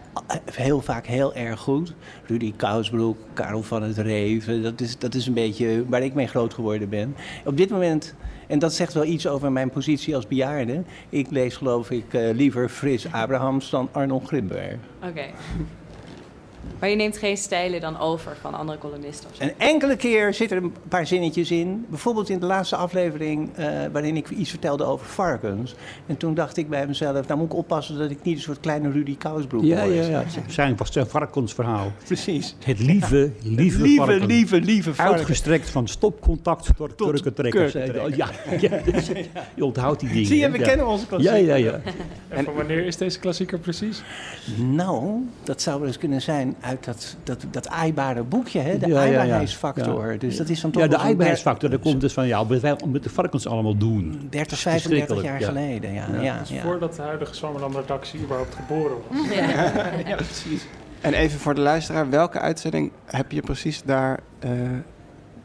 heel 0.52 0.80
vaak 0.80 1.06
heel 1.06 1.34
erg 1.34 1.60
goed. 1.60 1.94
Rudy 2.26 2.52
Kousbroek, 2.56 3.16
Karel 3.32 3.62
van 3.62 3.82
het 3.82 3.98
Reven, 3.98 4.62
dat 4.62 4.80
is, 4.80 4.98
dat 4.98 5.14
is 5.14 5.26
een 5.26 5.34
beetje 5.34 5.84
waar 5.88 6.02
ik 6.02 6.14
mee 6.14 6.26
groot 6.26 6.54
geworden 6.54 6.88
ben. 6.88 7.16
Op 7.44 7.56
dit 7.56 7.70
moment, 7.70 8.14
en 8.46 8.58
dat 8.58 8.74
zegt 8.74 8.92
wel 8.92 9.04
iets 9.04 9.26
over 9.26 9.52
mijn 9.52 9.70
positie 9.70 10.16
als 10.16 10.26
bejaarde. 10.26 10.82
Ik 11.08 11.30
lees 11.30 11.56
geloof 11.56 11.90
ik 11.90 12.14
eh, 12.14 12.34
liever 12.34 12.68
Frits 12.68 13.12
Abrahams 13.12 13.70
dan 13.70 13.88
Arnold 13.92 14.26
Grimberg. 14.26 14.76
Oké. 15.02 15.24
Maar 16.78 16.88
je 16.88 16.96
neemt 16.96 17.16
geen 17.18 17.36
stijlen 17.36 17.80
dan 17.80 17.98
over 17.98 18.36
van 18.40 18.54
andere 18.54 18.78
columnisten 18.78 19.30
of 19.30 19.36
zo? 19.36 19.42
Een 19.42 19.52
enkele 19.58 19.96
keer 19.96 20.34
zitten 20.34 20.56
er 20.56 20.62
een 20.62 20.74
paar 20.88 21.06
zinnetjes 21.06 21.50
in. 21.50 21.86
Bijvoorbeeld 21.88 22.28
in 22.28 22.38
de 22.38 22.46
laatste 22.46 22.76
aflevering 22.76 23.50
eh, 23.54 23.66
waarin 23.92 24.16
ik 24.16 24.30
iets 24.30 24.50
vertelde 24.50 24.84
over 24.84 25.06
varkens. 25.06 25.74
En 26.06 26.16
toen 26.16 26.34
dacht 26.34 26.56
ik 26.56 26.68
bij 26.68 26.86
mezelf, 26.86 27.26
nou 27.26 27.38
moet 27.40 27.52
ik 27.52 27.54
oppassen 27.56 27.98
dat 27.98 28.10
ik 28.10 28.18
niet 28.22 28.36
een 28.36 28.42
soort 28.42 28.60
kleine 28.60 28.90
Rudy 28.90 29.16
Kousbroek 29.16 29.64
Ja, 29.64 29.82
word. 29.84 29.94
ja, 29.94 30.02
ja. 30.02 30.24
Zijn, 30.48 30.76
zijn 30.90 31.06
varkensverhaal. 31.06 31.92
Precies. 32.06 32.56
Het 32.64 32.78
lieve, 32.78 33.30
lieve, 33.42 33.80
lieve, 33.82 34.04
varken. 34.04 34.26
lieve, 34.26 34.60
lieve 34.60 34.94
varken. 34.94 35.14
Uitgestrekt 35.16 35.70
van 35.70 35.88
stopcontact 35.88 36.66
tot, 36.76 36.96
Tot 36.96 37.10
kurkentrekkers. 37.10 37.72
kurkentrekkers. 37.72 38.16
Ja, 38.16 38.28
ja, 38.60 38.80
je 39.54 39.64
onthoudt 39.64 40.00
die 40.00 40.08
dingen. 40.08 40.26
Zie 40.26 40.38
je, 40.38 40.50
we 40.50 40.58
ja. 40.58 40.64
kennen 40.64 40.86
onze 40.86 41.02
Ja, 41.02 41.08
klassieker. 41.08 41.44
ja, 41.46 41.54
ja. 41.54 41.80
En 42.28 42.44
van 42.44 42.54
wanneer 42.54 42.86
is 42.86 42.96
deze 42.96 43.18
klassieker 43.18 43.58
precies? 43.58 44.02
Nou, 44.56 45.28
dat 45.42 45.62
zou 45.62 45.78
wel 45.78 45.86
eens 45.88 45.98
kunnen 45.98 46.22
zijn 46.22 46.53
uit 46.60 46.84
dat, 46.84 47.16
dat, 47.22 47.44
dat 47.50 47.68
aaibare 47.68 48.22
boekje, 48.22 48.60
hè? 48.60 48.78
de 48.78 48.86
Ja, 48.86 49.02
ja, 49.02 49.10
ja. 49.10 49.18
aaibaarheidsfactor. 49.18 50.18
Dus 50.18 50.36
dat 50.36 50.48
is 50.48 50.60
dan 50.60 50.70
toch 50.70 50.82
Ja, 50.82 50.88
de 50.88 50.96
aaibaarheidsfactor, 50.98 51.70
dat 51.70 51.80
komt 51.80 52.00
dus 52.00 52.12
van 52.12 52.26
ja, 52.26 52.46
wat 52.46 52.60
wij 52.60 52.76
met 52.88 53.02
de 53.02 53.10
varkens 53.10 53.46
allemaal 53.46 53.76
doen. 53.76 54.26
30, 54.30 54.58
35 54.58 55.22
jaar 55.22 55.40
geleden. 55.40 55.92
Ja, 55.92 56.06
ja. 56.12 56.20
Ja, 56.20 56.38
Dus 56.38 56.60
voordat 56.62 56.96
de 56.96 57.02
huidige 57.02 57.34
Zwammerdam-redactie 57.34 58.20
überhaupt 58.20 58.54
geboren 58.54 58.96
was. 59.08 59.34
ja, 60.06 60.14
precies. 60.16 60.66
En 61.00 61.14
even 61.14 61.40
voor 61.40 61.54
de 61.54 61.60
luisteraar, 61.60 62.10
welke 62.10 62.38
uitzending 62.38 62.92
heb 63.04 63.32
je 63.32 63.40
precies 63.40 63.82
daar, 63.82 64.20
eh, 64.38 64.50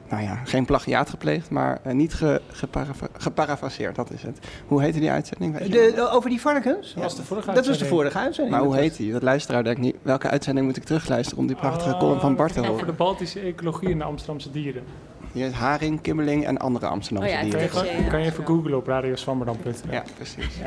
nou 0.09 0.23
ja, 0.23 0.35
geen 0.43 0.65
plagiaat 0.65 1.09
gepleegd, 1.09 1.49
maar 1.49 1.79
eh, 1.83 1.93
niet 1.93 2.13
ge, 2.13 2.41
geparafra- 2.51 3.07
geparafraseerd, 3.17 3.95
dat 3.95 4.11
is 4.11 4.21
het. 4.23 4.39
Hoe 4.67 4.81
heette 4.81 4.99
die 4.99 5.11
uitzending? 5.11 5.57
Weet 5.57 5.71
De, 5.71 6.09
over 6.11 6.29
die 6.29 6.41
varkens? 6.41 6.93
Dat 6.93 7.03
was 7.03 7.15
de 7.15 7.23
vorige 7.23 7.45
Dat 7.47 7.55
was 7.55 7.65
de 7.65 7.69
uitzending. 7.71 7.99
vorige 7.99 8.17
uitzending. 8.17 8.55
maar 8.57 8.65
hoe 8.65 8.75
heet 8.75 8.97
die? 8.97 9.11
Dat 9.11 9.23
luisteraar 9.23 9.63
denkt 9.63 9.79
niet, 9.79 9.95
welke 10.01 10.29
uitzending 10.29 10.65
moet 10.67 10.77
ik 10.77 10.83
terugluisteren 10.83 11.39
om 11.39 11.47
die 11.47 11.55
prachtige 11.55 11.93
Oh, 11.93 11.99
column 11.99 12.19
van 12.19 12.35
Bart 12.35 12.53
te 12.53 12.59
Over 12.59 12.71
horen? 12.71 12.85
de 12.87 12.93
Baltische 12.93 13.39
ecologie 13.39 13.91
en 13.91 13.97
de 13.97 14.03
Amsterdamse 14.03 14.51
dieren. 14.51 14.83
Hier 15.31 15.45
is 15.47 15.53
Haring, 15.53 16.01
Kimmeling 16.01 16.45
en 16.45 16.57
andere 16.57 16.85
Amsterdamse 16.87 17.29
Oh 17.35 17.35
ja, 17.35 17.49
Kan 17.49 17.59
je, 17.61 17.69
dieren. 17.91 18.09
Kan 18.09 18.19
je 18.19 18.25
even 18.25 18.45
googlen 18.45 18.77
op 18.77 18.87
radioswammerdam.nl. 18.87 19.91
Ja, 19.91 20.03
precies. 20.15 20.57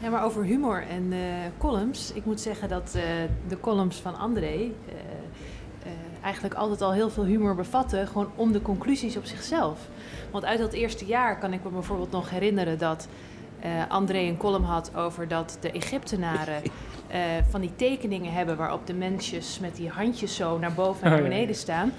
Ja, 0.00 0.10
maar 0.10 0.24
over 0.24 0.44
humor 0.44 0.82
en 0.90 1.12
eh, 1.12 1.18
columns. 1.58 2.12
Ik 2.12 2.24
moet 2.24 2.40
zeggen 2.40 2.68
dat 2.68 2.92
eh, 2.96 3.02
de 3.48 3.60
columns 3.60 3.96
van 4.00 4.18
André 4.18 4.70
eigenlijk 6.28 6.54
altijd 6.54 6.82
al 6.82 6.92
heel 6.92 7.10
veel 7.10 7.24
humor 7.24 7.54
bevatten. 7.54 8.06
Gewoon 8.06 8.30
om 8.34 8.52
de 8.52 8.62
conclusies 8.62 9.16
op 9.16 9.24
zichzelf. 9.24 9.78
Want 10.30 10.44
uit 10.44 10.58
dat 10.58 10.72
eerste 10.72 11.04
jaar 11.04 11.38
kan 11.38 11.52
ik 11.52 11.64
me 11.64 11.70
bijvoorbeeld 11.70 12.10
nog 12.10 12.30
herinneren 12.30 12.78
dat 12.78 13.08
eh, 13.60 13.70
André 13.88 14.18
een 14.18 14.36
column 14.36 14.64
had 14.64 14.96
over 14.96 15.28
dat 15.28 15.58
de 15.60 15.70
Egyptenaren 15.70 16.62
eh, 17.08 17.20
van 17.50 17.60
die 17.60 17.76
tekeningen 17.76 18.32
hebben 18.32 18.56
waarop 18.56 18.86
de 18.86 18.94
mensjes 18.94 19.58
met 19.58 19.76
die 19.76 19.88
handjes 19.88 20.34
zo 20.34 20.58
naar 20.58 20.72
boven 20.72 21.02
en 21.02 21.10
naar 21.10 21.18
Oh, 21.18 21.24
ja. 21.24 21.30
beneden 21.30 21.54
staan. 21.54 21.92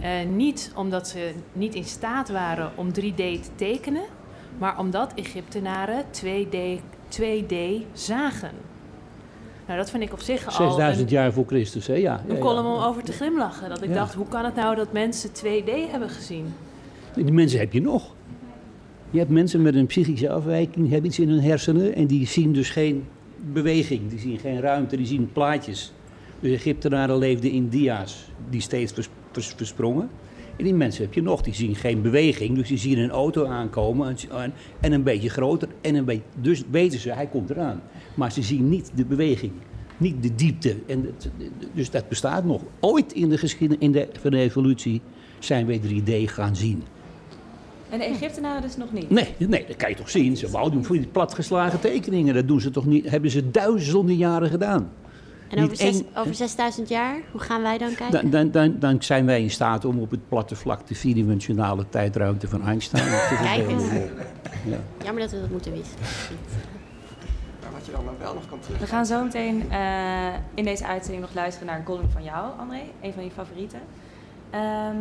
Eh, 0.00 0.10
niet 0.28 0.72
omdat 0.74 1.08
ze 1.08 1.32
niet 1.52 1.74
in 1.74 1.84
staat 1.84 2.28
waren 2.28 2.70
om 2.74 2.88
3D 2.88 3.14
te 3.16 3.54
tekenen, 3.54 4.04
maar 4.58 4.78
omdat 4.78 5.14
Egyptenaren 5.14 6.04
2D, 6.04 6.80
2D 7.08 7.56
zagen. 7.92 8.50
Nou, 9.68 9.80
dat 9.80 9.90
vind 9.90 10.02
ik 10.02 10.12
op 10.12 10.20
zich 10.20 10.46
al 10.46 10.52
6000 10.52 11.06
een, 11.10 11.14
jaar 11.16 11.32
voor 11.32 11.44
Christus, 11.46 11.86
hè? 11.86 11.94
Ja. 11.94 12.22
een 12.28 12.34
ja, 12.34 12.40
column 12.40 12.66
om 12.66 12.82
over 12.82 13.02
te 13.02 13.12
glimlachen. 13.12 13.68
Dat 13.68 13.82
ik 13.82 13.88
Ja. 13.88 13.94
dacht, 13.94 14.14
hoe 14.14 14.28
kan 14.28 14.44
het 14.44 14.54
nou 14.54 14.76
dat 14.76 14.92
mensen 14.92 15.30
2D 15.32 15.90
hebben 15.90 16.08
gezien? 16.10 16.54
Die 17.14 17.32
mensen 17.32 17.58
heb 17.58 17.72
je 17.72 17.80
nog. 17.80 18.14
Je 19.10 19.18
hebt 19.18 19.30
mensen 19.30 19.62
met 19.62 19.74
een 19.74 19.86
psychische 19.86 20.30
afwijking, 20.30 20.88
hebben 20.90 21.06
iets 21.06 21.18
in 21.18 21.28
hun 21.28 21.40
hersenen 21.40 21.94
en 21.94 22.06
die 22.06 22.26
zien 22.26 22.52
dus 22.52 22.70
geen 22.70 23.06
beweging, 23.52 24.08
die 24.10 24.18
zien 24.18 24.38
geen 24.38 24.60
ruimte, 24.60 24.96
die 24.96 25.06
zien 25.06 25.30
plaatjes. 25.32 25.92
De 26.40 26.48
Egyptenaren 26.52 27.18
leefden 27.18 27.50
in 27.50 27.68
dia's 27.68 28.28
die 28.50 28.60
steeds 28.60 28.92
vers- 28.92 29.08
vers- 29.32 29.52
versprongen. 29.56 30.10
En 30.58 30.64
die 30.64 30.74
mensen 30.74 31.02
heb 31.04 31.14
je 31.14 31.22
nog, 31.22 31.42
die 31.42 31.54
zien 31.54 31.74
geen 31.74 32.02
beweging, 32.02 32.56
dus 32.56 32.68
die 32.68 32.78
zien 32.78 32.98
een 32.98 33.10
auto 33.10 33.44
aankomen 33.46 34.08
en, 34.08 34.16
en, 34.42 34.52
en 34.80 34.92
een 34.92 35.02
beetje 35.02 35.28
groter 35.28 35.68
en 35.80 35.94
een 35.94 36.04
beetje. 36.04 36.22
Dus 36.40 36.62
weten 36.70 36.98
ze, 36.98 37.12
hij 37.12 37.26
komt 37.26 37.50
eraan. 37.50 37.80
Maar 38.14 38.32
ze 38.32 38.42
zien 38.42 38.68
niet 38.68 38.90
de 38.94 39.04
beweging, 39.04 39.52
niet 39.96 40.22
de 40.22 40.34
diepte. 40.34 40.76
En 40.86 41.04
het- 41.04 41.30
dus 41.74 41.90
dat 41.90 42.08
bestaat 42.08 42.44
nog. 42.44 42.62
Ooit 42.80 43.12
in 43.12 43.28
de 43.28 43.38
geschiedenis 43.38 43.84
in 43.84 43.92
de, 43.92 44.08
van 44.20 44.30
de 44.30 44.38
evolutie 44.38 45.00
zijn 45.38 45.66
we 45.66 45.80
3D 45.80 46.30
gaan 46.32 46.56
zien. 46.56 46.82
En 47.90 47.98
de 47.98 48.04
Egyptenaren 48.04 48.62
dus 48.62 48.76
nog 48.76 48.92
niet? 48.92 49.10
Nee, 49.10 49.28
nee, 49.38 49.64
dat 49.66 49.76
kan 49.76 49.88
je 49.90 49.96
toch 49.96 50.10
zien. 50.10 50.36
Ze 50.36 50.48
bouwden 50.50 50.84
voor 50.84 50.96
die 50.96 51.06
platgeslagen 51.06 51.80
tekeningen. 51.80 52.34
Dat 52.34 52.48
doen 52.48 52.60
ze 52.60 52.70
toch 52.70 52.86
niet. 52.86 53.10
Hebben 53.10 53.30
ze 53.30 53.50
duizenden 53.50 54.16
jaren 54.16 54.48
gedaan. 54.50 54.90
En 55.48 55.62
over, 55.64 55.76
zes, 55.76 55.94
één- 55.94 56.06
over 56.16 56.34
6000 56.34 56.88
jaar, 56.88 57.16
hoe 57.32 57.40
gaan 57.40 57.62
wij 57.62 57.78
dan 57.78 57.94
kijken? 57.94 58.20
Dan, 58.20 58.30
dan, 58.30 58.50
dan, 58.50 58.78
dan 58.78 59.02
zijn 59.02 59.26
wij 59.26 59.42
in 59.42 59.50
staat 59.50 59.84
om 59.84 59.98
op 60.00 60.10
het 60.10 60.28
platte 60.28 60.56
vlak 60.56 60.86
de 60.86 60.94
vierdimensionale 60.94 61.88
tijdruimte 61.88 62.48
van 62.48 62.66
Einstein 62.66 63.04
te 63.04 63.38
Kijk 63.42 63.68
eens. 63.68 63.82
verdelen. 63.82 64.26
Ja. 64.64 64.76
Jammer 65.04 65.22
dat 65.22 65.30
we 65.32 65.40
dat 65.40 65.50
moeten 65.50 65.72
wisten. 65.72 65.96
Maar 67.62 67.72
wat 67.72 67.86
je 67.86 67.92
dan 67.92 68.04
wel 68.18 68.34
nog 68.34 68.48
kan 68.48 68.60
terug... 68.60 68.78
We 68.78 68.86
gaan 68.86 69.06
zo 69.06 69.22
meteen 69.24 69.70
eh, 69.70 70.34
in 70.54 70.64
deze 70.64 70.86
uitzending 70.86 71.22
nog 71.22 71.34
luisteren 71.34 71.68
naar 71.68 71.78
een 71.78 71.84
column 71.84 72.10
van 72.10 72.22
jou, 72.22 72.50
André. 72.58 72.80
Een 73.02 73.12
van 73.12 73.24
je 73.24 73.30
favorieten. 73.30 73.80
Ehm, 74.50 74.96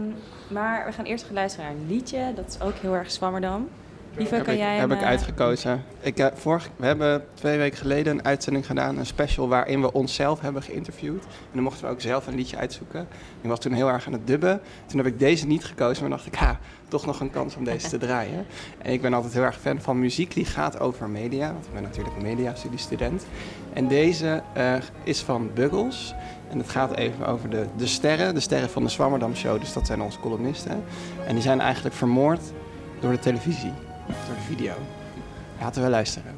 maar 0.50 0.86
we 0.86 0.92
gaan 0.92 1.06
eerst 1.06 1.26
gaan 1.26 1.34
luisteren 1.34 1.66
naar 1.66 1.76
een 1.76 1.88
liedje. 1.88 2.32
Dat 2.36 2.48
is 2.48 2.62
ook 2.62 2.76
heel 2.76 2.96
erg 2.96 3.12
Zwammerdam. 3.12 3.68
Lieve, 4.18 4.36
heb 4.36 4.44
kan 4.44 4.54
ik, 4.54 4.60
jij 4.60 4.78
heb 4.78 4.92
ik 4.92 5.02
eh, 5.02 5.08
uitgekozen. 5.08 5.84
Ik, 6.02 6.20
eh, 6.20 6.28
vorig, 6.34 6.70
we 6.76 6.86
hebben 6.86 7.24
twee 7.34 7.58
weken 7.58 7.78
geleden 7.78 8.14
een 8.14 8.26
uitzending 8.26 8.66
gedaan, 8.66 8.98
een 8.98 9.06
special 9.06 9.48
waarin 9.48 9.82
we 9.82 9.94
onszelf 9.94 10.42
hebben 10.42 10.64
geïnterviewd. 10.64 11.24
En 11.24 11.54
dan 11.54 11.64
mochten 11.64 11.86
we 11.86 11.92
ook 11.92 12.02
zelf 12.02 12.28
een 12.28 12.36
liedje 12.36 12.58
uitzoeken. 12.58 13.08
Ik 13.42 13.50
was 13.50 13.60
toen 13.60 13.74
heel 13.74 13.88
erg 13.88 14.06
aan 14.08 14.14
het 14.14 14.28
dubben. 14.28 14.62
Toen 14.86 14.98
heb 14.98 15.08
ik 15.08 15.20
deze 15.20 15.48
niet 15.48 15.66
gekozen, 15.66 16.02
maar 16.02 16.18
dacht 16.18 16.26
ik, 16.26 16.36
ha, 16.36 16.60
toch 16.88 17.06
nog 17.06 17.20
een 17.20 17.30
kans 17.30 17.56
om 17.56 17.64
deze 17.64 17.90
te 17.90 17.98
draaien. 18.08 18.46
En 18.78 18.94
ik 18.94 19.02
ben 19.02 19.14
altijd 19.14 19.34
heel 19.34 19.44
erg 19.44 19.60
fan 19.60 19.82
van 19.82 20.00
muziek 20.00 20.34
die 20.34 20.46
gaat 20.46 20.80
over 20.80 21.10
media, 21.10 21.52
want 21.54 21.66
ik 21.66 21.74
ben 21.74 21.84
natuurlijk 21.84 22.16
een 22.16 22.24
mediastudiestudent. 22.24 23.26
En 23.74 23.88
deze 23.88 24.42
eh, 24.54 24.76
is 25.04 25.22
van 25.22 25.50
Buggles. 25.54 26.16
En 26.50 26.58
het 26.58 26.70
gaat 26.70 26.96
even 26.96 27.28
over 27.28 27.50
de, 27.50 27.66
de 27.78 27.88
sterren, 27.88 28.34
de 28.34 28.40
sterren 28.40 28.70
van 28.70 28.84
de 28.84 28.90
Swammerdam 28.90 29.36
Show. 29.36 29.60
Dus 29.60 29.74
dat 29.74 29.88
zijn 29.88 30.02
onze 30.02 30.20
columnisten. 30.20 30.84
En 31.28 31.34
die 31.34 31.44
zijn 31.44 31.60
eigenlijk 31.60 31.96
vermoord 31.96 32.42
door 33.00 33.12
de 33.12 33.20
televisie, 33.20 33.74
door 34.08 34.36
de 34.36 34.42
video. 34.56 34.74
Laten 35.60 35.84
we 35.84 35.90
luisteren. 35.90 36.37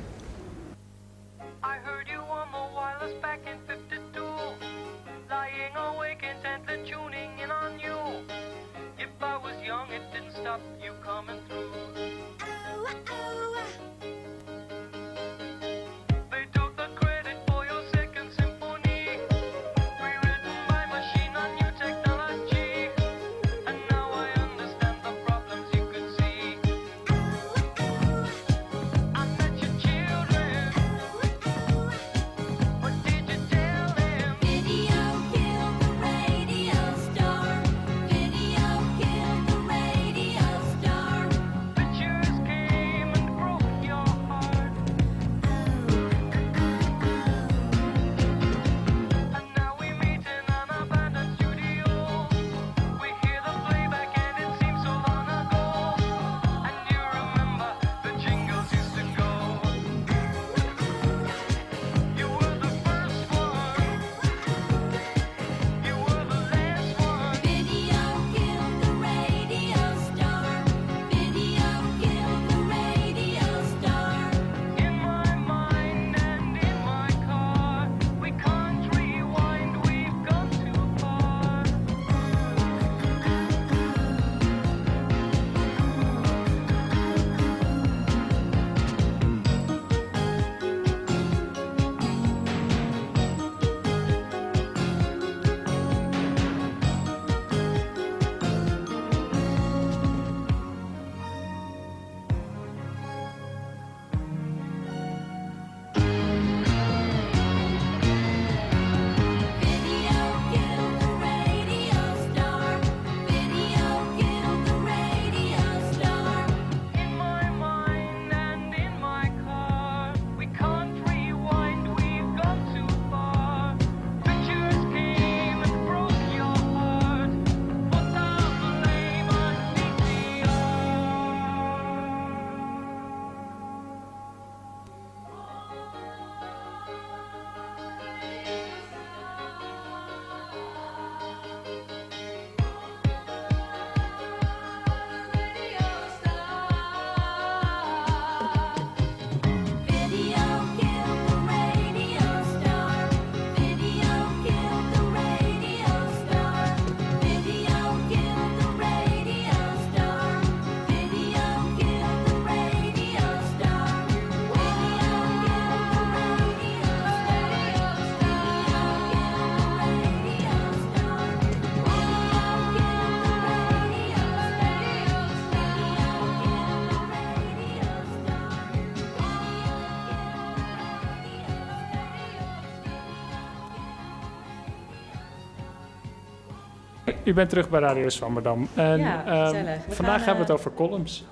U 187.30 187.34
bent 187.34 187.50
terug 187.50 187.70
bij 187.70 187.80
Radio 187.80 188.10
Swammerdam. 188.10 188.68
En 188.74 189.00
Ja, 189.00 189.26
ehm. 189.26 189.66
We 189.88 189.96
vandaag 189.96 190.16
gaan, 190.16 190.26
hebben 190.26 190.36
we 190.36 190.40
het 190.40 190.50
eh, 190.50 190.56
over 190.56 190.74
columns. 190.74 191.26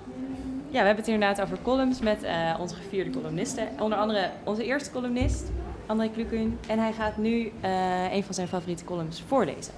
Ja, 0.66 0.80
we 0.80 0.86
hebben 0.86 0.96
het 0.96 1.08
inderdaad 1.08 1.40
over 1.40 1.58
columns 1.62 2.00
met 2.00 2.22
eh, 2.22 2.56
onze 2.60 2.74
gevierde 2.74 3.10
columnisten. 3.10 3.68
Onder 3.78 3.98
andere 3.98 4.30
onze 4.44 4.64
eerste 4.64 4.90
columnist, 4.90 5.50
André 5.86 6.08
Klukun. 6.08 6.58
En 6.68 6.78
hij 6.78 6.92
gaat 6.92 7.16
nu 7.16 7.52
eh, 7.60 8.12
een 8.12 8.24
van 8.24 8.34
zijn 8.34 8.48
favoriete 8.48 8.84
columns 8.84 9.22
voorlezen. 9.26 9.72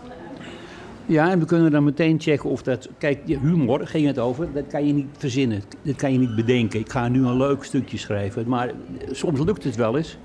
Ja, 1.06 1.30
en 1.30 1.38
we 1.38 1.44
kunnen 1.44 1.70
dan 1.70 1.84
meteen 1.84 2.20
checken 2.20 2.50
of 2.50 2.62
dat... 2.62 2.88
Kijk, 2.98 3.20
je 3.24 3.38
humor 3.38 3.86
ging 3.86 4.06
het 4.06 4.18
over. 4.18 4.52
Dat 4.52 4.66
kan 4.66 4.86
je 4.86 4.92
niet 4.92 5.08
verzinnen. 5.18 5.62
Dat 5.82 5.96
kan 5.96 6.12
je 6.12 6.18
niet 6.18 6.34
bedenken. 6.34 6.80
Ik 6.80 6.90
ga 6.90 7.08
nu 7.08 7.26
een 7.26 7.36
leuk 7.36 7.64
stukje 7.64 7.98
schrijven. 7.98 8.48
Maar 8.48 8.70
soms 9.10 9.40
lukt 9.40 9.64
het 9.64 9.76
wel 9.76 9.96
eens. 9.96 10.18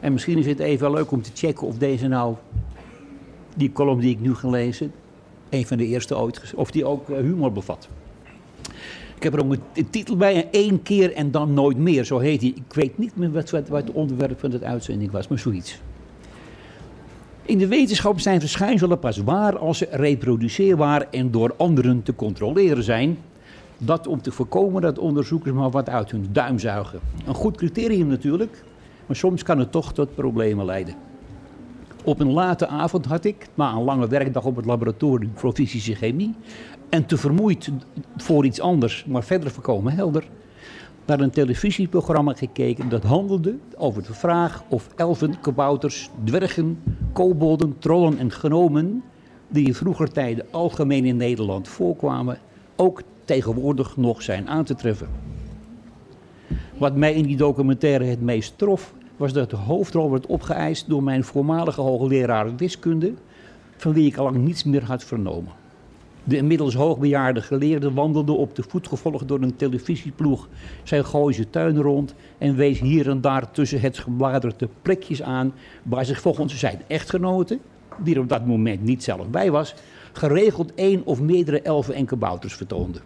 En 0.00 0.12
misschien 0.12 0.38
is 0.38 0.46
het 0.46 0.58
even 0.58 0.90
leuk 0.90 1.10
om 1.10 1.22
te 1.22 1.30
checken 1.34 1.66
of 1.66 1.78
deze 1.78 2.08
nou... 2.08 2.34
Die 3.56 3.72
column 3.72 4.00
die 4.00 4.10
ik 4.10 4.20
nu 4.20 4.34
ga 4.34 4.48
lezen... 4.48 4.92
Een 5.54 5.66
van 5.66 5.76
de 5.76 5.86
eerste 5.86 6.18
ooit... 6.18 6.52
Of 6.56 6.70
die 6.70 6.84
ook 6.84 7.10
eh, 7.10 7.16
humor 7.16 7.52
bevat. 7.52 7.88
Ik 9.16 9.22
heb 9.22 9.34
er 9.34 9.44
ook 9.44 9.56
een 9.74 9.90
titel 9.90 10.16
bij. 10.16 10.48
één 10.50 10.82
keer 10.82 11.12
en 11.12 11.30
dan 11.30 11.54
nooit 11.54 11.76
meer. 11.76 12.04
Zo 12.04 12.18
heet 12.18 12.40
hij. 12.40 12.50
Ik 12.50 12.74
weet 12.74 12.98
niet 12.98 13.16
meer 13.16 13.32
wat, 13.32 13.50
wat, 13.50 13.68
het 13.68 13.90
onderwerp 13.90 14.40
van 14.40 14.50
de 14.50 14.64
uitzending 14.64 15.10
was. 15.10 15.28
Maar 15.28 15.38
zoiets. 15.38 15.80
In 17.42 17.58
de 17.58 17.66
wetenschap 17.66 18.20
zijn 18.20 18.40
verschijnselen 18.40 18.98
pas 18.98 19.16
waar 19.16 19.58
als 19.58 19.78
ze 19.78 19.88
reproduceerbaar 19.90 21.06
en 21.10 21.30
door 21.30 21.54
anderen 21.56 22.02
te 22.02 22.14
controleren 22.14 22.82
zijn. 22.82 23.18
Dat 23.78 24.06
om 24.06 24.22
te 24.22 24.32
voorkomen 24.32 24.82
dat 24.82 24.98
onderzoekers 24.98 25.54
maar 25.54 25.70
wat 25.70 25.88
uit 25.88 26.10
hun 26.10 26.28
duim 26.32 26.58
zuigen. 26.58 27.00
Een 27.26 27.34
goed 27.34 27.56
criterium 27.56 28.06
natuurlijk, 28.06 28.64
maar 29.06 29.16
soms 29.16 29.42
kan 29.42 29.58
het 29.58 29.72
toch 29.72 29.92
tot 29.92 30.14
problemen 30.14 30.64
leiden. 30.64 30.94
Op 32.04 32.20
een 32.20 32.32
late 32.32 32.66
avond 32.66 33.06
had 33.06 33.24
ik, 33.24 33.46
na 33.54 33.72
een 33.72 33.82
lange 33.82 34.08
werkdag 34.08 34.44
op 34.44 34.56
het 34.56 34.64
laboratorium 34.64 35.32
voor 35.34 35.52
fysische 35.52 35.94
chemie, 35.94 36.34
en 36.88 37.06
te 37.06 37.16
vermoeid 37.16 37.70
voor 38.16 38.44
iets 38.44 38.60
anders, 38.60 39.04
maar 39.04 39.24
verder 39.24 39.50
voorkomen 39.50 39.92
helder, 39.92 40.28
naar 41.06 41.20
een 41.20 41.30
televisieprogramma 41.30 42.32
gekeken 42.34 42.88
dat 42.88 43.04
handelde 43.04 43.56
over 43.76 44.02
de 44.02 44.14
vraag 44.14 44.62
of 44.68 44.88
elfen, 44.96 45.40
kabouters, 45.40 46.10
dwergen, 46.24 46.78
kobolden, 47.12 47.78
trollen 47.78 48.18
en 48.18 48.30
gnomen, 48.30 49.02
die 49.48 49.66
in 49.66 49.74
vroeger 49.74 50.12
tijden 50.12 50.46
algemeen 50.50 51.04
in 51.04 51.16
Nederland 51.16 51.68
voorkwamen, 51.68 52.38
ook 52.76 53.02
tegenwoordig 53.24 53.96
nog 53.96 54.22
zijn 54.22 54.48
aan 54.48 54.64
te 54.64 54.74
treffen. 54.74 55.08
Wat 56.78 56.96
mij 56.96 57.14
in 57.14 57.26
die 57.26 57.36
documentaire 57.36 58.04
het 58.04 58.20
meest 58.20 58.58
trof, 58.58 58.94
was 59.16 59.32
dat 59.32 59.50
de 59.50 59.56
hoofdrol 59.56 60.10
werd 60.10 60.26
opgeëist 60.26 60.88
door 60.88 61.02
mijn 61.02 61.24
voormalige 61.24 61.80
hoogleraar 61.80 62.56
wiskunde, 62.56 63.12
van 63.76 63.92
wie 63.92 64.06
ik 64.06 64.16
al 64.16 64.24
lang 64.24 64.36
niets 64.36 64.64
meer 64.64 64.84
had 64.84 65.04
vernomen. 65.04 65.52
De 66.24 66.36
inmiddels 66.36 66.74
hoogbejaarde 66.74 67.42
geleerde 67.42 67.92
wandelde 67.92 68.32
op 68.32 68.54
de 68.54 68.62
voet 68.68 68.88
gevolgd 68.88 69.28
door 69.28 69.42
een 69.42 69.56
televisieploeg 69.56 70.48
zijn 70.82 71.04
Gooise 71.04 71.50
tuin 71.50 71.76
rond 71.76 72.14
en 72.38 72.56
wees 72.56 72.80
hier 72.80 73.08
en 73.08 73.20
daar 73.20 73.50
tussen 73.50 73.80
het 73.80 73.98
gebladerte 73.98 74.68
plekjes 74.82 75.22
aan 75.22 75.52
waar 75.82 76.04
zich 76.04 76.20
volgens 76.20 76.58
zijn 76.58 76.82
echtgenote, 76.86 77.58
die 77.98 78.14
er 78.14 78.20
op 78.20 78.28
dat 78.28 78.46
moment 78.46 78.82
niet 78.82 79.02
zelf 79.02 79.28
bij 79.28 79.50
was, 79.50 79.74
geregeld 80.12 80.74
één 80.74 81.02
of 81.04 81.20
meerdere 81.20 81.60
elfen 81.60 81.94
en 81.94 82.04
kabouters 82.04 82.54
vertoonde. 82.54 83.00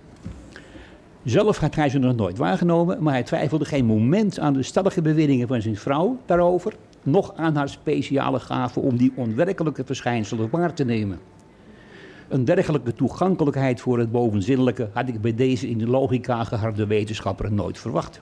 Zelf 1.29 1.59
had 1.59 1.75
hij 1.75 1.89
ze 1.89 1.99
nog 1.99 2.17
nooit 2.17 2.39
waargenomen, 2.39 3.03
maar 3.03 3.13
hij 3.13 3.23
twijfelde 3.23 3.65
geen 3.65 3.85
moment 3.85 4.39
aan 4.39 4.53
de 4.53 4.63
stellige 4.63 5.03
beweringen 5.03 5.49
van 5.49 5.63
zijn 5.63 5.77
vrouw 5.77 6.19
daarover, 6.27 6.75
noch 7.03 7.35
aan 7.37 7.57
haar 7.57 7.69
speciale 7.69 8.41
gave 8.41 8.81
om 8.81 8.97
die 8.97 9.13
onwerkelijke 9.17 9.85
verschijnselen 9.85 10.51
waar 10.51 10.75
te 10.75 10.85
nemen. 10.85 11.19
Een 12.29 12.45
dergelijke 12.45 12.93
toegankelijkheid 12.93 13.81
voor 13.81 13.99
het 13.99 14.11
bovenzinnelijke 14.11 14.89
had 14.93 15.09
ik 15.09 15.21
bij 15.21 15.35
deze 15.35 15.69
in 15.69 15.79
de 15.79 15.87
logica 15.87 16.45
geharde 16.45 16.87
wetenschapper 16.87 17.53
nooit 17.53 17.79
verwacht. 17.79 18.21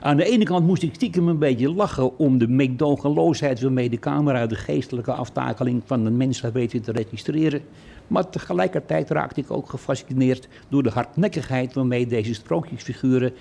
Aan 0.00 0.16
de 0.16 0.24
ene 0.24 0.44
kant 0.44 0.66
moest 0.66 0.82
ik 0.82 0.94
stiekem 0.94 1.28
een 1.28 1.38
beetje 1.38 1.74
lachen 1.74 2.18
om 2.18 2.38
de 2.38 2.48
meedogenloosheid 2.48 3.60
waarmee 3.60 3.90
de 3.90 3.98
camera 3.98 4.46
de 4.46 4.54
geestelijke 4.54 5.12
aftakeling 5.12 5.82
van 5.84 6.06
een 6.06 6.16
mens 6.16 6.40
had 6.40 6.52
weten 6.52 6.82
te 6.82 6.92
registreren. 6.92 7.62
Maar 8.08 8.30
tegelijkertijd 8.30 9.10
raakte 9.10 9.40
ik 9.40 9.50
ook 9.50 9.70
gefascineerd 9.70 10.48
door 10.68 10.82
de 10.82 10.90
hardnekkigheid 10.90 11.74
waarmee 11.74 12.06
deze 12.06 12.34
sprookjesfiguren 12.34 13.32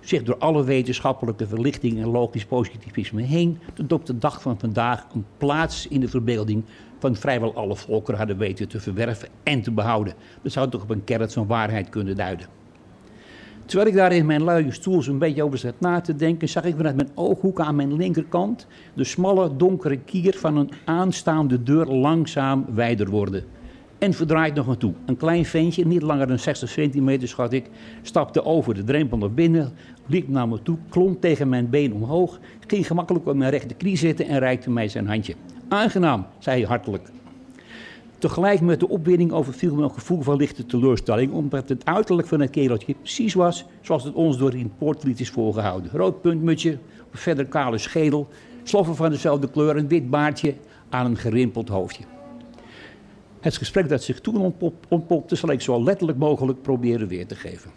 zich 0.00 0.22
door 0.22 0.38
alle 0.38 0.64
wetenschappelijke 0.64 1.46
verlichting 1.46 1.98
en 1.98 2.08
logisch 2.08 2.44
positivisme 2.44 3.22
heen 3.22 3.58
tot 3.74 3.92
op 3.92 4.06
de 4.06 4.18
dag 4.18 4.42
van 4.42 4.58
vandaag 4.58 5.06
een 5.14 5.24
plaats 5.36 5.86
in 5.86 6.00
de 6.00 6.08
verbeelding 6.08 6.64
van 6.98 7.16
vrijwel 7.16 7.54
alle 7.54 7.76
volkeren 7.76 8.18
hadden 8.18 8.38
weten 8.38 8.68
te 8.68 8.80
verwerven 8.80 9.28
en 9.42 9.62
te 9.62 9.70
behouden. 9.70 10.14
Dat 10.42 10.52
zou 10.52 10.70
toch 10.70 10.82
op 10.82 10.90
een 10.90 11.04
kern 11.04 11.30
van 11.30 11.46
waarheid 11.46 11.88
kunnen 11.88 12.16
duiden. 12.16 12.46
Terwijl 13.64 13.90
ik 13.90 13.96
daar 13.96 14.12
in 14.12 14.26
mijn 14.26 14.44
luie 14.44 14.72
stoel 14.72 15.02
zo'n 15.02 15.18
beetje 15.18 15.42
over 15.42 15.58
zat 15.58 15.80
na 15.80 16.00
te 16.00 16.16
denken, 16.16 16.48
zag 16.48 16.64
ik 16.64 16.76
vanuit 16.76 16.96
mijn 16.96 17.10
ooghoek 17.14 17.60
aan 17.60 17.76
mijn 17.76 17.96
linkerkant 17.96 18.66
de 18.94 19.04
smalle, 19.04 19.56
donkere 19.56 19.98
kier 19.98 20.34
van 20.38 20.56
een 20.56 20.70
aanstaande 20.84 21.62
deur 21.62 21.86
langzaam 21.86 22.64
wijder 22.74 23.10
worden. 23.10 23.44
En 24.02 24.12
verdraait 24.12 24.54
nog 24.54 24.66
een 24.66 24.76
toe. 24.76 24.92
Een 25.06 25.16
klein 25.16 25.44
ventje, 25.44 25.86
niet 25.86 26.02
langer 26.02 26.26
dan 26.26 26.38
60 26.38 26.68
centimeter 26.68 27.28
schat 27.28 27.52
ik, 27.52 27.70
stapte 28.02 28.44
over 28.44 28.74
de 28.74 28.84
drempel 28.84 29.18
naar 29.18 29.32
binnen, 29.32 29.72
liep 30.06 30.28
naar 30.28 30.48
me 30.48 30.62
toe, 30.62 30.76
klom 30.88 31.20
tegen 31.20 31.48
mijn 31.48 31.70
been 31.70 31.92
omhoog, 31.92 32.38
ging 32.66 32.86
gemakkelijk 32.86 33.26
op 33.26 33.36
mijn 33.36 33.50
rechterknie 33.50 33.96
zitten 33.96 34.26
en 34.26 34.38
reikte 34.38 34.70
mij 34.70 34.88
zijn 34.88 35.06
handje. 35.06 35.34
Aangenaam, 35.68 36.26
zei 36.38 36.58
hij 36.60 36.68
hartelijk. 36.68 37.08
Tegelijk 38.18 38.60
met 38.60 38.80
de 38.80 38.88
opwinding 38.88 39.32
overviel 39.32 39.74
me 39.74 39.82
een 39.82 39.90
gevoel 39.90 40.22
van 40.22 40.36
lichte 40.36 40.66
teleurstelling, 40.66 41.32
omdat 41.32 41.68
het 41.68 41.84
uiterlijk 41.84 42.28
van 42.28 42.40
het 42.40 42.50
kereltje 42.50 42.94
precies 42.94 43.34
was 43.34 43.64
zoals 43.80 44.04
het 44.04 44.14
ons 44.14 44.38
door 44.38 44.54
in 44.54 44.72
Poortlied 44.78 45.20
is 45.20 45.30
voorgehouden. 45.30 45.90
Rood 45.94 46.20
puntmutje, 46.20 46.78
verder 47.12 47.46
kale 47.46 47.78
schedel, 47.78 48.28
sloffen 48.62 48.96
van 48.96 49.10
dezelfde 49.10 49.50
kleur, 49.50 49.76
een 49.76 49.88
wit 49.88 50.10
baardje 50.10 50.54
aan 50.90 51.06
een 51.06 51.16
gerimpeld 51.16 51.68
hoofdje. 51.68 52.04
Het 53.42 53.56
gesprek 53.56 53.88
dat 53.88 54.02
zich 54.02 54.20
toen 54.20 54.36
ontpop- 54.36 54.86
ontpopte, 54.88 55.34
zal 55.34 55.50
ik 55.50 55.60
zo 55.60 55.82
letterlijk 55.82 56.18
mogelijk 56.18 56.62
proberen 56.62 57.08
weer 57.08 57.26
te 57.26 57.34
geven. 57.34 57.70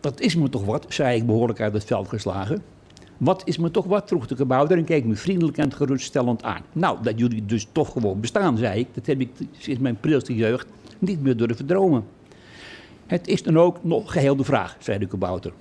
Dat 0.00 0.20
is 0.20 0.36
me 0.36 0.48
toch 0.48 0.64
wat, 0.64 0.86
zei 0.88 1.16
ik 1.16 1.26
behoorlijk 1.26 1.60
uit 1.60 1.72
het 1.72 1.84
veld 1.84 2.08
geslagen. 2.08 2.62
Wat 3.16 3.42
is 3.44 3.58
me 3.58 3.70
toch 3.70 3.84
wat, 3.84 4.08
vroeg 4.08 4.26
de 4.26 4.34
kabouter 4.34 4.78
en 4.78 4.84
keek 4.84 5.04
me 5.04 5.14
vriendelijk 5.14 5.58
en 5.58 5.72
geruststellend 5.72 6.42
aan. 6.42 6.62
Nou, 6.72 7.02
dat 7.02 7.18
jullie 7.18 7.46
dus 7.46 7.68
toch 7.72 7.92
gewoon 7.92 8.20
bestaan, 8.20 8.56
zei 8.56 8.80
ik. 8.80 8.86
Dat 8.92 9.06
heb 9.06 9.20
ik 9.20 9.30
sinds 9.58 9.80
mijn 9.80 10.00
prilste 10.00 10.34
jeugd 10.34 10.66
niet 10.98 11.22
meer 11.22 11.36
durven 11.36 11.66
dromen. 11.66 12.04
Het 13.06 13.28
is 13.28 13.42
dan 13.42 13.58
ook 13.58 13.84
nog 13.84 14.12
geheel 14.12 14.36
de 14.36 14.44
vraag, 14.44 14.76
zei 14.78 14.98
de 14.98 15.06
kabouter. 15.06 15.52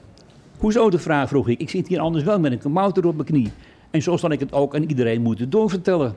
Hoezo 0.57 0.89
de 0.89 0.99
vraag, 0.99 1.27
vroeg 1.27 1.47
ik. 1.47 1.59
Ik 1.59 1.69
zit 1.69 1.87
hier 1.87 1.99
anders 1.99 2.23
wel 2.23 2.39
met 2.39 2.51
een 2.51 2.57
kabouter 2.57 3.07
op 3.07 3.15
mijn 3.15 3.27
knie. 3.27 3.51
En 3.91 4.01
zo 4.01 4.17
zal 4.17 4.31
ik 4.31 4.39
het 4.39 4.53
ook 4.53 4.75
aan 4.75 4.83
iedereen 4.83 5.21
moeten 5.21 5.49
doorvertellen. 5.49 6.15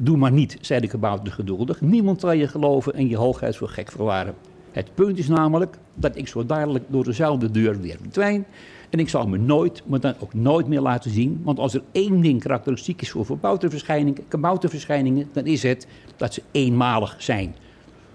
Doe 0.00 0.16
maar 0.16 0.32
niet, 0.32 0.58
zei 0.60 0.80
de 0.80 0.86
kabouter 0.86 1.32
geduldig. 1.32 1.80
Niemand 1.80 2.20
zal 2.20 2.32
je 2.32 2.48
geloven 2.48 2.94
en 2.94 3.08
je 3.08 3.16
hoogheid 3.16 3.56
voor 3.56 3.68
gek 3.68 3.90
verwaren. 3.90 4.34
Het 4.72 4.94
punt 4.94 5.18
is 5.18 5.28
namelijk 5.28 5.78
dat 5.94 6.16
ik 6.16 6.28
zo 6.28 6.46
dadelijk 6.46 6.84
door 6.88 7.04
dezelfde 7.04 7.50
deur 7.50 7.80
weer 7.80 7.96
verdwijn. 8.00 8.46
En 8.90 8.98
ik 8.98 9.08
zal 9.08 9.26
me 9.28 9.38
nooit, 9.38 9.82
maar 9.86 10.00
dan 10.00 10.14
ook 10.18 10.34
nooit 10.34 10.66
meer 10.66 10.80
laten 10.80 11.10
zien. 11.10 11.40
Want 11.44 11.58
als 11.58 11.74
er 11.74 11.82
één 11.92 12.20
ding 12.20 12.40
karakteristiek 12.40 13.00
is 13.00 13.10
voor 13.10 13.26
kabouterverschijningen, 13.26 14.28
kabouterverschijningen, 14.28 15.28
dan 15.32 15.46
is 15.46 15.62
het 15.62 15.86
dat 16.16 16.34
ze 16.34 16.42
eenmalig 16.52 17.16
zijn. 17.18 17.54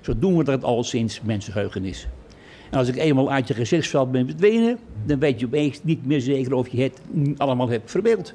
Zo 0.02 0.14
doen 0.20 0.38
we 0.38 0.44
dat 0.44 0.64
al 0.64 0.84
sinds 0.84 1.22
mensenheugenis. 1.22 2.08
En 2.70 2.78
als 2.78 2.88
ik 2.88 2.96
eenmaal 2.96 3.32
uit 3.32 3.48
je 3.48 3.54
gezichtsveld 3.54 4.12
ben 4.12 4.26
verdwenen, 4.26 4.78
dan 5.06 5.20
weet 5.20 5.40
je 5.40 5.46
opeens 5.46 5.84
niet 5.84 6.06
meer 6.06 6.22
zeker 6.22 6.54
of 6.54 6.68
je 6.68 6.82
het 6.82 7.02
allemaal 7.38 7.70
hebt 7.70 7.92
verbeeld. 7.92 8.34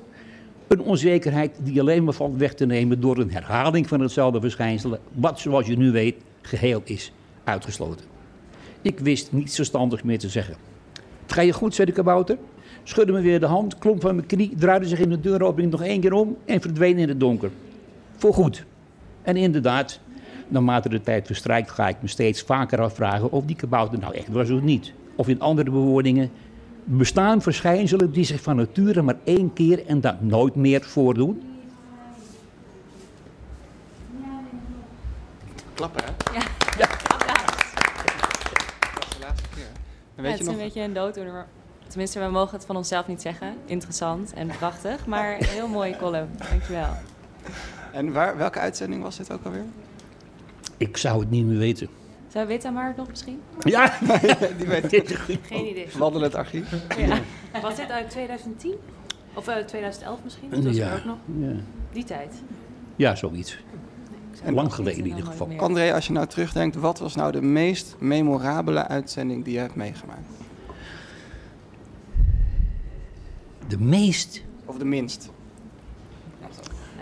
Een 0.69 0.81
onzekerheid 0.81 1.57
die 1.63 1.81
alleen 1.81 2.05
maar 2.05 2.15
valt 2.15 2.37
weg 2.37 2.55
te 2.55 2.67
nemen 2.67 3.01
door 3.01 3.19
een 3.19 3.33
herhaling 3.33 3.89
van 3.89 4.01
hetzelfde 4.01 4.41
verschijnsel, 4.41 4.99
wat 5.13 5.41
zoals 5.41 5.67
je 5.67 5.77
nu 5.77 5.91
weet 5.91 6.17
geheel 6.43 6.81
is 6.85 7.13
uitgesloten. 7.45 8.05
Ik 8.83 8.99
wist 8.99 9.33
niets 9.33 9.55
verstandigs 9.55 10.03
meer 10.03 10.19
te 10.19 10.29
zeggen. 10.29 10.57
Het 11.23 11.33
ga 11.33 11.41
je 11.41 11.53
goed, 11.53 11.75
zei 11.75 11.87
de 11.87 11.95
kabouter. 11.95 12.39
Schudde 12.83 13.13
me 13.13 13.21
weer 13.21 13.41
de 13.41 13.47
hand, 13.47 13.79
klom 13.79 14.01
van 14.01 14.15
mijn 14.15 14.27
knie, 14.27 14.55
draaide 14.57 14.87
zich 14.87 14.99
in 14.99 15.09
de 15.09 15.21
deuropening 15.21 15.73
nog 15.73 15.83
één 15.83 16.01
keer 16.01 16.13
om 16.13 16.37
en 16.45 16.61
verdween 16.61 16.99
in 16.99 17.09
het 17.09 17.21
donker. 17.21 17.51
Voorgoed. 18.17 18.65
En 19.23 19.37
inderdaad, 19.37 20.01
naarmate 20.49 20.89
de 20.89 21.01
tijd 21.01 21.27
verstrijkt 21.27 21.71
ga 21.71 21.89
ik 21.89 21.97
me 22.01 22.09
steeds 22.09 22.43
vaker 22.43 22.81
afvragen 22.81 23.33
of 23.33 23.45
die 23.45 23.57
kabouter 23.57 23.99
nou 23.99 24.15
echt 24.15 24.29
was 24.29 24.51
of 24.51 24.61
niet. 24.61 24.93
Of 25.15 25.29
in 25.29 25.41
andere 25.41 25.71
bewoordingen, 25.71 26.31
bestaan 26.91 27.43
verschijnselen 27.43 28.13
die 28.13 28.25
zich 28.25 28.41
van 28.43 28.57
nature 28.57 29.03
maar 29.03 29.17
één 29.25 29.53
keer 29.53 29.87
en 29.87 30.01
dan 30.01 30.17
nooit 30.21 30.55
meer 30.55 30.83
voordoen? 30.83 31.43
Klappen, 35.75 36.03
hè? 36.05 36.11
Ja. 36.39 36.41
Dat 36.79 36.89
is 39.09 39.17
de 39.17 39.21
laatste 39.21 39.49
keer. 39.55 39.65
En 39.65 39.73
Ja, 40.17 40.23
weet 40.23 40.31
het 40.31 40.41
is 40.41 40.47
nog... 40.47 40.55
een 40.55 40.61
beetje 40.63 40.81
een 40.81 40.93
dooddoener. 40.93 41.33
maar- 41.33 41.47
Tenminste, 41.89 42.21
we 42.21 42.27
mogen 42.31 42.57
het 42.57 42.67
van 42.67 42.77
onszelf 42.77 43.07
niet 43.07 43.23
zeggen. 43.23 43.55
Interessant 43.65 44.33
en 44.33 44.47
prachtig, 44.47 45.07
maar 45.07 45.39
een 45.39 45.45
heel 45.47 45.69
mooie 45.69 45.97
column. 45.97 46.29
Dankjewel. 46.51 46.89
En 47.93 48.13
waar, 48.13 48.37
welke 48.37 48.59
uitzending 48.59 49.03
was 49.03 49.17
dit 49.17 49.33
ook 49.33 49.45
alweer? 49.45 49.65
Ik 50.77 50.97
zou 50.97 51.21
het 51.21 51.31
niet 51.31 51.45
meer 51.47 51.59
weten. 51.59 51.89
Zou 52.29 52.47
Wita 52.47 52.71
maar 52.71 52.95
nog 52.97 53.09
misschien? 53.09 53.41
Ja, 53.61 53.99
Die 54.59 54.67
weet 54.67 55.03
Geen 55.43 55.67
idee. 55.67 55.87
Wandelend 55.99 56.35
archief. 56.35 56.71
Ja. 56.99 57.19
Was 57.63 57.77
dit 57.77 57.91
uit 57.91 58.11
2010? 58.11 58.75
Of 59.35 59.49
uit 59.49 59.69
2011 59.69 60.19
misschien? 60.25 60.51
Dat 60.51 60.65
was 60.65 60.77
ja. 60.77 60.95
ook 60.95 61.05
nog. 61.05 61.17
Ja. 61.39 61.55
Die 61.93 62.05
tijd. 62.05 62.35
ja, 62.97 63.15
zoiets. 63.15 63.59
zou 64.33 64.53
Lang 64.53 64.67
het 64.67 64.75
geleden 64.77 64.99
in 64.99 65.07
ieder 65.07 65.25
geval. 65.25 65.49
André, 65.57 65.95
als 65.95 66.07
je 66.07 66.13
nou 66.13 66.27
terugdenkt, 66.27 66.77
wat 66.77 66.99
was 66.99 67.15
nou 67.15 67.33
de 67.33 67.43
meest 67.43 67.97
memorabele 67.99 68.87
uitzending 68.87 69.45
die 69.45 69.53
je 69.53 69.59
hebt 69.59 69.75
meegemaakt? 69.75 70.29
De 73.69 73.79
meest... 73.79 74.43
Of 74.65 74.79
de 74.79 74.85
minst? 74.85 75.31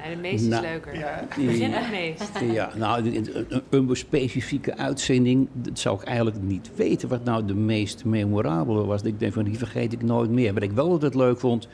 Nee, 0.06 0.14
de 0.14 0.20
meest 0.20 0.42
is 0.42 0.48
Nou, 0.48 0.62
leuker. 0.62 0.98
Ja. 0.98 1.26
Begin 1.36 1.70
met 1.70 1.90
meest. 1.90 2.30
Ja, 2.52 2.70
nou, 2.76 3.16
een, 3.16 3.46
een, 3.70 3.88
een 3.88 3.96
specifieke 3.96 4.76
uitzending, 4.76 5.48
dat 5.52 5.78
zou 5.78 6.00
ik 6.00 6.06
eigenlijk 6.06 6.42
niet 6.42 6.70
weten 6.74 7.08
wat 7.08 7.24
nou 7.24 7.44
de 7.44 7.54
meest 7.54 8.04
memorabele 8.04 8.84
was. 8.84 9.02
Ik 9.02 9.18
denk 9.18 9.32
van, 9.32 9.44
die 9.44 9.58
vergeet 9.58 9.92
ik 9.92 10.02
nooit 10.02 10.30
meer. 10.30 10.54
Wat 10.54 10.62
ik 10.62 10.72
wel 10.72 10.90
altijd 10.90 11.14
leuk 11.14 11.38
vond, 11.38 11.68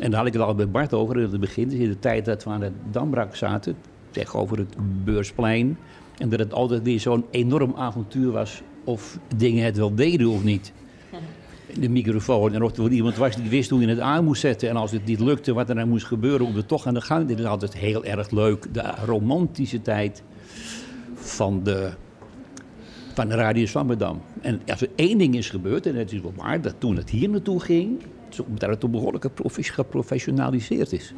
en 0.00 0.10
daar 0.10 0.18
had 0.18 0.28
ik 0.28 0.32
het 0.32 0.42
al 0.42 0.54
bij 0.54 0.68
Bart 0.68 0.92
over 0.92 1.16
in 1.16 1.30
het 1.30 1.40
begin, 1.40 1.68
dus 1.68 1.78
in 1.78 1.88
de 1.88 1.98
tijd 1.98 2.24
dat 2.24 2.44
we 2.44 2.50
aan 2.50 2.62
het 2.62 2.72
Dambrak 2.90 3.34
zaten, 3.34 3.76
tegenover 4.10 4.58
het 4.58 4.76
Beursplein, 5.04 5.78
en 6.18 6.28
dat 6.28 6.38
het 6.38 6.52
altijd 6.52 6.82
weer 6.82 7.00
zo'n 7.00 7.24
enorm 7.30 7.74
avontuur 7.76 8.30
was 8.30 8.62
of 8.84 9.18
dingen 9.36 9.64
het 9.64 9.76
wel 9.76 9.94
deden 9.94 10.28
of 10.28 10.44
niet. 10.44 10.72
De 11.74 11.88
microfoon. 11.88 12.54
En 12.54 12.62
of 12.62 12.76
er 12.76 12.90
iemand 12.90 13.16
was 13.16 13.36
die 13.36 13.50
wist 13.50 13.70
hoe 13.70 13.80
je 13.80 13.88
het 13.88 14.00
aan 14.00 14.24
moest 14.24 14.40
zetten. 14.40 14.68
En 14.68 14.76
als 14.76 14.90
het 14.90 15.04
niet 15.04 15.20
lukte, 15.20 15.52
wat 15.52 15.68
er 15.68 15.74
dan 15.74 15.88
moest 15.88 16.06
gebeuren 16.06 16.46
om 16.46 16.56
het 16.56 16.68
toch 16.68 16.86
aan 16.86 16.94
de 16.94 17.00
gang. 17.00 17.28
Dit 17.28 17.38
is 17.38 17.44
altijd 17.44 17.74
heel 17.76 18.04
erg 18.04 18.30
leuk. 18.30 18.74
De 18.74 18.94
romantische 19.04 19.82
tijd 19.82 20.22
van 21.14 21.62
de, 21.62 21.90
van 23.14 23.28
de 23.28 23.34
Radio 23.34 23.66
Zwammerdam. 23.66 24.20
En 24.40 24.60
als 24.66 24.80
er 24.80 24.90
één 24.94 25.18
ding 25.18 25.36
is 25.36 25.50
gebeurd, 25.50 25.86
en 25.86 25.94
het 25.94 26.12
is 26.12 26.20
wel 26.20 26.32
waar, 26.36 26.60
dat 26.60 26.74
toen 26.78 26.96
het 26.96 27.10
hier 27.10 27.28
naartoe 27.28 27.60
ging, 27.60 28.02
dat 28.48 28.70
het 28.70 28.90
behoorlijk 28.90 29.24
geprofe- 29.24 29.62
geprofessionaliseerd 29.62 30.92
is. 30.92 31.14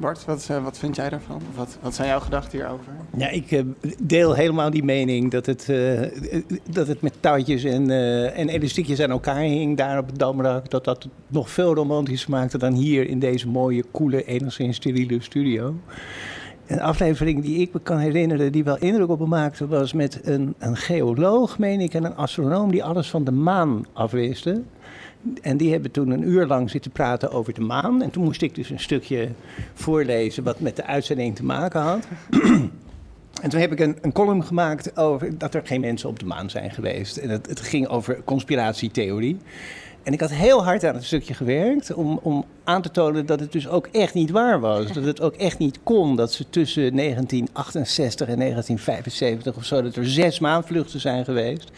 Bart, 0.00 0.24
wat, 0.24 0.46
eh, 0.50 0.62
wat 0.62 0.78
vind 0.78 0.96
jij 0.96 1.08
daarvan? 1.08 1.42
Wat, 1.54 1.78
wat 1.82 1.94
zijn 1.94 2.08
jouw 2.08 2.20
gedachten 2.20 2.58
hierover? 2.58 2.92
Ja, 3.16 3.28
ik 3.28 3.50
eh, 3.50 3.62
deel 4.02 4.34
helemaal 4.34 4.70
die 4.70 4.84
mening 4.84 5.30
dat 5.30 5.46
het, 5.46 5.68
eh, 5.68 6.00
dat 6.70 6.86
het 6.86 7.00
met 7.00 7.14
touwtjes 7.20 7.64
en, 7.64 7.90
en 8.34 8.48
elastiekjes 8.48 9.00
aan 9.00 9.10
elkaar 9.10 9.40
hing 9.40 9.76
daar 9.76 9.98
op 9.98 10.06
het 10.06 10.18
Damrak. 10.18 10.70
Dat 10.70 10.84
dat 10.84 11.08
nog 11.26 11.50
veel 11.50 11.74
romantischer 11.74 12.30
maakte 12.30 12.58
dan 12.58 12.72
hier 12.72 13.08
in 13.08 13.18
deze 13.18 13.48
mooie, 13.48 13.84
koele, 13.90 14.24
enigszins 14.24 14.76
steriele 14.76 15.22
studio. 15.22 15.74
Een 16.66 16.80
aflevering 16.80 17.42
die 17.42 17.58
ik 17.58 17.72
me 17.72 17.80
kan 17.80 17.98
herinneren, 17.98 18.52
die 18.52 18.64
wel 18.64 18.78
indruk 18.78 19.08
op 19.08 19.18
me 19.18 19.26
maakte, 19.26 19.66
was 19.66 19.92
met 19.92 20.20
een, 20.22 20.54
een 20.58 20.76
geoloog, 20.76 21.58
meen 21.58 21.80
ik, 21.80 21.94
en 21.94 22.04
een 22.04 22.16
astronoom 22.16 22.70
die 22.70 22.84
alles 22.84 23.10
van 23.10 23.24
de 23.24 23.32
maan 23.32 23.84
afwisten. 23.92 24.66
En 25.42 25.56
die 25.56 25.72
hebben 25.72 25.90
toen 25.90 26.10
een 26.10 26.28
uur 26.28 26.46
lang 26.46 26.70
zitten 26.70 26.90
praten 26.90 27.30
over 27.30 27.54
de 27.54 27.60
maan. 27.60 28.02
En 28.02 28.10
toen 28.10 28.24
moest 28.24 28.42
ik 28.42 28.54
dus 28.54 28.70
een 28.70 28.80
stukje 28.80 29.28
voorlezen 29.74 30.44
wat 30.44 30.60
met 30.60 30.76
de 30.76 30.84
uitzending 30.84 31.36
te 31.36 31.44
maken 31.44 31.80
had. 31.80 32.06
En 33.42 33.50
toen 33.50 33.60
heb 33.60 33.72
ik 33.72 33.80
een, 33.80 33.98
een 34.00 34.12
column 34.12 34.44
gemaakt 34.44 34.96
over 34.96 35.38
dat 35.38 35.54
er 35.54 35.66
geen 35.66 35.80
mensen 35.80 36.08
op 36.08 36.18
de 36.18 36.26
maan 36.26 36.50
zijn 36.50 36.70
geweest. 36.70 37.16
En 37.16 37.28
het, 37.28 37.46
het 37.46 37.60
ging 37.60 37.88
over 37.88 38.22
conspiratietheorie. 38.24 39.38
En 40.02 40.12
ik 40.12 40.20
had 40.20 40.30
heel 40.30 40.64
hard 40.64 40.84
aan 40.84 40.94
het 40.94 41.04
stukje 41.04 41.34
gewerkt 41.34 41.94
om, 41.94 42.18
om 42.22 42.44
aan 42.64 42.82
te 42.82 42.90
tonen 42.90 43.26
dat 43.26 43.40
het 43.40 43.52
dus 43.52 43.68
ook 43.68 43.86
echt 43.86 44.14
niet 44.14 44.30
waar 44.30 44.60
was. 44.60 44.92
Dat 44.92 45.04
het 45.04 45.20
ook 45.20 45.34
echt 45.34 45.58
niet 45.58 45.78
kon 45.82 46.16
dat 46.16 46.32
ze 46.32 46.50
tussen 46.50 46.96
1968 46.96 48.28
en 48.28 48.38
1975 48.38 49.56
of 49.56 49.64
zo, 49.64 49.82
dat 49.82 49.96
er 49.96 50.08
zes 50.08 50.38
maanvluchten 50.38 51.00
zijn 51.00 51.24
geweest. 51.24 51.70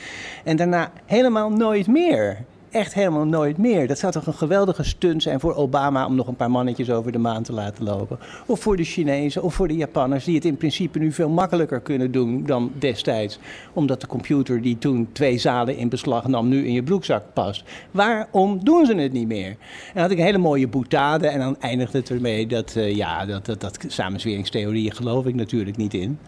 En 0.44 0.56
daarna 0.56 0.92
helemaal 1.06 1.50
nooit 1.50 1.86
meer. 1.86 2.44
Echt 2.72 2.94
helemaal 2.94 3.24
nooit 3.24 3.58
meer. 3.58 3.86
Dat 3.86 3.98
zou 3.98 4.12
toch 4.12 4.26
een 4.26 4.34
geweldige 4.34 4.84
stunt 4.84 5.22
zijn 5.22 5.40
voor 5.40 5.54
Obama 5.54 6.06
om 6.06 6.14
nog 6.14 6.26
een 6.26 6.36
paar 6.36 6.50
mannetjes 6.50 6.90
over 6.90 7.12
de 7.12 7.18
maan 7.18 7.42
te 7.42 7.52
laten 7.52 7.84
lopen. 7.84 8.18
Of 8.46 8.60
voor 8.60 8.76
de 8.76 8.84
Chinezen 8.84 9.42
of 9.42 9.54
voor 9.54 9.68
de 9.68 9.76
Japanners, 9.76 10.24
die 10.24 10.34
het 10.34 10.44
in 10.44 10.56
principe 10.56 10.98
nu 10.98 11.12
veel 11.12 11.28
makkelijker 11.28 11.80
kunnen 11.80 12.12
doen 12.12 12.46
dan 12.46 12.72
destijds. 12.78 13.38
Omdat 13.72 14.00
de 14.00 14.06
computer 14.06 14.62
die 14.62 14.78
toen 14.78 15.08
twee 15.12 15.38
zalen 15.38 15.76
in 15.76 15.88
beslag 15.88 16.26
nam, 16.26 16.48
nu 16.48 16.66
in 16.66 16.72
je 16.72 16.82
broekzak 16.82 17.22
past. 17.32 17.64
Waarom 17.90 18.64
doen 18.64 18.86
ze 18.86 18.94
het 18.94 19.12
niet 19.12 19.28
meer? 19.28 19.48
En 19.48 19.56
dan 19.92 20.02
had 20.02 20.10
ik 20.10 20.18
een 20.18 20.24
hele 20.24 20.38
mooie 20.38 20.68
boetade 20.68 21.28
en 21.28 21.38
dan 21.38 21.56
eindigde 21.60 21.98
het 21.98 22.10
ermee 22.10 22.46
dat, 22.46 22.76
eh, 22.76 22.94
ja, 22.94 23.26
dat, 23.26 23.46
dat, 23.46 23.60
dat 23.60 23.78
samenzweringstheorieën 23.86 24.92
geloof 24.94 25.26
ik 25.26 25.34
natuurlijk 25.34 25.76
niet 25.76 25.94
in. 25.94 26.18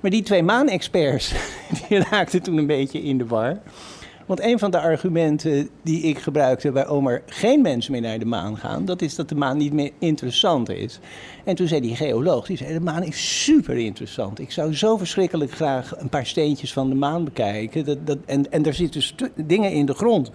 Maar 0.00 0.10
die 0.10 0.22
twee 0.22 0.42
maanexperts, 0.42 1.34
die 1.88 1.98
raakten 1.98 2.42
toen 2.42 2.56
een 2.56 2.66
beetje 2.66 3.02
in 3.02 3.18
de 3.18 3.26
war. 3.26 3.58
Want 4.28 4.40
een 4.42 4.58
van 4.58 4.70
de 4.70 4.80
argumenten 4.80 5.68
die 5.82 6.02
ik 6.02 6.18
gebruikte 6.18 6.72
waarom 6.72 7.06
er 7.06 7.22
geen 7.26 7.62
mensen 7.62 7.92
meer 7.92 8.00
naar 8.00 8.18
de 8.18 8.24
maan 8.24 8.56
gaan, 8.56 8.84
dat 8.84 9.02
is 9.02 9.14
dat 9.14 9.28
de 9.28 9.34
maan 9.34 9.56
niet 9.56 9.72
meer 9.72 9.90
interessant 9.98 10.70
is. 10.70 10.98
En 11.44 11.54
toen 11.54 11.68
zei 11.68 11.80
die 11.80 11.96
geoloog, 11.96 12.46
die 12.46 12.56
zei 12.56 12.72
de 12.72 12.80
maan 12.80 13.02
is 13.02 13.44
super 13.44 13.76
interessant. 13.76 14.38
Ik 14.38 14.50
zou 14.50 14.74
zo 14.74 14.96
verschrikkelijk 14.96 15.52
graag 15.52 16.00
een 16.00 16.08
paar 16.08 16.26
steentjes 16.26 16.72
van 16.72 16.88
de 16.88 16.94
maan 16.94 17.24
bekijken. 17.24 17.84
Dat, 17.84 18.06
dat, 18.06 18.18
en, 18.26 18.52
en 18.52 18.64
er 18.64 18.74
zitten 18.74 19.02
dingen 19.34 19.72
in 19.72 19.86
de 19.86 19.94
grond 19.94 20.30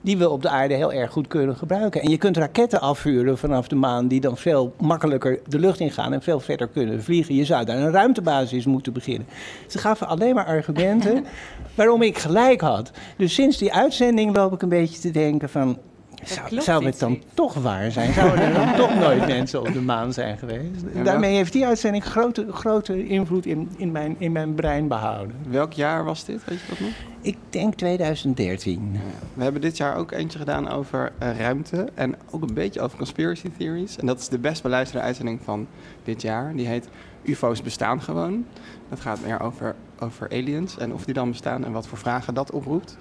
die 0.00 0.18
we 0.18 0.30
op 0.30 0.42
de 0.42 0.48
aarde 0.48 0.74
heel 0.74 0.92
erg 0.92 1.10
goed 1.10 1.26
kunnen 1.26 1.56
gebruiken. 1.56 2.00
En 2.00 2.10
je 2.10 2.16
kunt 2.16 2.36
raketten 2.36 2.80
afvuren 2.80 3.38
vanaf 3.38 3.68
de 3.68 3.74
maan 3.74 4.08
die 4.08 4.20
dan 4.20 4.36
veel 4.36 4.74
makkelijker 4.80 5.38
de 5.46 5.58
lucht 5.58 5.80
ingaan 5.80 6.12
en 6.12 6.22
veel 6.22 6.40
verder 6.40 6.68
kunnen 6.68 7.02
vliegen. 7.02 7.34
Je 7.34 7.44
zou 7.44 7.64
daar 7.64 7.76
een 7.76 7.90
ruimtebasis 7.90 8.64
moeten 8.64 8.92
beginnen. 8.92 9.26
Ze 9.66 9.78
gaven 9.78 10.08
alleen 10.08 10.34
maar 10.34 10.46
argumenten 10.46 11.24
waarom 11.74 12.02
ik 12.02 12.18
gelijk 12.18 12.60
had. 12.60 12.90
Dus 13.16 13.34
sinds 13.34 13.58
die 13.58 13.72
uitzending 13.72 14.36
loop 14.36 14.52
ik 14.52 14.62
een 14.62 14.68
beetje 14.68 15.00
te 15.00 15.10
denken 15.10 15.48
van... 15.48 15.78
Zou, 16.24 16.84
het 16.84 16.98
dan 16.98 17.10
niet. 17.10 17.24
toch 17.34 17.54
waar 17.54 17.90
zijn? 17.90 18.12
Zouden 18.12 18.40
er 18.40 18.54
dan 18.54 18.74
toch 18.74 18.94
nooit 18.94 19.26
mensen 19.26 19.60
op 19.60 19.72
de 19.72 19.80
maan 19.80 20.12
zijn 20.12 20.38
geweest? 20.38 21.04
Daarmee 21.04 21.34
heeft 21.34 21.52
die 21.52 21.66
uitzending 21.66 22.04
grote, 22.04 22.46
grote 22.50 23.06
invloed 23.06 23.46
in, 23.46 23.70
in, 23.76 23.92
mijn, 23.92 24.16
in 24.18 24.32
mijn 24.32 24.54
brein 24.54 24.88
behouden. 24.88 25.36
Welk 25.48 25.72
jaar 25.72 26.04
was 26.04 26.24
dit? 26.24 26.44
Weet 26.44 26.60
je 26.60 26.66
dat 26.68 26.80
nog? 26.80 26.90
Ik 27.20 27.36
denk 27.50 27.74
2013. 27.74 29.00
We 29.34 29.42
hebben 29.42 29.60
dit 29.60 29.76
jaar 29.76 29.96
ook 29.96 30.12
eentje 30.12 30.38
gedaan 30.38 30.68
over 30.68 31.12
eh, 31.18 31.38
ruimte 31.38 31.88
en 31.94 32.14
ook 32.30 32.42
een 32.42 32.54
beetje 32.54 32.80
over 32.80 32.96
conspiracy 32.96 33.50
theories. 33.58 33.96
En 33.96 34.06
dat 34.06 34.18
is 34.18 34.28
de 34.28 34.38
best 34.38 34.62
beluisterde 34.62 35.04
uitzending 35.06 35.40
van 35.44 35.66
dit 36.04 36.22
jaar. 36.22 36.56
Die 36.56 36.66
heet 36.66 36.88
UFO's 37.22 37.62
bestaan 37.62 38.02
gewoon. 38.02 38.46
Dat 38.88 39.00
gaat 39.00 39.20
meer 39.24 39.40
over, 39.40 39.74
over 39.98 40.30
aliens 40.30 40.78
en 40.78 40.92
of 40.92 41.04
die 41.04 41.14
dan 41.14 41.30
bestaan 41.30 41.64
en 41.64 41.72
wat 41.72 41.86
voor 41.86 41.98
vragen 41.98 42.34
dat 42.34 42.50
oproept. 42.50 42.96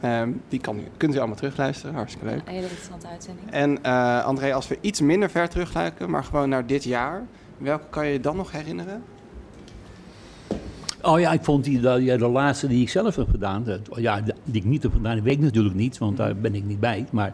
Ehm, 0.00 0.30
die 0.48 0.60
kan, 0.60 0.78
u- 0.78 0.88
kunt 0.96 1.14
u 1.14 1.18
allemaal 1.18 1.36
terugluisteren, 1.36 1.94
hartstikke 1.94 2.26
leuk. 2.26 2.40
Een 2.44 2.52
hele 2.52 2.62
interessante 2.62 3.06
uitzending. 3.08 3.50
En 3.50 3.82
eh, 3.82 4.24
André, 4.24 4.54
als 4.54 4.68
we 4.68 4.78
iets 4.80 5.00
minder 5.00 5.30
ver 5.30 5.48
terugluiken, 5.48 6.10
maar 6.10 6.24
gewoon 6.24 6.48
naar 6.48 6.66
dit 6.66 6.84
jaar, 6.84 7.22
welke 7.58 7.84
kan 7.90 8.06
je 8.06 8.12
je 8.12 8.20
dan 8.20 8.36
nog 8.36 8.52
herinneren? 8.52 9.02
Oh 11.02 11.20
ja, 11.20 11.32
ik 11.32 11.44
vond 11.44 11.64
die, 11.64 11.80
de, 11.80 11.88
ja, 11.88 12.16
de 12.16 12.28
laatste 12.28 12.66
die 12.66 12.80
ik 12.82 12.88
zelf 12.88 13.16
heb 13.16 13.28
gedaan, 13.30 13.64
dat, 13.64 13.80
ja, 13.96 14.20
die 14.44 14.56
ik 14.60 14.64
niet 14.64 14.82
heb 14.82 14.92
gedaan, 14.92 15.22
weet 15.22 15.32
ik 15.34 15.40
natuurlijk 15.40 15.74
niet, 15.74 15.98
want 15.98 16.16
daar 16.16 16.36
ben 16.36 16.54
ik 16.54 16.64
niet 16.64 16.80
bij. 16.80 17.06
Maar 17.12 17.32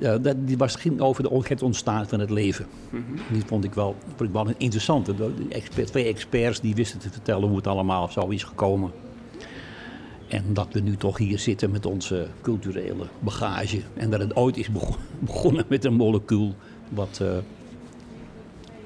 eh, 0.00 0.14
dat, 0.20 0.36
die 0.46 0.58
was, 0.58 0.74
ging 0.76 1.00
over 1.00 1.22
de, 1.22 1.40
het 1.48 1.62
ontstaan 1.62 2.06
van 2.08 2.20
het 2.20 2.30
leven. 2.30 2.66
Die 3.30 3.42
vond 3.46 3.64
ik 3.64 3.74
wel, 3.74 3.96
vond 4.06 4.20
ik 4.20 4.32
wel 4.32 4.48
een 4.48 4.54
interessante. 4.58 5.14
De 5.14 5.34
de 5.34 5.54
expert, 5.54 5.86
twee 5.86 6.04
experts 6.04 6.60
die 6.60 6.74
wisten 6.74 6.98
te 6.98 7.10
vertellen 7.10 7.48
hoe 7.48 7.56
het 7.56 7.66
allemaal 7.66 8.08
zo 8.08 8.28
is 8.28 8.42
gekomen. 8.42 8.90
En 10.34 10.44
dat 10.54 10.66
we 10.72 10.80
nu 10.80 10.96
toch 10.96 11.18
hier 11.18 11.38
zitten 11.38 11.70
met 11.70 11.86
onze 11.86 12.26
culturele 12.42 13.06
bagage. 13.18 13.80
En 13.96 14.10
dat 14.10 14.20
het 14.20 14.36
ooit 14.36 14.56
is 14.56 14.70
bego- 14.70 14.96
begonnen 15.20 15.64
met 15.68 15.84
een 15.84 15.94
molecuul 15.94 16.54
wat 16.88 17.18
eh, 17.22 17.28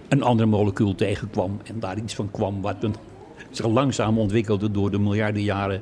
een 0.09 0.23
ander 0.23 0.49
molecuul 0.49 0.95
tegenkwam. 0.95 1.61
En 1.65 1.81
daar 1.81 1.99
iets 1.99 2.15
van 2.15 2.31
kwam 2.31 2.61
wat 2.61 2.77
een, 2.81 2.95
zich 3.51 3.67
langzaam 3.67 4.19
ontwikkelde 4.19 4.71
door 4.71 4.91
de 4.91 4.99
miljarden 4.99 5.43
jaren 5.43 5.81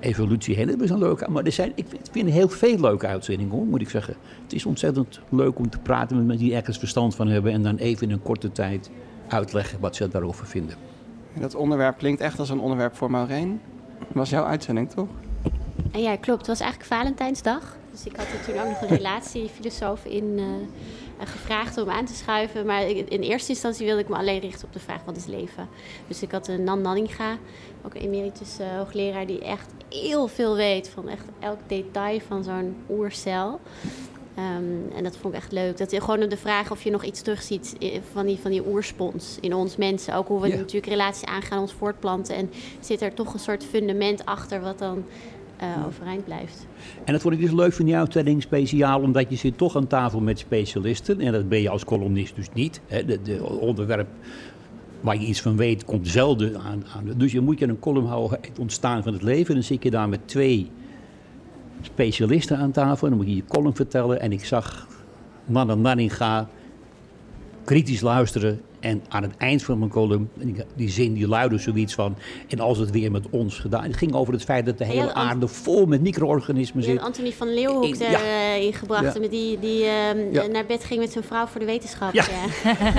evolutie 0.00 0.54
heen. 0.56 0.66
Dat 0.66 0.80
is 0.80 0.90
een 0.90 0.98
leuke, 0.98 1.30
maar 1.30 1.44
er 1.44 1.52
zijn, 1.52 1.72
ik 1.74 1.84
vind- 1.88 2.06
ik 2.06 2.12
vind 2.12 2.30
heel 2.30 2.48
veel 2.48 2.80
leuke 2.80 3.06
uitzendingen 3.06 3.52
hoor, 3.52 3.66
moet 3.66 3.80
ik 3.80 3.90
zeggen. 3.90 4.14
Het 4.42 4.52
is 4.52 4.66
ontzettend 4.66 5.20
leuk 5.28 5.58
om 5.58 5.70
te 5.70 5.78
praten 5.78 6.16
met 6.16 6.26
mensen 6.26 6.44
die 6.46 6.54
ergens 6.54 6.78
verstand 6.78 7.14
van 7.14 7.28
hebben. 7.28 7.52
En 7.52 7.62
dan 7.62 7.76
even 7.76 8.06
in 8.06 8.12
een 8.12 8.22
korte 8.22 8.52
tijd 8.52 8.90
uitleggen 9.28 9.80
wat 9.80 9.96
ze 9.96 10.08
daarover 10.08 10.46
vinden. 10.46 10.76
Dat 11.40 11.54
onderwerp 11.54 11.98
klinkt 11.98 12.20
echt 12.20 12.38
als 12.38 12.50
een 12.50 12.60
onderwerp 12.60 12.96
voor 12.96 13.10
Maureen. 13.10 13.60
Was 14.12 14.30
jouw 14.30 14.44
uitzending, 14.44 14.90
toch? 14.90 15.08
En 15.92 16.00
ja, 16.00 16.16
klopt. 16.16 16.38
Het 16.38 16.46
was 16.46 16.60
eigenlijk 16.60 16.92
Valentijnsdag. 16.92 17.76
Dus 17.90 18.06
ik 18.06 18.16
had 18.16 18.26
er 18.26 18.44
toen 18.44 18.60
ook 18.60 18.68
nog 18.68 18.80
een 18.80 18.96
relatiefilosoof 18.96 20.04
in 20.04 20.38
eh, 20.38 21.26
gevraagd 21.26 21.78
om 21.78 21.90
aan 21.90 22.04
te 22.04 22.14
schuiven. 22.14 22.66
Maar 22.66 22.88
in 22.88 23.20
eerste 23.20 23.50
instantie 23.50 23.86
wilde 23.86 24.00
ik 24.00 24.08
me 24.08 24.16
alleen 24.16 24.40
richten 24.40 24.66
op 24.66 24.72
de 24.72 24.78
vraag 24.78 25.04
wat 25.04 25.16
is 25.16 25.26
leven. 25.26 25.68
Dus 26.08 26.22
ik 26.22 26.30
had 26.30 26.48
een 26.48 26.64
Nan 26.64 26.80
Nanninga, 26.80 27.36
ook 27.84 27.94
een 27.94 28.00
emeritus 28.00 28.58
eh, 28.58 28.66
hoogleraar 28.76 29.26
die 29.26 29.44
echt 29.44 29.66
heel 29.88 30.28
veel 30.28 30.56
weet 30.56 30.88
van 30.88 31.08
echt 31.08 31.24
elk 31.38 31.58
detail 31.66 32.20
van 32.20 32.44
zo'n 32.44 32.76
oercel. 32.90 33.60
Ehm, 34.34 34.96
en 34.96 35.02
dat 35.04 35.16
vond 35.16 35.34
ik 35.34 35.40
echt 35.40 35.52
leuk. 35.52 35.76
Dat 35.78 35.90
je 35.90 36.00
gewoon 36.00 36.22
op 36.22 36.30
de 36.30 36.36
vraag 36.36 36.70
of 36.70 36.82
je 36.82 36.90
nog 36.90 37.04
iets 37.04 37.22
terugziet 37.22 37.76
i- 37.80 38.00
van 38.12 38.26
die, 38.26 38.38
van 38.42 38.50
die 38.50 38.66
oerspons 38.68 39.38
in 39.40 39.54
ons 39.54 39.76
mensen. 39.76 40.14
Ook 40.14 40.28
hoe 40.28 40.40
we 40.40 40.48
natuurlijk 40.48 40.86
relaties 40.86 41.24
aangaan, 41.24 41.60
ons 41.60 41.72
voortplanten. 41.72 42.34
En 42.36 42.50
zit 42.80 43.02
er 43.02 43.14
toch 43.14 43.32
een 43.34 43.40
soort 43.40 43.64
fundament 43.64 44.24
achter 44.24 44.60
wat 44.60 44.78
dan 44.78 45.04
eh, 45.56 45.66
overeind 45.86 46.24
blijft. 46.24 46.66
En 47.04 47.12
dat 47.12 47.22
vond 47.22 47.34
ik 47.34 47.40
dus 47.40 47.52
leuk 47.52 47.72
van 47.72 47.84
die 47.84 47.96
uitzending 47.96 48.42
speciaal, 48.42 49.00
omdat 49.00 49.30
je 49.30 49.36
zit 49.36 49.58
toch 49.58 49.76
aan 49.76 49.86
tafel 49.86 50.20
met 50.20 50.38
specialisten. 50.38 51.20
En 51.20 51.32
dat 51.32 51.48
ben 51.48 51.60
je 51.62 51.68
als 51.68 51.84
columnist 51.84 52.36
dus 52.36 52.48
niet. 52.52 52.80
Hè. 52.86 53.04
De, 53.04 53.22
de 53.22 53.44
onderwerp 53.44 54.08
waar 55.00 55.20
je 55.20 55.26
iets 55.26 55.40
van 55.40 55.56
weet, 55.56 55.84
komt 55.84 56.08
zelden 56.08 56.60
aan. 56.60 56.84
aan. 56.96 57.12
Dus 57.16 57.32
je 57.32 57.40
moet 57.40 57.58
je 57.58 57.68
een 57.68 57.78
column 57.78 58.06
houden, 58.06 58.38
het 58.40 58.58
ontstaan 58.58 59.02
van 59.02 59.12
het 59.12 59.22
leven. 59.22 59.48
En 59.48 59.54
dan 59.54 59.62
zit 59.62 59.82
je 59.82 59.90
daar 59.90 60.08
met 60.08 60.28
twee 60.28 60.70
specialisten 61.84 62.58
aan 62.58 62.70
tafel. 62.70 63.06
En 63.06 63.08
dan 63.08 63.22
moet 63.22 63.30
je 63.30 63.36
je 63.36 63.44
column 63.48 63.76
vertellen. 63.76 64.20
En 64.20 64.32
ik 64.32 64.44
zag 64.44 64.86
Nanne 65.44 65.76
Nanninga 65.76 66.48
kritisch 67.64 68.00
luisteren. 68.00 68.60
En 68.84 69.02
aan 69.08 69.22
het 69.22 69.36
eind 69.36 69.62
van 69.62 69.78
mijn 69.78 69.90
column, 69.90 70.28
die- 70.74 70.88
zin 70.90 71.12
die 71.14 71.28
luidde 71.28 71.58
zoiets 71.58 71.94
van... 71.94 72.16
en 72.48 72.60
als 72.60 72.78
het 72.78 72.90
weer 72.90 73.10
met 73.10 73.24
ons 73.30 73.58
gedaan... 73.58 73.82
Het 73.84 73.96
ging 73.96 74.12
over 74.14 74.32
het 74.32 74.44
feit 74.44 74.66
dat 74.66 74.78
de 74.78 74.84
Ja, 74.84 74.90
hele 74.90 75.14
aarde 75.14 75.48
vol 75.48 75.86
met 75.86 76.00
micro-organismen 76.00 76.82
zit. 76.82 77.00
Anthony 77.00 77.32
van 77.32 77.54
Leeuwenhoek 77.54 77.94
ja. 77.94 78.20
erin 78.54 78.72
gebracht. 78.72 79.14
Ja. 79.14 79.20
Met 79.20 79.30
die, 79.30 79.58
die 79.58 79.84
ehm, 79.84 80.18
Ja. 80.32 80.46
naar 80.46 80.66
bed 80.66 80.84
ging 80.84 81.00
met 81.00 81.12
zijn 81.12 81.24
vrouw 81.24 81.46
voor 81.46 81.60
de 81.60 81.66
wetenschap. 81.66 82.12
Ja. 82.12 82.24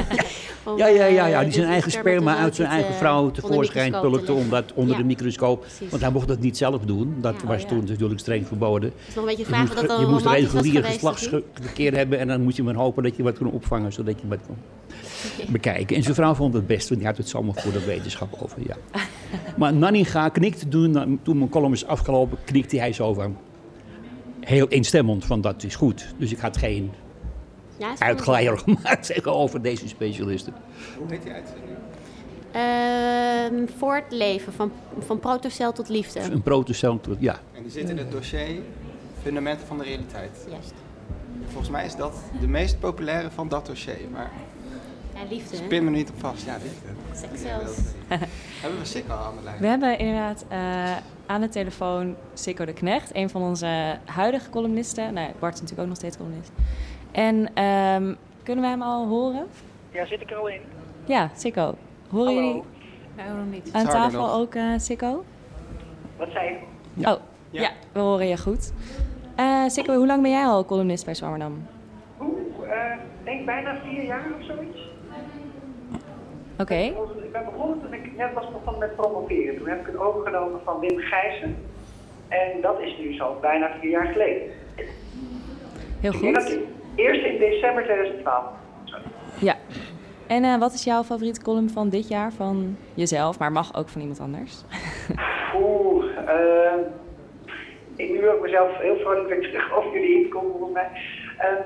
Om, 0.64 0.78
Ja, 0.78 0.88
ja, 0.88 1.06
ja, 1.06 1.26
eh, 1.26 1.32
ja, 1.32 1.44
die 1.44 1.52
zijn 1.54 1.68
eigen 1.68 1.92
sperma 1.92 2.38
uit 2.38 2.56
zijn 2.56 2.68
eigen 2.68 2.92
eh, 2.92 2.98
vrouw 2.98 3.32
tevoorschijn 3.32 3.92
pulkte 3.92 4.32
om 4.32 4.38
leggen. 4.38 4.50
dat 4.50 4.74
onder 4.74 4.96
Ja. 4.96 5.02
de 5.02 5.08
microscoop. 5.08 5.60
Precies. 5.62 5.90
Want 5.90 6.02
hij 6.02 6.12
mocht 6.12 6.28
dat 6.28 6.40
niet 6.40 6.58
zelf 6.58 6.82
doen. 6.86 7.16
Dat 7.22 7.36
Ja, 7.42 7.48
was 7.48 7.62
ja. 7.62 7.68
toen 7.68 7.84
natuurlijk 7.88 8.20
streng 8.20 8.48
verboden. 8.48 8.90
Het 8.98 9.08
is 9.08 9.16
nog 9.16 9.24
een 9.24 9.30
beetje 9.30 9.44
Je 9.44 9.50
vragen 9.50 9.68
moest, 9.68 9.82
of 9.82 9.88
dat 9.88 10.00
je 10.00 10.06
moest 10.06 10.26
regulier 10.26 10.84
geslachtsverkeer 10.84 11.96
hebben 11.96 12.20
en 12.20 12.28
dan 12.28 12.42
moest 12.42 12.58
je 12.58 12.64
maar 12.64 12.76
hopen 12.76 13.04
dat 13.04 13.16
je 13.16 13.24
wat 13.24 13.38
kon 13.38 13.52
opvangen 13.52 13.94
zodat 13.94 14.22
je 14.22 14.28
wat 14.28 14.40
kon 14.48 14.56
bekijken. 15.52 15.75
En 15.76 16.04
zijn 16.04 16.16
vrouw 16.16 16.34
vond 16.34 16.54
het 16.54 16.68
best, 16.68 16.90
want 16.90 17.00
die 17.00 17.10
had 17.10 17.18
het 17.18 17.36
allemaal 17.36 17.54
voor 17.54 17.72
de 17.72 17.86
wetenschap 17.86 18.42
over. 18.42 18.58
Ja. 18.68 18.76
Maar 19.58 19.74
Nanninga 19.74 20.30
knikte 20.30 20.68
toen, 20.68 21.20
toen 21.24 21.38
mijn 21.38 21.50
column 21.50 21.74
is 21.74 21.86
afgelopen, 21.86 22.38
knikte 22.46 22.80
hij 22.80 22.94
zo 22.94 23.14
van 23.14 23.38
heel 24.40 24.68
instemmend 24.68 25.26
van 25.26 25.42
dat 25.42 25.64
is 25.64 25.76
goed. 25.76 26.14
Dus 26.18 26.32
ik 26.32 26.38
had 26.38 26.58
geen 26.58 26.92
Ja, 27.78 27.94
is 27.94 28.00
uitglijer 28.00 28.58
gemaakt 28.58 29.06
tegenover 29.14 29.62
deze 29.62 29.88
specialisten. 29.88 30.54
Hoe 30.98 31.08
heet 31.10 31.24
die 31.24 31.32
uitzending? 31.32 31.78
Ehm, 32.52 33.78
voor 33.78 33.96
het 33.96 34.12
leven, 34.12 34.54
van, 34.54 34.72
van 35.00 35.20
protocel 35.20 35.72
tot 35.72 35.90
liefde. 35.90 36.20
Een 36.20 36.42
protestant, 36.42 37.08
ja. 37.20 37.40
En 37.54 37.64
die 37.64 37.72
zit 37.72 37.90
in 37.90 37.98
het 37.98 38.12
dossier 38.12 38.62
Fundamenten 39.22 39.68
van 39.68 39.78
de 39.78 39.84
Realiteit. 39.84 40.46
Juist. 40.50 40.74
Volgens 41.48 41.70
mij 41.70 41.86
is 41.86 41.96
dat 41.96 42.16
de 42.40 42.48
meest 42.48 42.80
populaire 42.80 43.32
van 43.32 43.50
dat 43.50 43.66
dossier. 43.66 43.98
Maar 44.12 44.32
Ja, 45.16 45.22
liefde. 45.30 45.56
spin 45.56 45.84
me 45.84 45.90
niet 45.90 46.10
op 46.10 46.20
vast. 46.20 46.46
Ja, 46.46 46.54
liefde. 46.64 46.88
Seks 47.14 47.42
zelfs. 47.42 47.78
Hebben 48.62 48.80
we 48.80 48.86
Sikko 48.86 49.14
aan 49.14 49.36
de 49.38 49.44
lijn? 49.44 49.58
We 49.60 49.68
hebben 49.68 49.98
inderdaad 50.00 50.46
eh, 50.50 50.98
aan 51.26 51.42
de 51.42 51.50
telefoon 51.50 52.16
Sikko 52.34 52.66
de 52.66 52.74
Knecht, 52.74 53.16
een 53.16 53.30
van 53.30 53.42
onze 53.42 53.98
huidige 54.06 54.50
columnisten. 54.50 55.14
Nou, 55.14 55.28
ja, 55.28 55.34
Bart 55.40 55.54
is 55.54 55.60
natuurlijk 55.62 55.82
ook 55.82 55.88
nog 55.88 55.98
steeds 55.98 56.18
columnist. 56.18 56.52
En 57.12 57.50
ehm, 57.54 58.14
kunnen 58.44 58.64
we 58.64 58.70
hem 58.70 58.82
al 58.82 59.08
horen? 59.08 59.48
Ja, 59.92 60.06
zit 60.06 60.22
ik 60.22 60.32
er 60.32 60.38
al 60.38 60.48
in? 60.50 60.62
Ja, 61.06 61.30
Sikko. 61.36 61.76
Horen 62.10 62.34
Hallo. 62.34 62.48
jullie 62.48 62.64
Nou, 63.16 63.38
nog 63.38 63.50
niet. 63.52 63.70
aan 63.74 63.86
tafel 63.86 64.32
ook 64.34 64.56
uh, 64.56 64.74
Sikko? 64.78 65.24
Wat 66.18 66.28
zei 66.32 66.58
je? 66.94 67.08
Oh, 67.08 67.16
ja. 67.50 67.70
we 67.92 68.00
horen 68.00 68.28
je 68.28 68.38
goed. 68.38 68.72
Eh 69.36 69.64
Sikko, 69.68 69.96
hoe 69.96 70.06
lang 70.08 70.22
ben 70.22 70.32
jij 70.32 70.46
al 70.46 70.66
columnist 70.66 71.06
bij 71.06 71.14
Zwammerdam? 71.16 71.68
Oeh, 72.22 72.72
eh, 72.72 72.98
denk 73.24 73.46
bijna 73.46 73.80
vier 73.84 74.04
jaar 74.06 74.26
of 74.40 74.46
zoiets. 74.46 74.80
Oké. 76.60 76.76
Ik 76.76 77.32
ben 77.32 77.46
begonnen 77.46 77.82
toen 77.82 77.94
ik 77.94 78.18
net 78.18 78.34
was 78.34 78.52
begonnen 78.52 78.80
met 78.80 78.96
promoveren. 78.96 79.58
Toen 79.58 79.68
heb 79.68 79.80
ik 79.80 79.86
het 79.86 79.98
overgenomen 79.98 80.60
van 80.64 80.80
Wim 80.80 80.98
Gijssen. 81.00 81.56
En 82.28 82.62
dat 82.62 82.80
is 82.80 82.98
nu 82.98 83.14
zo 83.14 83.38
bijna 83.42 83.72
vier 83.80 83.90
jaar 83.92 84.08
geleden. 84.08 84.44
Heel 86.00 86.14
Ik 86.14 86.22
denk 86.22 86.36
dat 86.36 86.44
goed. 86.44 86.54
ik 86.54 86.60
Eerst 86.96 87.26
in 87.26 87.38
december 87.40 87.84
2012. 87.84 88.44
Ja. 89.40 89.56
En 90.28 90.44
eh, 90.44 90.58
wat 90.58 90.74
is 90.74 90.84
jouw 90.84 91.04
favoriete 91.04 91.42
column 91.42 91.70
van 91.70 91.90
dit 91.90 92.08
jaar 92.08 92.34
van 92.34 92.78
jezelf, 92.94 93.40
maar 93.40 93.52
mag 93.52 93.76
ook 93.76 93.90
van 93.90 94.02
iemand 94.02 94.20
anders? 94.20 94.64
Oeh, 95.62 96.06
eh, 96.18 96.74
ik 97.96 98.10
nu 98.10 98.30
ook 98.30 98.42
mezelf 98.42 98.78
heel 98.78 98.98
vrolijk 98.98 99.42
terug 99.42 99.74
over 99.74 99.94
jullie 99.94 100.16
heen 100.16 100.30
komen 100.30 100.52
volgens 100.52 100.74
mij. 100.74 100.90
Eh, 101.38 101.66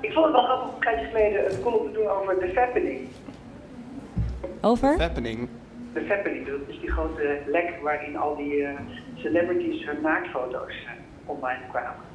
ik 0.00 0.12
vond 0.12 0.24
het 0.24 0.34
wel 0.34 0.44
grappig 0.44 0.68
om 0.68 0.74
een 0.74 0.80
tijdje 0.80 1.06
geleden 1.06 1.52
een 1.52 1.62
column 1.62 1.92
te 1.92 1.98
doen 1.98 2.08
over 2.08 2.38
de 2.40 2.48
Fappening. 2.48 3.08
Over? 4.60 4.98
Happening. 4.98 5.48
De 5.92 6.00
Fappening, 6.00 6.46
dat 6.46 6.60
is 6.66 6.80
die 6.80 6.90
grote 6.90 7.38
lek 7.46 7.78
waarin 7.82 8.16
al 8.16 8.36
die 8.36 8.64
eh, 8.64 8.80
celebrities 9.14 9.86
hun 9.86 10.00
naaktfoto's 10.02 10.72
eh, 10.86 10.90
online 11.24 11.60
kwamen. 11.70 12.08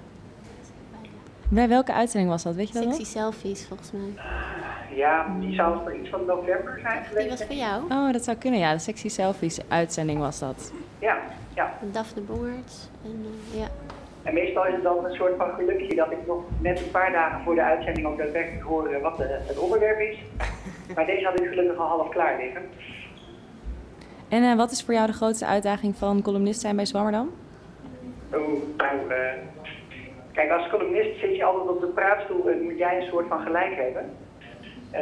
Bij 1.49 1.67
welke 1.67 1.93
uitzending 1.93 2.31
was 2.31 2.43
dat? 2.43 2.55
Weet 2.55 2.67
je 2.67 2.73
dat 2.73 2.83
nog? 2.83 2.93
Sexy 2.93 3.11
selfies, 3.11 3.67
volgens 3.67 3.91
mij. 3.91 4.23
Ja, 4.95 5.35
die 5.39 5.55
zou 5.55 5.77
voor 5.83 5.95
iets 5.95 6.09
van 6.09 6.25
november 6.25 6.79
zijn 6.81 7.03
Die 7.17 7.29
was 7.29 7.43
voor 7.43 7.55
jou. 7.55 7.83
Oh, 7.83 8.11
dat 8.11 8.23
zou 8.23 8.37
kunnen, 8.37 8.59
ja. 8.59 8.73
De 8.73 8.79
Sexy 8.79 9.09
Selfies 9.09 9.59
uitzending 9.67 10.19
was 10.19 10.39
dat. 10.39 10.73
Ja, 10.99 11.17
ja. 11.53 11.77
En 11.81 11.91
Daphne 11.91 12.21
Bongerts. 12.21 12.89
En, 13.03 13.25
eh, 13.51 13.59
ja. 13.59 13.67
En 14.23 14.33
meestal 14.33 14.65
is 14.65 14.73
het 14.73 14.83
dan 14.83 15.05
een 15.05 15.15
soort 15.15 15.33
van 15.37 15.49
gelukje 15.53 15.95
dat 15.95 16.11
ik 16.11 16.27
nog 16.27 16.43
net 16.59 16.79
een 16.79 16.91
paar 16.91 17.11
dagen 17.11 17.43
voor 17.43 17.55
de 17.55 17.61
uitzending 17.61 18.07
ook 18.07 18.17
daadwerkelijk 18.17 18.63
hoor 18.63 18.87
eh, 18.87 19.01
wat 19.01 19.17
de, 19.17 19.39
het 19.47 19.59
onderwerp 19.59 19.99
is. 19.99 20.17
Maar 20.95 21.05
deze 21.05 21.25
had 21.25 21.39
ik 21.39 21.47
gelukkig 21.47 21.77
al 21.77 21.88
half 21.88 22.09
klaar 22.09 22.38
liggen. 22.38 22.61
En 24.29 24.43
eh, 24.43 24.55
wat 24.55 24.71
is 24.71 24.83
voor 24.83 24.93
jou 24.93 25.07
de 25.07 25.13
grootste 25.13 25.45
uitdaging 25.45 25.95
van 25.95 26.21
columnist 26.21 26.61
zijn 26.61 26.75
bij 26.75 26.86
Zwammerdam? 26.86 27.31
Nou, 28.29 29.11
eh, 29.11 29.33
kijk, 30.31 30.51
als 30.51 30.69
columnist 30.69 31.19
zit 31.19 31.36
je 31.36 31.43
altijd 31.43 31.69
op 31.69 31.81
de 31.81 31.88
praatstoel 31.88 32.49
en 32.49 32.63
moet 32.63 32.77
jij 32.77 32.97
een 32.97 33.07
soort 33.07 33.27
van 33.27 33.39
gelijk 33.41 33.75
hebben. 33.75 34.11
Eh, 34.91 35.01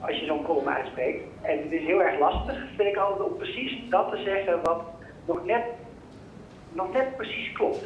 als 0.00 0.18
je 0.18 0.26
zo'n 0.26 0.44
column 0.44 0.68
uitspreekt. 0.68 1.22
En 1.42 1.58
het 1.58 1.72
is 1.72 1.86
heel 1.86 2.02
erg 2.02 2.18
lastig, 2.18 2.66
vind 2.76 2.88
ik 2.88 2.96
altijd, 2.96 3.28
om 3.28 3.36
precies 3.36 3.90
dat 3.90 4.10
te 4.10 4.16
zeggen 4.16 4.62
wat 4.62 4.82
nog 5.26 5.44
net, 5.44 5.62
nog 6.72 6.92
net 6.92 7.16
precies 7.16 7.52
klopt. 7.52 7.84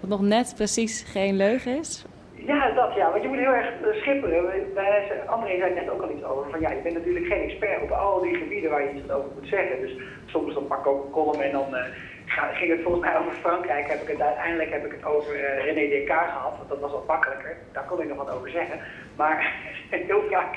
Wat 0.00 0.10
nog 0.10 0.20
net 0.20 0.52
precies 0.56 1.02
geen 1.02 1.36
leugen 1.36 1.78
is? 1.78 2.04
Ja, 2.46 2.70
dat 2.70 2.94
ja, 2.94 3.10
want 3.10 3.22
je 3.22 3.28
moet 3.28 3.38
heel 3.38 3.54
erg 3.54 3.66
eh, 3.82 4.00
schipperen. 4.00 4.44
Wij- 4.74 5.22
André 5.26 5.56
zei 5.58 5.74
net 5.74 5.90
ook 5.90 6.02
al 6.02 6.10
iets 6.10 6.24
over, 6.24 6.50
van 6.50 6.60
ja, 6.60 6.70
je 6.70 6.80
bent 6.82 6.94
natuurlijk 6.94 7.26
geen 7.26 7.42
expert 7.42 7.82
op 7.82 7.90
al 7.90 8.20
die 8.20 8.36
gebieden 8.36 8.70
waar 8.70 8.82
je 8.82 8.94
iets 9.00 9.10
over 9.10 9.30
moet 9.34 9.48
zeggen. 9.48 9.80
Dus 9.80 9.92
soms 10.26 10.54
dan 10.54 10.66
pak 10.66 10.78
ik 10.78 10.86
ook 10.86 11.04
een 11.04 11.10
column 11.10 11.40
en 11.42 11.52
dan 11.52 11.74
eh, 11.76 11.84
ging 12.52 12.70
het 12.70 12.82
volgens 12.82 13.04
mij 13.04 13.18
over 13.18 13.32
Frankrijk. 13.32 13.88
Heb 13.88 14.00
ik 14.02 14.08
het, 14.08 14.20
uiteindelijk 14.20 14.70
heb 14.70 14.84
ik 14.86 14.92
het 14.92 15.04
over 15.04 15.34
eh, 15.44 15.64
René 15.64 15.88
Descartes 15.88 16.32
gehad, 16.32 16.56
want 16.56 16.68
dat 16.68 16.80
was 16.80 16.92
wat 16.92 17.06
makkelijker. 17.06 17.56
Daar 17.72 17.84
kon 17.84 18.00
ik 18.02 18.08
nog 18.08 18.16
wat 18.16 18.30
over 18.30 18.50
zeggen. 18.50 18.78
Maar 19.16 19.52
heel 20.08 20.22
vaak 20.30 20.56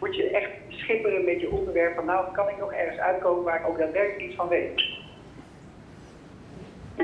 moet 0.00 0.16
je 0.16 0.30
echt 0.30 0.50
schipperen 0.68 1.24
met 1.24 1.40
je 1.40 1.50
onderwerp 1.50 1.94
van 1.94 2.04
nou, 2.04 2.32
kan 2.32 2.48
ik 2.48 2.58
nog 2.58 2.72
ergens 2.72 2.98
uitkomen 3.00 3.44
waar 3.44 3.60
ik 3.60 3.66
ook 3.68 3.78
daadwerkelijk 3.78 4.22
iets 4.22 4.36
van 4.36 4.48
weet. 4.48 4.82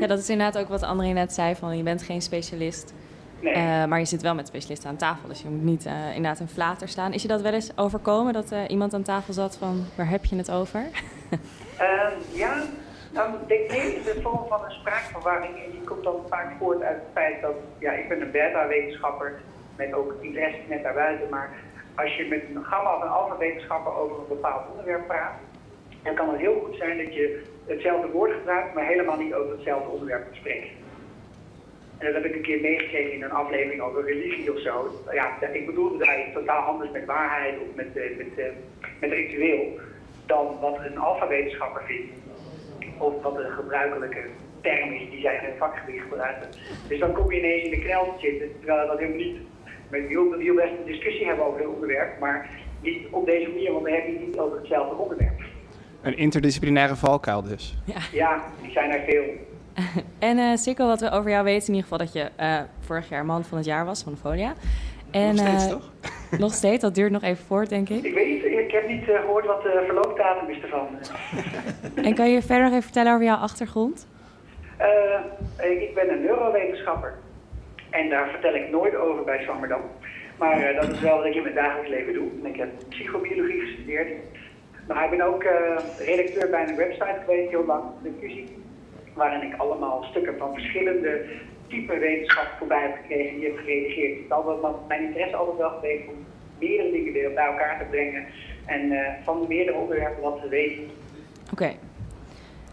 Ja, 0.00 0.06
dat 0.06 0.18
is 0.18 0.30
inderdaad 0.30 0.58
ook 0.62 0.68
wat 0.68 0.82
André 0.82 1.06
net 1.08 1.32
zei, 1.32 1.54
van 1.54 1.76
je 1.76 1.82
bent 1.82 2.02
geen 2.02 2.20
specialist. 2.22 2.94
Nee. 3.42 3.54
Eh, 3.54 3.84
maar 3.84 3.98
je 3.98 4.04
zit 4.04 4.22
wel 4.22 4.34
met 4.34 4.46
specialisten 4.46 4.90
aan 4.90 4.96
tafel, 4.96 5.28
dus 5.28 5.42
je 5.42 5.48
moet 5.48 5.62
niet 5.62 5.86
eh, 5.86 6.14
inderdaad 6.14 6.40
een 6.40 6.48
flater 6.48 6.88
staan. 6.88 7.12
Is 7.12 7.22
je 7.22 7.28
dat 7.28 7.40
wel 7.42 7.52
eens 7.52 7.76
overkomen, 7.76 8.32
dat 8.32 8.52
eh, 8.52 8.58
iemand 8.68 8.94
aan 8.94 9.02
tafel 9.02 9.32
zat 9.32 9.56
van, 9.56 9.84
waar 9.96 10.08
heb 10.08 10.24
je 10.24 10.36
het 10.36 10.50
over? 10.50 10.80
Ehm, 11.78 12.12
ja, 12.32 12.62
nou, 13.12 13.30
DT 13.46 13.72
is 13.72 14.14
een 14.14 14.22
vorm 14.22 14.48
van 14.48 14.64
een 14.64 14.70
spraakverwarring 14.70 15.64
en 15.64 15.70
die 15.70 15.80
komt 15.80 16.04
dan 16.04 16.16
vaak 16.28 16.52
voort 16.58 16.82
uit 16.82 16.96
het 16.96 17.12
feit 17.12 17.40
dat, 17.40 17.54
ja, 17.78 17.92
ik 17.92 18.08
ben 18.08 18.20
een 18.20 18.30
beta-wetenschapper 18.30 19.40
met 19.76 19.92
ook 19.92 20.14
interesse 20.20 20.60
net 20.68 20.82
daarbuiten, 20.82 21.28
maar 21.30 21.50
als 21.94 22.16
je 22.16 22.26
met 22.28 22.42
een 22.54 22.64
gamma 22.64 22.96
of 22.96 23.02
een 23.02 23.08
alpha-wetenschapper 23.08 23.94
over 23.94 24.16
een 24.16 24.28
bepaald 24.28 24.70
onderwerp 24.70 25.06
praat, 25.06 25.32
dan 26.02 26.14
kan 26.14 26.28
het 26.28 26.40
heel 26.40 26.60
goed 26.64 26.76
zijn 26.76 26.98
dat 26.98 27.14
je 27.14 27.42
hetzelfde 27.66 28.08
woord 28.08 28.32
gebruikt, 28.32 28.74
maar 28.74 28.86
helemaal 28.86 29.16
niet 29.16 29.34
over 29.34 29.52
hetzelfde 29.52 29.88
onderwerp 29.88 30.34
spreekt. 30.34 30.81
En 32.02 32.12
dat 32.12 32.22
heb 32.22 32.24
ik 32.24 32.34
een 32.34 32.42
keer 32.42 32.60
meegekregen 32.60 33.12
in 33.12 33.22
een 33.22 33.32
aflevering 33.32 33.80
over 33.80 34.04
religie 34.04 34.52
of 34.52 34.60
zo. 34.60 35.02
Ja, 35.12 35.42
ik 35.52 35.66
bedoelde 35.66 36.04
daar 36.04 36.20
iets 36.20 36.32
totaal 36.32 36.62
anders 36.62 36.90
met 36.90 37.04
waarheid 37.04 37.54
of 37.54 37.74
met, 37.74 37.96
eh, 37.96 38.16
met, 38.16 38.38
eh, 38.38 38.44
met 39.00 39.10
ritueel 39.10 39.78
dan 40.26 40.58
wat 40.60 40.78
een 40.84 40.98
alfawetenschapper 40.98 41.82
vindt. 41.86 42.12
Of 42.98 43.22
wat 43.22 43.38
een 43.38 43.50
gebruikelijke 43.50 44.22
term 44.60 44.92
is 44.92 45.10
die 45.10 45.20
zij 45.20 45.34
in 45.34 45.44
hun 45.44 45.58
vakgebied 45.58 46.00
gebruiken. 46.00 46.48
Dus 46.88 46.98
dan 46.98 47.12
kom 47.12 47.32
je 47.32 47.38
ineens 47.38 47.64
in 47.64 47.70
de 47.70 47.78
knel 47.78 48.04
te 48.04 48.20
zitten, 48.20 48.48
terwijl 48.58 48.86
dat 48.86 48.98
helemaal 48.98 49.18
niet. 49.18 49.36
Wil, 49.88 50.08
je 50.08 50.44
wil 50.44 50.54
best 50.54 50.72
een 50.78 50.92
discussie 50.92 51.26
hebben 51.26 51.46
over 51.46 51.60
het 51.60 51.68
onderwerp, 51.68 52.18
maar 52.18 52.50
niet 52.80 53.06
op 53.10 53.26
deze 53.26 53.48
manier, 53.48 53.72
want 53.72 53.84
dan 53.84 53.94
heb 53.94 54.06
je 54.06 54.12
het 54.12 54.26
niet 54.26 54.38
over 54.38 54.58
hetzelfde 54.58 54.94
onderwerp. 54.94 55.40
Een 56.02 56.16
interdisciplinaire 56.16 56.96
valkuil 56.96 57.42
dus. 57.42 57.78
Ja, 58.12 58.44
die 58.62 58.70
zijn 58.70 58.90
er 58.90 59.00
veel. 59.06 59.24
En 60.18 60.38
eh 60.38 60.56
Sikko, 60.56 60.86
wat 60.86 61.00
we 61.00 61.10
over 61.10 61.30
jou 61.30 61.44
weten, 61.44 61.68
in 61.68 61.74
ieder 61.74 61.82
geval 61.82 61.98
dat 61.98 62.12
je 62.12 62.30
eh, 62.36 62.60
vorig 62.80 63.08
jaar 63.08 63.24
man 63.24 63.44
van 63.44 63.58
het 63.58 63.66
jaar 63.66 63.84
was 63.84 64.02
van 64.02 64.16
Folia. 64.16 64.52
En, 65.10 65.34
Nog 65.34 65.46
steeds, 65.46 65.64
eh, 65.64 65.70
toch? 65.70 65.90
Nog 66.38 66.52
steeds, 66.52 66.80
dat 66.82 66.94
duurt 66.94 67.12
nog 67.12 67.22
even 67.22 67.44
voort, 67.44 67.68
denk 67.68 67.88
ik. 67.88 68.04
Ik 68.04 68.14
weet 68.14 68.26
niet, 68.28 68.44
ik 68.44 68.70
heb 68.70 68.88
niet 68.88 69.08
eh, 69.08 69.20
gehoord 69.20 69.46
wat 69.46 69.62
de 69.62 69.82
verloopdatum 69.86 70.48
is 70.48 70.62
ervan. 70.62 70.88
En 72.06 72.14
kan 72.14 72.30
je 72.30 72.42
verder 72.42 72.62
nog 72.62 72.70
even 72.70 72.82
vertellen 72.82 73.12
over 73.12 73.24
jouw 73.24 73.36
achtergrond? 73.36 74.06
Eh, 74.76 75.80
ik 75.80 75.94
ben 75.94 76.12
een 76.12 76.20
neurowetenschapper. 76.22 77.14
En 77.90 78.08
daar 78.08 78.28
vertel 78.28 78.54
ik 78.54 78.70
nooit 78.70 78.96
over 78.96 79.24
bij 79.24 79.42
Zwammerdam. 79.42 79.80
Maar 80.38 80.60
eh, 80.60 80.80
dat 80.80 80.90
is 80.90 81.00
wel 81.00 81.16
wat 81.16 81.26
ik 81.26 81.34
in 81.34 81.42
mijn 81.42 81.54
dagelijks 81.54 81.88
leven 81.90 82.12
doe. 82.12 82.28
En 82.42 82.46
ik 82.46 82.56
heb 82.56 82.68
psychobiologie 82.88 83.60
gestudeerd. 83.60 84.08
Maar 84.88 85.04
ik 85.04 85.10
ben 85.10 85.20
ook 85.26 85.42
eh, 85.42 85.76
redacteur 85.98 86.50
bij 86.50 86.68
een 86.68 86.76
website 86.76 87.18
geweest 87.24 87.50
heel 87.50 87.64
lang, 87.64 87.82
de 88.02 88.10
Fusie. 88.20 88.61
Waarin 89.14 89.42
ik 89.52 89.60
allemaal 89.60 90.02
stukken 90.10 90.38
van 90.38 90.52
verschillende 90.54 91.24
typen 91.66 91.98
wetenschap 91.98 92.46
voorbij 92.58 92.82
heb 92.82 92.96
gekregen 93.02 93.36
die 93.36 93.44
heb 93.48 93.58
geredigeerd. 93.58 94.14
Het 94.16 94.24
is 94.24 94.30
altijd 94.30 94.60
wel- 94.60 94.84
mijn 94.88 95.02
interesse 95.02 95.36
altijd 95.36 95.56
wel 95.58 95.70
geweest 95.70 96.08
om 96.08 96.14
meerdere 96.58 96.90
dingen 96.90 97.12
weer 97.12 97.32
bij 97.34 97.44
elkaar 97.46 97.78
te 97.78 97.84
brengen. 97.90 98.24
En 98.66 98.92
eh, 98.92 99.12
van 99.24 99.44
meerdere 99.48 99.76
onderwerpen 99.78 100.22
wat 100.22 100.40
te 100.42 100.48
weten. 100.48 100.82
Oké. 101.52 101.72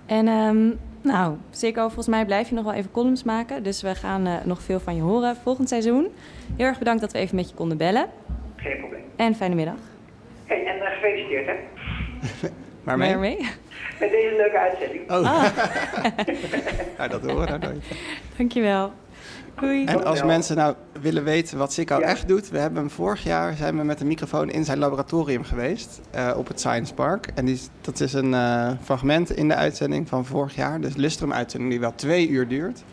En 0.06 0.28
ehm, 0.28 0.70
nou, 1.02 1.36
Sikko, 1.50 1.82
volgens 1.86 2.08
mij 2.08 2.26
blijf 2.26 2.50
je 2.50 2.56
nog 2.56 2.64
wel 2.64 2.74
even 2.74 2.92
columns 2.92 3.24
maken. 3.24 3.64
Dus 3.64 3.82
we 3.82 3.96
gaan 3.96 4.26
eh, 4.26 4.34
nog 4.46 4.62
veel 4.62 4.80
van 4.80 4.96
je 4.96 5.02
horen 5.02 5.36
volgend 5.36 5.70
seizoen. 5.70 6.08
Heel 6.58 6.66
erg 6.66 6.78
bedankt 6.80 7.02
dat 7.02 7.12
we 7.12 7.20
even 7.20 7.36
met 7.36 7.50
je 7.50 7.56
konden 7.56 7.78
bellen. 7.78 8.08
Geen 8.56 8.78
probleem. 8.80 9.02
En 9.16 9.36
fijne 9.36 9.56
middag. 9.56 9.76
Hey, 10.46 10.66
en 10.66 10.82
eh, 10.82 10.92
gefeliciteerd 10.92 11.46
hè. 11.48 11.54
Waarmee? 12.84 13.10
Waarmee? 13.10 13.38
Met 14.00 14.10
deze 14.10 14.36
leuke 14.36 14.60
uitzending. 14.60 15.12
Oh. 15.12 15.18
Ah. 15.18 15.44
nou, 16.98 17.10
dat 17.10 17.22
horen 17.22 17.42
we 17.42 17.46
nou 17.46 17.60
nooit. 17.60 17.86
Dankjewel. 18.38 18.92
Doei. 19.60 19.86
En 19.86 20.06
als 20.06 20.24
mensen 20.24 20.56
nou 20.56 20.76
willen 21.02 21.24
weten 21.24 21.58
wat 21.58 21.74
Sikko 21.74 22.00
echt 22.00 22.28
doet, 22.28 22.50
we 22.50 22.58
hebben 22.58 22.80
hem 22.80 22.90
vorig 22.90 23.24
jaar 23.24 23.56
zijn 23.56 23.78
we 23.78 23.84
met 23.84 24.02
een 24.02 24.08
microfoon 24.08 24.50
in 24.50 24.66
zijn 24.66 24.78
laboratorium 24.78 25.44
geweest 25.44 26.02
eh, 26.12 26.34
op 26.38 26.48
het 26.48 26.60
Science 26.60 26.94
Park. 26.94 27.32
En 27.36 27.46
die, 27.46 27.60
dat 27.82 28.00
is 28.00 28.14
een 28.14 28.34
eh, 28.34 28.72
fragment 28.84 29.36
in 29.36 29.48
de 29.48 29.56
uitzending 29.56 30.08
van 30.08 30.26
vorig 30.26 30.56
jaar, 30.56 30.82
de 30.82 30.92
Lustrum-uitzending 30.96 31.72
die 31.72 31.80
wel 31.80 31.96
twee 31.96 32.28
uur 32.28 32.48
duurt. 32.48 32.84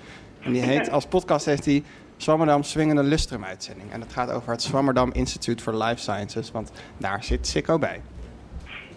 En 0.41 0.53
die 0.53 0.63
heet, 0.63 0.91
als 0.91 1.07
podcast 1.07 1.47
heeft 1.47 1.65
hij 1.65 1.83
Swammerdam 2.17 2.63
Swingende 2.63 3.03
Lustrum-uitzending. 3.03 3.93
En 3.93 4.01
dat 4.01 4.13
gaat 4.13 4.31
over 4.31 4.51
het 4.51 4.63
Swammerdam 4.63 5.11
Institute 5.13 5.63
for 5.63 5.75
Life 5.75 6.01
Sciences, 6.01 6.51
want 6.51 6.71
daar 6.97 7.25
zit 7.25 7.47
Sikko 7.47 7.79
bij. 7.79 8.01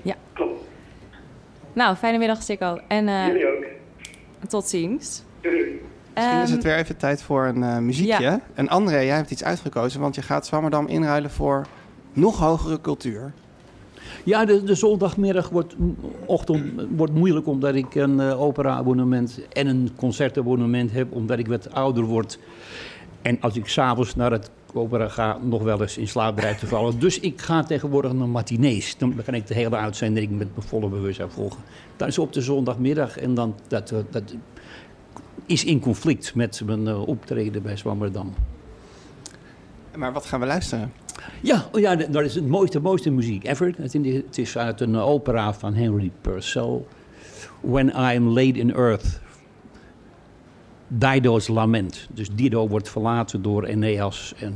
Ja. 0.01 0.15
Nou, 1.79 1.95
fijne 1.95 2.17
middag, 2.17 2.43
Sikko. 2.43 2.79
En 2.87 3.07
eh, 3.07 3.27
Jullie 3.27 3.47
ook. 3.47 3.63
tot 4.47 4.67
ziens. 4.67 5.23
Doei. 5.41 5.55
Misschien 6.15 6.39
is 6.41 6.47
Ehm, 6.47 6.51
het 6.51 6.63
weer 6.63 6.75
even 6.75 6.97
tijd 6.97 7.21
voor 7.21 7.45
een 7.45 7.63
eh, 7.63 7.77
muziekje. 7.77 8.21
ja. 8.23 8.39
En 8.53 8.67
André, 8.69 8.99
jij 8.99 9.15
hebt 9.15 9.31
iets 9.31 9.43
uitgekozen, 9.43 9.99
want 9.99 10.15
je 10.15 10.21
gaat 10.21 10.45
Swammerdam 10.45 10.87
inruilen 10.87 11.31
voor 11.31 11.65
nog 12.13 12.39
hogere 12.39 12.81
cultuur. 12.81 13.31
Ja, 14.23 14.45
de, 14.45 14.63
de 14.63 14.75
zondagmiddag 14.75 15.49
wordt, 15.49 15.75
ochtend, 16.25 16.81
wordt 16.95 17.13
moeilijk 17.13 17.47
omdat 17.47 17.75
ik 17.75 17.95
een 17.95 18.19
eh, 18.19 18.41
opera-abonnement 18.41 19.39
en 19.53 19.67
een 19.67 19.89
concertabonnement 19.95 20.91
heb, 20.91 21.11
omdat 21.11 21.39
ik 21.39 21.47
wat 21.47 21.71
ouder 21.73 22.03
word. 22.03 22.39
En 23.21 23.37
als 23.41 23.55
ik 23.55 23.67
s'avonds 23.67 24.15
naar 24.15 24.31
het 24.31 24.49
ga, 25.09 25.37
nog 25.41 25.61
wel 25.63 25.81
eens 25.81 25.97
in 25.97 26.07
slaap 26.07 26.39
te 26.39 26.67
vallen. 26.67 26.99
Dus 26.99 27.19
ik 27.19 27.41
ga 27.41 27.63
tegenwoordig 27.63 28.13
naar 28.13 28.29
matinees. 28.29 28.97
Dan 28.97 29.15
kan 29.25 29.33
ik 29.33 29.47
de 29.47 29.53
hele 29.53 29.75
uitzending 29.75 30.29
met 30.37 30.47
mijn 30.55 30.67
volle 30.67 30.89
bewustzijn 30.89 31.29
volgen. 31.31 31.59
Dat 31.97 32.07
is 32.07 32.17
op 32.17 32.33
de 32.33 32.41
zondagmiddag 32.41 33.17
en 33.17 33.33
dan, 33.33 33.55
dat, 33.67 33.91
eh, 33.91 33.99
dat 34.09 34.23
is 35.45 35.63
in 35.63 35.79
conflict 35.79 36.35
met 36.35 36.61
mijn 36.65 36.87
eh, 36.87 37.07
optreden 37.07 37.61
bij 37.61 37.77
Zwammerdam. 37.77 38.33
Maar 39.95 40.13
wat 40.13 40.25
gaan 40.25 40.39
we 40.39 40.45
luisteren? 40.45 40.91
Ja, 41.41 41.65
oh 41.71 41.79
ja, 41.79 41.95
dat 41.95 42.23
is 42.23 42.35
het 42.35 42.47
mooiste, 42.47 42.79
mooiste 42.79 43.09
muziek 43.09 43.43
ever. 43.47 43.73
Het 43.77 43.95
is- 43.95 44.13
Het 44.15 44.37
is 44.37 44.57
uit 44.57 44.81
een 44.81 44.95
opera 44.95 45.53
van 45.53 45.73
Henry 45.73 46.11
Purcell. 46.21 46.81
When 47.61 47.87
I 47.87 48.15
am 48.17 48.27
laid 48.27 48.57
in 48.57 48.73
earth. 48.75 49.19
Dido's 50.91 51.47
lament. 51.47 52.07
Dus 52.13 52.29
Dido 52.33 52.67
wordt 52.67 52.89
verlaten 52.89 53.41
door 53.41 53.65
Aeneas 53.67 54.33
en 54.39 54.53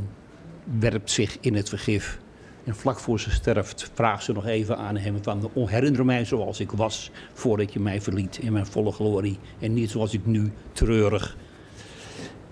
werpt 0.79 1.11
zich 1.11 1.37
in 1.39 1.55
het 1.55 1.69
vergif. 1.69 2.19
En 2.63 2.75
vlak 2.75 2.99
voor 2.99 3.19
ze 3.19 3.31
sterft 3.31 3.91
vraagt 3.93 4.23
ze 4.23 4.31
nog 4.33 4.45
even 4.45 4.77
aan 4.77 4.97
hem 4.97 5.23
van... 5.23 5.49
"Oh, 5.53 5.69
herinner 5.69 6.05
mij 6.05 6.25
zoals 6.25 6.59
ik 6.59 6.71
was 6.71 7.11
voordat 7.33 7.73
je 7.73 7.79
mij 7.79 8.01
verliet 8.01 8.37
in 8.37 8.53
mijn 8.53 8.65
volle 8.65 8.91
glorie. 8.91 9.39
En 9.59 9.73
niet 9.73 9.89
zoals 9.89 10.13
ik 10.13 10.25
nu 10.25 10.51
treurig 10.71 11.37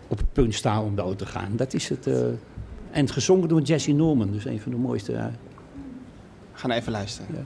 op 0.07 0.17
het 0.17 0.33
punt 0.33 0.53
sta 0.53 0.81
om 0.81 0.95
dood 0.95 1.17
te 1.17 1.25
gaan. 1.25 1.55
Dat 1.55 1.73
is 1.73 1.89
het... 1.89 2.07
eh, 2.07 2.23
en 2.91 3.07
gezongen 3.09 3.47
door 3.47 3.61
Jesse 3.61 3.91
Norman, 3.91 4.31
dus 4.31 4.45
een 4.45 4.59
van 4.59 4.71
de 4.71 4.77
mooiste. 4.77 5.13
eh, 5.13 5.25
We 6.51 6.57
gaan 6.59 6.71
even 6.71 6.91
luisteren. 6.91 7.27
terug 7.27 7.45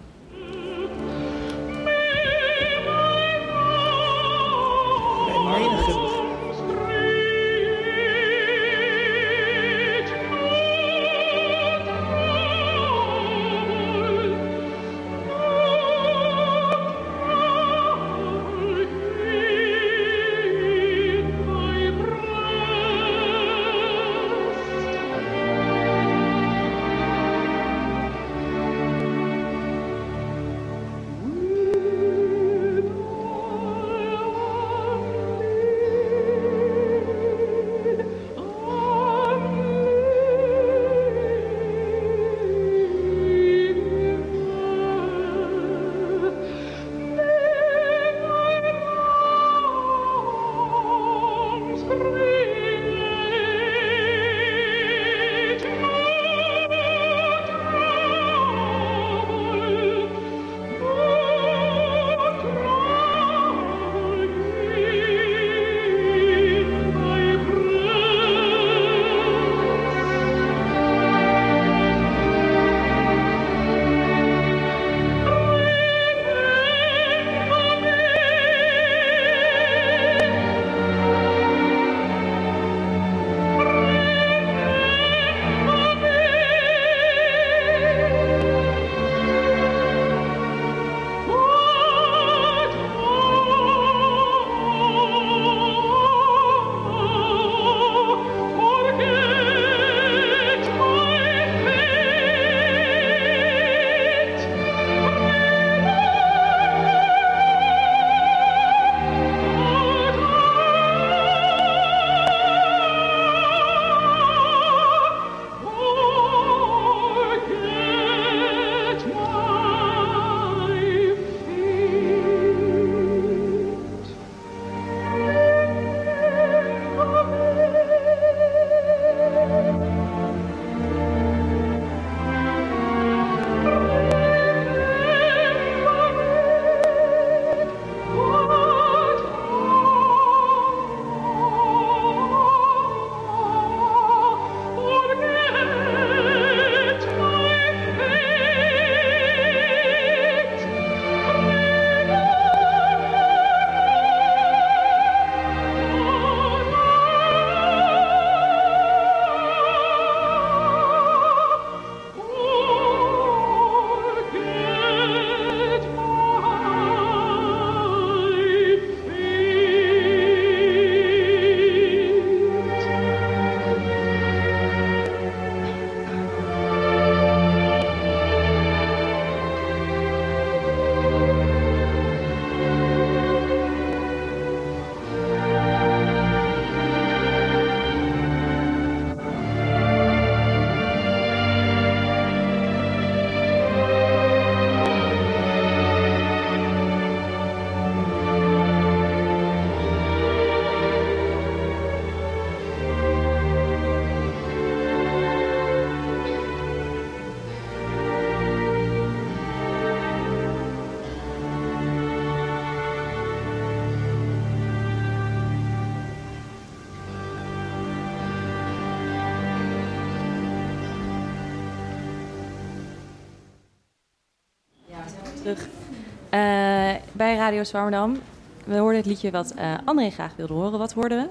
bij 227.15 227.35
Radio 227.35 227.63
Zwammerdam. 227.63 228.17
We 228.65 228.77
hoorden 228.77 228.97
het 228.97 229.05
liedje 229.05 229.31
wat 229.31 229.51
eh, 229.51 229.73
André 229.85 230.09
graag 230.09 230.31
wilde 230.35 230.53
horen. 230.53 230.79
Wat 230.79 230.93
hoorden 230.93 231.17
we? 231.17 231.27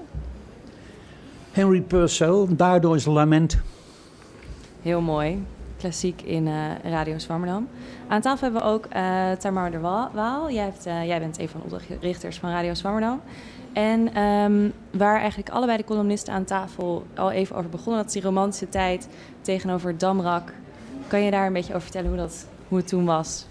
Henry 1.51 1.81
Purcell, 1.81 2.45
daardoor 2.49 2.95
is 2.95 3.05
lament. 3.05 3.57
Heel 4.81 5.01
mooi. 5.01 5.45
Klassiek 5.77 6.21
in 6.21 6.47
eh, 6.47 6.91
Radio 6.91 7.17
Zwammerdam. 7.17 7.67
Aan 8.07 8.21
tafel 8.21 8.43
hebben 8.43 8.61
we 8.61 8.67
ook 8.67 8.85
eh 8.85 9.31
Tamar 9.31 9.71
de 9.71 9.79
Wa- 9.79 10.09
Waal. 10.13 10.51
Jij, 10.51 10.63
hebt, 10.63 10.83
jij 10.83 11.19
bent 11.19 11.39
een 11.39 11.49
van 11.49 11.61
de 11.69 11.75
oprichters 11.95 12.37
van 12.39 12.49
Radio 12.49 12.73
Zwammerdam. 12.73 13.21
En 13.73 14.13
ehm, 14.13 14.69
waar 14.91 15.19
eigenlijk 15.19 15.49
allebei 15.49 15.77
de 15.77 15.83
columnisten 15.83 16.33
aan 16.33 16.43
tafel 16.43 17.05
al 17.15 17.31
even 17.31 17.55
over 17.55 17.69
begonnen. 17.69 17.97
Dat 17.97 18.05
is 18.05 18.13
die 18.13 18.21
romantische 18.21 18.69
tijd 18.69 19.07
tegenover 19.41 19.97
Damrak. 19.97 20.53
Kan 21.07 21.21
je 21.21 21.31
daar 21.31 21.47
een 21.47 21.53
beetje 21.53 21.69
over 21.73 21.81
vertellen 21.81 22.09
hoe, 22.09 22.17
dat, 22.17 22.45
hoe 22.67 22.77
het 22.77 22.87
toen 22.87 23.05
was? 23.05 23.45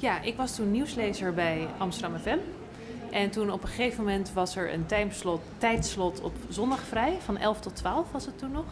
Ja, 0.00 0.20
ik 0.20 0.36
was 0.36 0.54
toen 0.54 0.70
nieuwslezer 0.70 1.34
bij 1.34 1.68
Amsterdam 1.78 2.18
FM. 2.18 2.38
En 3.10 3.30
toen 3.30 3.50
op 3.50 3.62
een 3.62 3.68
gegeven 3.68 4.04
moment 4.04 4.32
was 4.32 4.56
er 4.56 4.72
een 4.72 4.86
tijdslot 5.58 6.20
op 6.20 6.32
zondag 6.48 6.80
vrij. 6.80 7.16
Van 7.24 7.36
11 7.38 7.60
tot 7.60 7.76
12 7.76 8.12
was 8.12 8.26
het 8.26 8.38
toen 8.38 8.52
nog. 8.52 8.64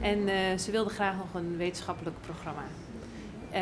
En 0.00 0.28
eh, 0.28 0.58
ze 0.58 0.70
wilden 0.70 0.92
graag 0.92 1.16
nog 1.16 1.34
een 1.42 1.56
wetenschappelijk 1.56 2.16
programma. 2.20 2.62
Eh, 3.50 3.60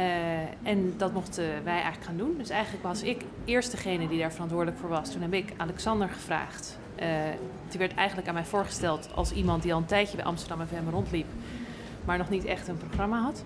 en 0.63 0.95
dat 0.97 1.13
mochten 1.13 1.65
wij 1.65 1.73
eigenlijk 1.73 2.05
gaan 2.05 2.17
doen. 2.17 2.35
Dus 2.39 2.49
eigenlijk 2.49 2.85
was 2.85 3.03
ik 3.03 3.25
eerst 3.45 3.71
degene 3.71 4.09
die 4.09 4.19
daar 4.19 4.33
verantwoordelijk 4.33 4.79
voor 4.79 4.89
was. 4.89 5.13
Toen 5.13 5.23
heb 5.23 5.33
ik 5.33 5.53
Alexander 5.57 6.09
gevraagd. 6.09 6.79
Eh, 6.95 7.09
die 7.69 7.79
werd 7.79 7.95
eigenlijk 7.95 8.29
aan 8.29 8.35
mij 8.35 8.45
voorgesteld 8.45 9.09
als 9.15 9.33
iemand 9.33 9.63
die 9.63 9.73
al 9.73 9.79
een 9.79 9.87
tijdje 9.87 10.17
bij 10.17 10.25
Amsterdam 10.25 10.67
FM 10.67 10.91
rondliep. 10.91 11.29
Maar 12.05 12.19
nog 12.19 12.31
niet 12.31 12.45
echt 12.45 12.69
een 12.69 12.77
programma 12.77 13.21
had. 13.21 13.45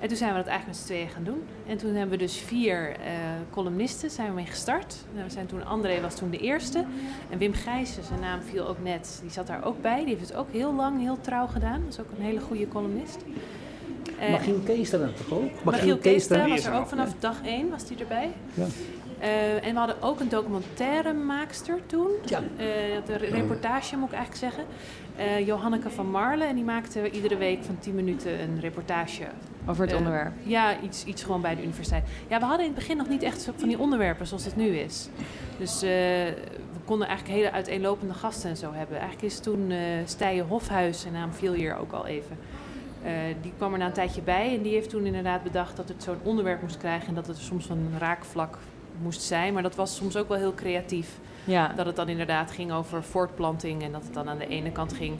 En 0.00 0.08
toen 0.08 0.16
zijn 0.16 0.30
we 0.30 0.36
dat 0.36 0.46
eigenlijk 0.46 0.66
met 0.66 0.86
z'n 0.86 0.92
tweeën 0.92 1.08
gaan 1.08 1.24
doen. 1.24 1.42
En 1.66 1.76
toen 1.76 1.94
hebben 1.94 2.18
we 2.18 2.24
dus 2.24 2.36
vier 2.36 2.90
eh, 2.90 2.96
columnisten 3.50 4.10
zijn 4.10 4.28
we 4.28 4.34
mee 4.34 4.46
gestart. 4.46 4.96
Nou, 5.12 5.24
we 5.24 5.30
zijn 5.32 5.46
toen, 5.46 5.66
André 5.66 6.00
was 6.00 6.14
toen 6.14 6.30
de 6.30 6.38
eerste. 6.38 6.84
En 7.30 7.38
Wim 7.38 7.52
Gijssen, 7.54 8.04
zijn 8.04 8.20
naam 8.20 8.40
viel 8.42 8.66
ook 8.68 8.82
net, 8.82 9.18
die 9.22 9.30
zat 9.30 9.46
daar 9.46 9.64
ook 9.64 9.82
bij. 9.82 9.98
Die 10.04 10.14
heeft 10.16 10.28
het 10.28 10.34
ook 10.36 10.52
heel 10.52 10.74
lang, 10.74 11.00
heel 11.00 11.18
trouw 11.20 11.46
gedaan. 11.46 11.80
Dat 11.84 11.92
is 11.92 12.00
ook 12.00 12.10
een 12.18 12.24
hele 12.24 12.40
goede 12.40 12.68
columnist. 12.68 13.18
Eh, 14.18 14.30
Magiel 14.30 14.58
Keester 14.64 15.12
toch 15.14 15.38
ook? 15.38 15.64
Magiel 15.64 15.98
Keester 15.98 16.48
was 16.48 16.64
er 16.64 16.72
ook 16.74 16.86
vanaf 16.88 17.14
dag 17.18 17.36
één, 17.44 17.70
was 17.70 17.86
die 17.86 17.96
erbij. 17.98 18.30
Ja. 18.54 18.66
Eh, 19.18 19.66
en 19.66 19.72
we 19.72 19.78
hadden 19.78 20.02
ook 20.02 20.20
een 20.20 20.28
documentairemaakster 20.28 21.78
toen. 21.86 22.08
Ja. 22.24 22.40
De 23.06 23.16
re- 23.16 23.26
reportage 23.26 23.96
moet 23.96 24.08
ik 24.08 24.14
eigenlijk 24.14 24.54
zeggen. 24.54 24.64
Eh, 25.20 25.46
Johanneke 25.46 25.90
van 25.90 26.10
Marlen. 26.10 26.48
En 26.48 26.54
die 26.54 26.64
maakte 26.64 27.10
iedere 27.10 27.36
week 27.36 27.64
van 27.64 27.78
10 27.78 27.94
minuten 27.94 28.40
een 28.40 28.60
reportage. 28.60 29.24
Over 29.66 29.82
het 29.82 29.90
Eh, 29.92 29.96
onderwerp. 29.98 30.32
Ja, 30.42 30.80
iets, 30.80 31.04
iets 31.04 31.22
gewoon 31.22 31.40
bij 31.40 31.54
de 31.54 31.62
universiteit. 31.62 32.04
Ja, 32.28 32.38
we 32.38 32.44
hadden 32.44 32.66
in 32.66 32.72
het 32.72 32.80
begin 32.80 32.96
nog 32.96 33.08
niet 33.08 33.22
echt 33.22 33.50
van 33.56 33.68
die 33.68 33.78
onderwerpen 33.78 34.26
zoals 34.26 34.44
het 34.44 34.56
nu 34.56 34.66
is. 34.76 35.08
Dus 35.58 35.82
eh, 35.82 35.88
we 35.88 36.80
konden 36.84 37.06
eigenlijk 37.08 37.38
hele 37.38 37.52
uiteenlopende 37.52 38.14
gasten 38.14 38.50
en 38.50 38.56
zo 38.56 38.72
hebben. 38.72 38.98
Eigenlijk 38.98 39.32
is 39.32 39.38
toen 39.40 39.72
Stijen 40.04 40.46
Hofhuis, 40.46 41.00
zijn 41.00 41.12
naam 41.12 41.32
viel 41.32 41.52
hier 41.52 41.76
ook 41.76 41.92
al 41.92 42.06
even. 42.06 42.36
Die 43.40 43.52
kwam 43.56 43.72
er 43.72 43.78
na 43.78 43.86
een 43.86 43.92
tijdje 43.92 44.22
bij 44.22 44.56
en 44.56 44.62
die 44.62 44.72
heeft 44.72 44.90
toen 44.90 45.06
inderdaad 45.06 45.42
bedacht 45.42 45.76
dat 45.76 45.88
het 45.88 46.02
zo'n 46.02 46.18
onderwerp 46.22 46.62
moest 46.62 46.78
krijgen 46.78 47.08
en 47.08 47.14
dat 47.14 47.26
het 47.26 47.36
soms 47.36 47.68
een 47.68 47.88
raakvlak 47.98 48.58
moest 49.02 49.22
zijn. 49.22 49.52
Maar 49.52 49.62
dat 49.62 49.74
was 49.74 49.96
soms 49.96 50.16
ook 50.16 50.28
wel 50.28 50.38
heel 50.38 50.54
creatief. 50.54 51.18
Ja. 51.44 51.72
Dat 51.76 51.86
het 51.86 51.96
dan 51.96 52.08
inderdaad 52.08 52.50
ging 52.50 52.72
over 52.72 53.02
voortplanting 53.02 53.82
en 53.82 53.92
dat 53.92 54.02
het 54.04 54.14
dan 54.14 54.28
aan 54.28 54.38
de 54.38 54.46
ene 54.46 54.72
kant 54.72 54.92
ging 54.92 55.18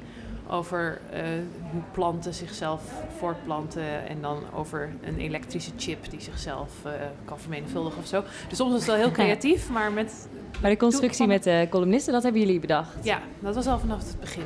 over 0.51 1.01
eh, 1.11 1.23
hoe 1.73 1.83
planten 1.93 2.35
zichzelf 2.35 2.83
voortplanten 3.19 4.09
en 4.09 4.21
dan 4.21 4.43
over 4.55 4.91
een 5.03 5.19
elektrische 5.19 5.71
chip 5.77 6.11
die 6.11 6.21
zichzelf 6.21 6.71
eh, 6.85 6.93
kan 7.25 7.39
vermenigvuldigen 7.39 7.99
of 7.99 8.07
zo. 8.07 8.23
Dus 8.49 8.59
soms 8.59 8.71
was 8.71 8.81
het 8.81 8.91
wel 8.91 8.99
heel 8.99 9.11
creatief, 9.23 9.71
maar 9.71 9.93
met... 9.93 10.29
Maar 10.61 10.71
de 10.71 10.77
constructie 10.77 11.27
met 11.27 11.43
de 11.43 11.67
columnisten, 11.71 12.13
dat 12.13 12.23
hebben 12.23 12.41
jullie 12.41 12.61
bedacht. 12.61 13.05
Ja, 13.05 13.21
dat 13.39 13.55
was 13.55 13.67
al 13.67 13.79
vanaf 13.79 13.99
het 13.99 14.21
begin. 14.21 14.45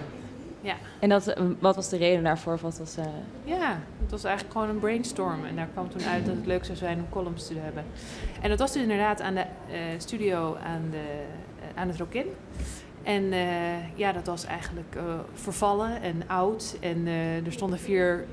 Ja. 0.64 0.74
En 0.98 1.08
dat, 1.08 1.26
eh, 1.26 1.44
wat 1.58 1.76
was 1.76 1.88
de 1.88 1.96
reden 1.96 2.24
daarvoor? 2.24 2.58
Wat 2.62 2.78
was, 2.78 2.96
eh, 2.96 3.04
Ja, 3.44 3.78
het 4.00 4.10
was 4.10 4.24
eigenlijk 4.24 4.58
gewoon 4.58 4.74
een 4.74 4.78
brainstorm. 4.78 5.44
En 5.44 5.56
daar 5.56 5.68
kwam 5.72 5.90
toen 5.90 6.02
uit 6.02 6.26
dat 6.26 6.36
het 6.36 6.46
leuk 6.46 6.64
zou 6.64 6.78
zijn 6.78 6.98
om 6.98 7.08
columns 7.10 7.46
te 7.46 7.54
hebben. 7.54 7.84
En 8.40 8.48
dat 8.48 8.58
was 8.58 8.72
dus 8.72 8.82
inderdaad 8.82 9.20
aan 9.20 9.34
de 9.34 9.40
eh, 9.40 9.78
studio 9.98 10.56
aan, 10.56 10.82
de, 10.90 11.24
aan 11.74 11.88
het 11.88 11.98
Rokin. 11.98 12.26
En 13.02 13.32
ja, 13.94 14.12
dat 14.12 14.26
was 14.26 14.44
eigenlijk 14.44 14.96
vervallen 15.34 16.02
en 16.02 16.22
oud. 16.26 16.76
En 16.80 17.06
er 17.44 17.52
stonden 17.52 17.78
vier 17.78 18.24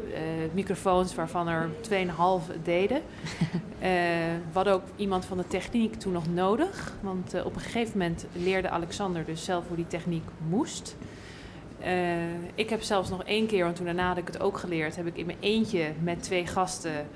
microfoons 0.53 1.15
waarvan 1.15 1.47
er 1.47 1.69
2,5 1.81 2.47
het 2.47 2.65
deden. 2.65 3.01
We 3.79 4.53
hadden 4.53 4.73
ook 4.73 4.83
iemand 4.95 5.25
van 5.25 5.37
de 5.37 5.47
techniek 5.47 5.95
toen 5.95 6.13
nog 6.13 6.27
nodig. 6.33 6.93
Want 7.01 7.43
op 7.43 7.55
een 7.55 7.61
gegeven 7.61 7.97
moment 7.97 8.25
leerde 8.33 8.69
Alexander 8.69 9.25
dus 9.25 9.43
zelf 9.43 9.67
hoe 9.67 9.75
die 9.75 9.87
techniek 9.87 10.25
moest. 10.47 10.95
Eh, 11.83 12.33
ik 12.55 12.69
heb 12.69 12.81
zelfs 12.81 13.09
nog 13.09 13.23
één 13.23 13.47
keer, 13.47 13.63
want 13.63 13.75
toen 13.75 13.85
daarna 13.85 14.07
had 14.07 14.17
ik 14.17 14.27
het 14.27 14.41
ook 14.41 14.57
geleerd, 14.57 14.95
heb 14.95 15.05
ik 15.05 15.17
in 15.17 15.25
mijn 15.25 15.37
eentje 15.39 15.91
met 15.99 16.23
twee 16.23 16.47
gasten 16.47 17.07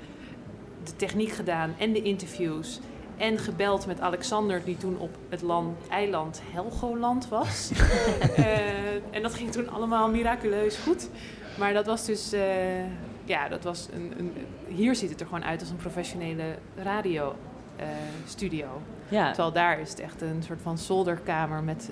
de 0.84 0.96
techniek 0.96 1.30
gedaan 1.30 1.74
en 1.78 1.92
de 1.92 2.02
interviews. 2.02 2.80
En 3.16 3.38
gebeld 3.38 3.86
met 3.86 4.00
Alexander, 4.00 4.64
die 4.64 4.76
toen 4.76 4.98
op 4.98 5.16
het 5.28 5.42
land, 5.42 5.78
eiland 5.90 6.42
Helgoland 6.52 7.28
was. 7.28 7.70
Eh, 8.36 8.94
en 9.10 9.22
dat 9.22 9.34
ging 9.34 9.52
toen 9.52 9.68
allemaal 9.68 10.10
miraculeus 10.10 10.76
goed. 10.76 11.08
Maar 11.58 11.72
dat 11.72 11.86
was 11.86 12.04
dus, 12.04 12.32
eh, 12.32 12.84
ja, 13.24 13.48
dat 13.48 13.64
was 13.64 13.88
een, 13.92 14.12
een, 14.18 14.32
hier 14.66 14.94
ziet 14.94 15.10
het 15.10 15.20
er 15.20 15.26
gewoon 15.26 15.44
uit 15.44 15.60
als 15.60 15.70
een 15.70 15.76
professionele 15.76 16.44
radiostudio. 16.76 18.66
Ja. 19.08 19.26
Terwijl 19.26 19.52
daar 19.52 19.80
is 19.80 19.90
het 19.90 20.00
echt 20.00 20.20
een 20.20 20.42
soort 20.42 20.60
van 20.62 20.78
zolderkamer 20.78 21.62
met 21.62 21.90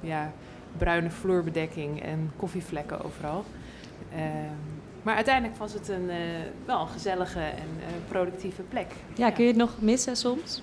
ja, 0.00 0.32
bruine 0.76 1.10
vloerbedekking 1.10 2.02
en 2.02 2.32
koffievlekken 2.36 3.04
overal. 3.04 3.44
Ehm, 4.12 4.76
maar 5.02 5.14
uiteindelijk 5.14 5.56
was 5.58 5.72
het 5.72 5.88
een, 5.88 6.10
eh, 6.10 6.16
wel 6.64 6.80
een 6.80 6.88
gezellige 6.88 7.40
en 7.40 7.70
eh, 7.80 7.86
productieve 8.08 8.62
plek. 8.62 8.92
ja, 9.14 9.30
kun 9.30 9.44
je 9.44 9.50
het 9.50 9.58
nog 9.58 9.74
missen 9.80 10.16
soms? 10.16 10.62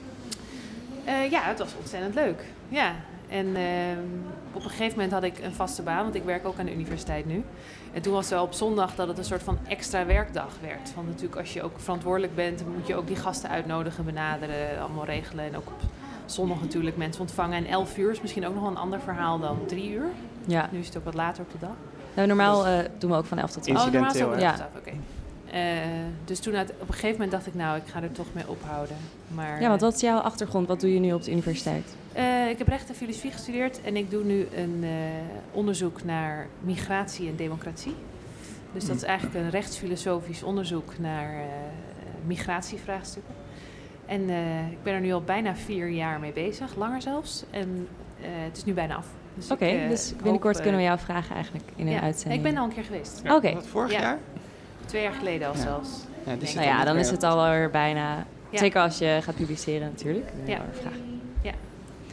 Eh, 1.05 1.31
ja, 1.31 1.41
het 1.41 1.59
was 1.59 1.75
ontzettend 1.79 2.15
leuk. 2.15 2.43
Ja. 2.69 2.95
En 3.29 3.55
ehm, 3.55 3.99
op 4.51 4.63
een 4.63 4.69
gegeven 4.69 4.93
moment 4.95 5.11
had 5.11 5.23
ik 5.23 5.39
een 5.39 5.53
vaste 5.53 5.81
baan, 5.81 6.03
want 6.03 6.15
ik 6.15 6.23
werk 6.23 6.45
ook 6.45 6.59
aan 6.59 6.65
de 6.65 6.73
universiteit 6.73 7.25
nu. 7.25 7.43
En 7.93 8.01
toen 8.01 8.13
was 8.13 8.25
het 8.25 8.33
wel 8.33 8.43
op 8.43 8.53
zondag 8.53 8.95
dat 8.95 9.07
het 9.07 9.17
een 9.17 9.23
soort 9.23 9.43
van 9.43 9.57
extra 9.67 10.05
werkdag 10.05 10.57
werd. 10.61 10.93
Want 10.95 11.07
natuurlijk 11.07 11.39
als 11.39 11.53
je 11.53 11.63
ook 11.63 11.79
verantwoordelijk 11.79 12.35
bent, 12.35 12.63
moet 12.75 12.87
je 12.87 12.95
ook 12.95 13.07
die 13.07 13.15
gasten 13.15 13.49
uitnodigen, 13.49 14.05
benaderen, 14.05 14.79
allemaal 14.79 15.05
regelen. 15.05 15.45
En 15.45 15.57
ook 15.57 15.67
op 15.67 15.81
zondag 16.25 16.61
natuurlijk 16.61 16.97
mensen 16.97 17.21
ontvangen. 17.21 17.57
En 17.57 17.65
11 17.65 17.97
uur 17.97 18.11
is 18.11 18.21
misschien 18.21 18.45
ook 18.47 18.53
nog 18.53 18.61
wel 18.63 18.71
een 18.71 18.77
ander 18.77 18.99
verhaal 18.99 19.39
dan 19.39 19.57
3 19.67 19.91
uur. 19.91 20.05
Ja. 20.45 20.69
Nu 20.71 20.79
is 20.79 20.87
het 20.87 20.97
ook 20.97 21.03
wat 21.05 21.13
later 21.13 21.43
op 21.43 21.51
de 21.51 21.57
dag. 21.59 21.75
Nou, 22.15 22.27
normaal 22.27 22.65
eh, 22.67 22.79
doen 22.97 23.09
we 23.11 23.15
ook 23.17 23.25
van 23.25 23.37
11 23.37 23.51
tot 23.51 23.63
12. 23.63 23.85
Oh, 23.85 23.91
normaal 23.91 24.11
is 24.11 24.19
het 24.19 24.27
ook 24.27 24.33
van 24.33 24.41
ja. 24.41 24.49
11 24.51 24.57
tot 24.59 24.69
12, 24.71 24.87
oké. 24.87 24.97
Eh, 25.51 25.61
dus 26.25 26.39
toen 26.39 26.55
uit- 26.55 26.71
op 26.71 26.87
een 26.87 26.93
gegeven 26.93 27.11
moment 27.11 27.31
dacht 27.31 27.47
ik, 27.47 27.53
nou, 27.53 27.77
ik 27.77 27.83
ga 27.85 28.01
er 28.01 28.11
toch 28.11 28.25
mee 28.33 28.47
ophouden. 28.47 28.95
Maar, 29.27 29.61
ja, 29.61 29.67
want 29.69 29.81
wat 29.81 29.93
is 29.95 30.01
jouw 30.01 30.17
achtergrond? 30.17 30.67
Wat 30.67 30.79
doe 30.79 30.93
je 30.93 30.99
nu 30.99 31.13
op 31.13 31.23
de 31.23 31.31
universiteit? 31.31 31.95
eh, 32.13 32.49
ik 32.49 32.57
heb 32.57 32.67
recht 32.67 32.89
en 32.89 32.95
filosofie 32.95 33.31
gestudeerd 33.31 33.81
en 33.81 33.95
ik 33.95 34.11
doe 34.11 34.23
nu 34.23 34.47
een 34.55 34.79
eh, 34.83 34.89
onderzoek 35.51 36.03
naar 36.03 36.47
migratie 36.59 37.27
en 37.29 37.35
democratie. 37.35 37.95
Dus 38.73 38.85
dat 38.85 38.95
is 38.95 39.03
eigenlijk 39.03 39.35
een 39.45 39.49
rechtsfilosofisch 39.49 40.43
onderzoek 40.43 40.93
naar 40.99 41.33
eh, 41.33 41.45
migratievraagstukken. 42.25 43.33
En 44.05 44.29
eh, 44.29 44.71
ik 44.71 44.83
ben 44.83 44.93
er 44.93 45.01
nu 45.01 45.13
al 45.13 45.21
bijna 45.21 45.55
vier 45.55 45.89
jaar 45.89 46.19
mee 46.19 46.33
bezig, 46.33 46.75
langer 46.75 47.01
zelfs. 47.01 47.43
En 47.49 47.87
eh, 48.21 48.27
het 48.43 48.57
is 48.57 48.63
nu 48.63 48.73
bijna 48.73 48.95
af. 48.95 49.07
Dus 49.33 49.51
Oké, 49.51 49.65
eh, 49.65 49.89
dus 49.89 50.13
binnenkort 50.21 50.61
kunnen 50.61 50.79
we 50.79 50.85
jou 50.85 50.99
vragen 50.99 51.35
eigenlijk 51.35 51.65
in 51.75 51.87
een 51.87 51.93
ja, 51.93 52.01
uitzending. 52.01 52.45
Ik 52.45 52.51
ben 52.51 52.61
al 52.61 52.67
een 52.67 52.73
keer 52.73 52.83
geweest. 52.83 53.21
Oké. 53.29 53.53
Wat, 53.53 53.67
vorig 53.67 53.91
Ja. 53.91 53.99
jaar? 53.99 54.17
Twee 54.85 55.01
jaar 55.01 55.13
geleden 55.13 55.47
al 55.47 55.53
Ja. 55.53 55.61
zelfs. 55.61 55.89
Ja, 56.25 56.35
zit 56.39 56.55
Nou 56.55 56.67
ja, 56.67 56.83
dan 56.83 56.97
is 56.97 57.09
het 57.09 57.23
alweer 57.23 57.69
bijna... 57.69 58.25
Ja. 58.49 58.59
Zeker 58.59 58.81
als 58.81 58.97
je 58.97 59.19
gaat 59.21 59.35
publiceren 59.35 59.87
natuurlijk. 59.87 60.31
Ja. 60.45 60.61
vragen. 60.71 61.13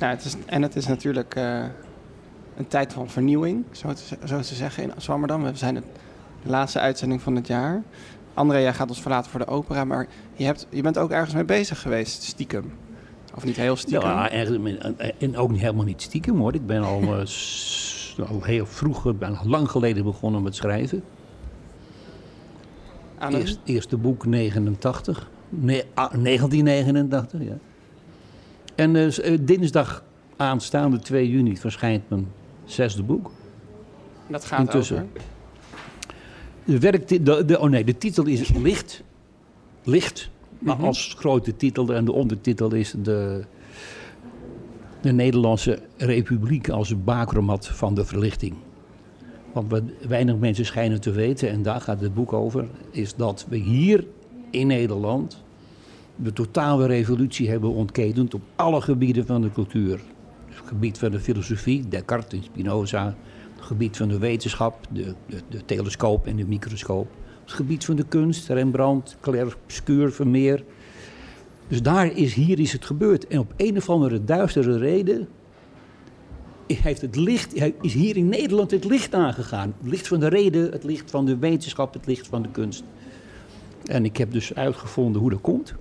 Ja, 0.01 0.09
het 0.09 0.25
is, 0.25 0.37
en 0.47 0.63
het 0.63 0.77
is 0.77 0.87
natuurlijk 0.87 1.35
eh, 1.35 1.65
een 2.57 2.69
tijd 2.69 2.93
van 2.93 3.09
vernieuwing, 3.09 3.65
zo 3.71 3.93
te, 3.93 4.03
zo 4.25 4.41
te 4.41 4.55
zeggen, 4.55 4.83
in 4.83 4.93
Zwammerdam. 4.97 5.43
We 5.43 5.57
zijn 5.57 5.75
het, 5.75 5.85
de 6.43 6.51
laatste 6.51 6.79
uitzending 6.81 7.23
van 7.23 7.37
het 7.37 7.47
jaar. 7.47 7.83
André, 8.35 8.59
jij 8.59 8.75
gaat 8.75 8.89
ons 8.89 9.01
verlaten 9.01 9.31
voor 9.31 9.41
de 9.41 9.47
opera, 9.47 9.85
maar 9.85 10.07
je, 10.35 10.45
hebt, 10.45 10.67
je 10.71 10.83
bent 10.83 10.99
ook 10.99 11.11
ergens 11.11 11.35
mee 11.35 11.45
bezig 11.45 11.81
geweest, 11.81 12.23
stiekem. 12.23 12.73
Of 13.35 13.45
niet 13.45 13.57
heel 13.57 13.77
stiekem. 13.77 14.09
Ja, 14.09 14.31
en, 14.31 14.89
en 15.19 15.37
ook 15.37 15.51
niet, 15.51 15.61
helemaal 15.61 15.85
niet 15.85 16.03
stiekem 16.03 16.39
hoor. 16.39 16.55
Ik 16.55 16.67
ben 16.67 16.83
al, 16.83 17.03
eh, 17.03 18.29
al 18.31 18.43
heel 18.43 18.67
vroeg, 18.67 19.07
ik 19.07 19.19
ben 19.19 19.37
al 19.37 19.49
lang 19.49 19.71
geleden 19.71 20.05
begonnen 20.05 20.43
met 20.43 20.55
schrijven. 20.55 21.03
Aan 23.19 23.35
Eerst, 23.35 23.59
eerste 23.65 23.97
boek 23.97 24.27
89. 24.27 25.31
Nee, 25.49 25.85
ah, 25.95 26.13
1989, 26.13 27.41
ja. 27.43 27.59
En 28.75 28.97
eh, 28.97 29.33
eh, 29.33 29.39
dinsdag 29.43 30.05
aanstaande 30.37 30.99
2 30.99 31.31
juni 31.31 31.57
verschijnt 31.57 32.09
mijn 32.09 32.29
zesde 32.65 33.03
boek. 33.03 33.31
dat 34.27 34.45
gaat 34.45 34.61
Intussen. 34.61 34.97
over. 34.97 35.21
De, 36.71 36.79
werkti- 36.79 37.23
de, 37.23 37.45
de, 37.45 37.61
oh 37.61 37.71
nee, 37.71 37.85
de 37.85 37.99
titel 37.99 38.27
is 38.27 38.53
Licht. 38.55 39.03
Licht. 39.85 40.31
Maar 40.59 40.77
Mhm. 40.77 40.85
als 40.85 41.15
grote 41.19 41.57
titel 41.57 41.95
en 41.95 42.05
de 42.05 42.13
ondertitel 42.13 42.73
is 42.75 42.95
de, 43.03 43.45
de 45.01 45.13
Nederlandse 45.13 45.79
Republiek 45.97 46.69
als 46.69 47.05
bakermat 47.05 47.67
van 47.67 47.95
de 47.95 48.05
verlichting. 48.05 48.55
Want 49.53 49.71
wat 49.71 49.83
weinig 50.09 50.37
mensen 50.39 50.65
schijnen 50.67 51.01
te 51.01 51.11
weten, 51.11 51.51
en 51.51 51.63
daar 51.63 51.81
gaat 51.81 52.01
het 52.01 52.15
boek 52.15 52.33
over, 52.33 52.69
is 52.91 53.15
dat 53.15 53.47
we 53.49 53.57
hier 53.57 54.07
in 54.51 54.67
Nederland 54.67 55.43
de 56.17 56.33
totale 56.33 56.87
revolutie 56.87 57.49
hebben 57.51 57.71
ontketend 57.73 58.35
op 58.35 58.43
alle 58.57 58.81
gebieden 58.81 59.27
van 59.27 59.43
de 59.43 59.53
cultuur. 59.53 60.01
Het 60.47 60.69
gebied 60.69 60.99
van 60.99 61.11
de 61.11 61.21
filosofie, 61.21 61.89
Descartes 61.89 62.39
en 62.39 62.45
Spinoza. 62.45 63.15
Het 63.61 63.69
gebied 63.69 63.97
van 63.97 64.09
de 64.09 64.19
wetenschap, 64.19 64.87
de, 64.91 65.15
de, 65.27 65.41
de 65.49 65.65
telescoop 65.65 66.27
en 66.27 66.37
de 66.37 66.47
microscoop. 66.47 67.09
Het 67.43 67.53
gebied 67.53 67.85
van 67.85 67.97
de 67.97 68.05
kunst, 68.05 68.49
Rembrandt, 68.49 69.17
Clair-Obscur, 69.21 70.13
Vermeer. 70.13 70.65
Dus 71.69 71.83
daar 71.83 72.17
is, 72.17 72.35
hier 72.35 72.61
is 72.61 72.73
het 72.73 72.85
gebeurd. 72.85 73.27
En 73.27 73.39
op 73.39 73.53
een 73.57 73.77
of 73.77 73.91
andere 73.91 74.25
duistere 74.25 74.79
reden 74.79 75.29
heeft 76.67 77.01
het 77.01 77.17
licht, 77.17 77.55
is 77.81 77.95
hier 77.95 78.17
in 78.17 78.29
Nederland 78.29 78.71
het 78.71 78.85
licht 78.85 79.15
aangegaan. 79.15 79.75
Het 79.79 79.91
licht 79.91 80.09
van 80.09 80.21
de 80.21 80.29
reden, 80.29 80.71
het 80.73 80.85
licht 80.85 81.11
van 81.11 81.27
de 81.27 81.39
wetenschap, 81.39 81.95
het 81.95 82.07
licht 82.07 82.27
van 82.27 82.43
de 82.43 82.51
kunst. 82.51 82.85
En 83.85 84.05
ik 84.05 84.17
heb 84.17 84.33
dus 84.33 84.55
uitgevonden 84.55 85.21
hoe 85.21 85.31
dat 85.31 85.41
komt. 85.41 85.75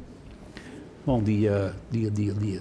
Eh, 1.10 1.24
die, 1.24 1.50
die, 1.90 2.12
die, 2.12 2.34
die, 2.40 2.60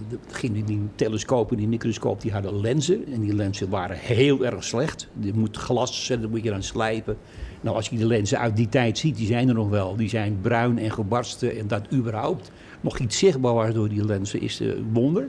die, 0.53 0.65
die 0.65 0.81
telescoop 0.95 1.51
en 1.51 1.57
die 1.57 1.69
microscoop 1.69 2.21
die 2.21 2.33
hadden 2.33 2.61
lenzen. 2.61 3.07
En 3.13 3.21
die 3.21 3.35
lenzen 3.35 3.69
waren 3.69 3.97
heel 3.97 4.45
erg 4.45 4.65
slecht. 4.65 5.09
Je 5.21 5.33
moet 5.35 5.57
glas 5.57 6.05
zetten, 6.05 6.21
dat 6.21 6.31
moet 6.31 6.45
je 6.45 6.51
dan 6.51 6.63
slijpen. 6.63 7.17
Nou, 7.61 7.77
als 7.77 7.89
je 7.89 7.97
die 7.97 8.07
lenzen 8.07 8.39
uit 8.39 8.57
die 8.57 8.69
tijd 8.69 8.99
ziet, 8.99 9.17
die 9.17 9.27
zijn 9.27 9.49
er 9.49 9.55
nog 9.55 9.69
wel. 9.69 9.97
Die 9.97 10.09
zijn 10.09 10.39
bruin 10.41 10.79
en 10.79 10.91
gebarsten. 10.91 11.59
En 11.59 11.67
dat 11.67 11.93
überhaupt 11.93 12.51
nog 12.81 12.99
iets 12.99 13.19
zichtbaar 13.19 13.55
was 13.55 13.75
door 13.75 13.89
die 13.89 14.05
lenzen 14.05 14.41
is 14.41 14.61
een 14.61 14.91
wonder. 14.93 15.29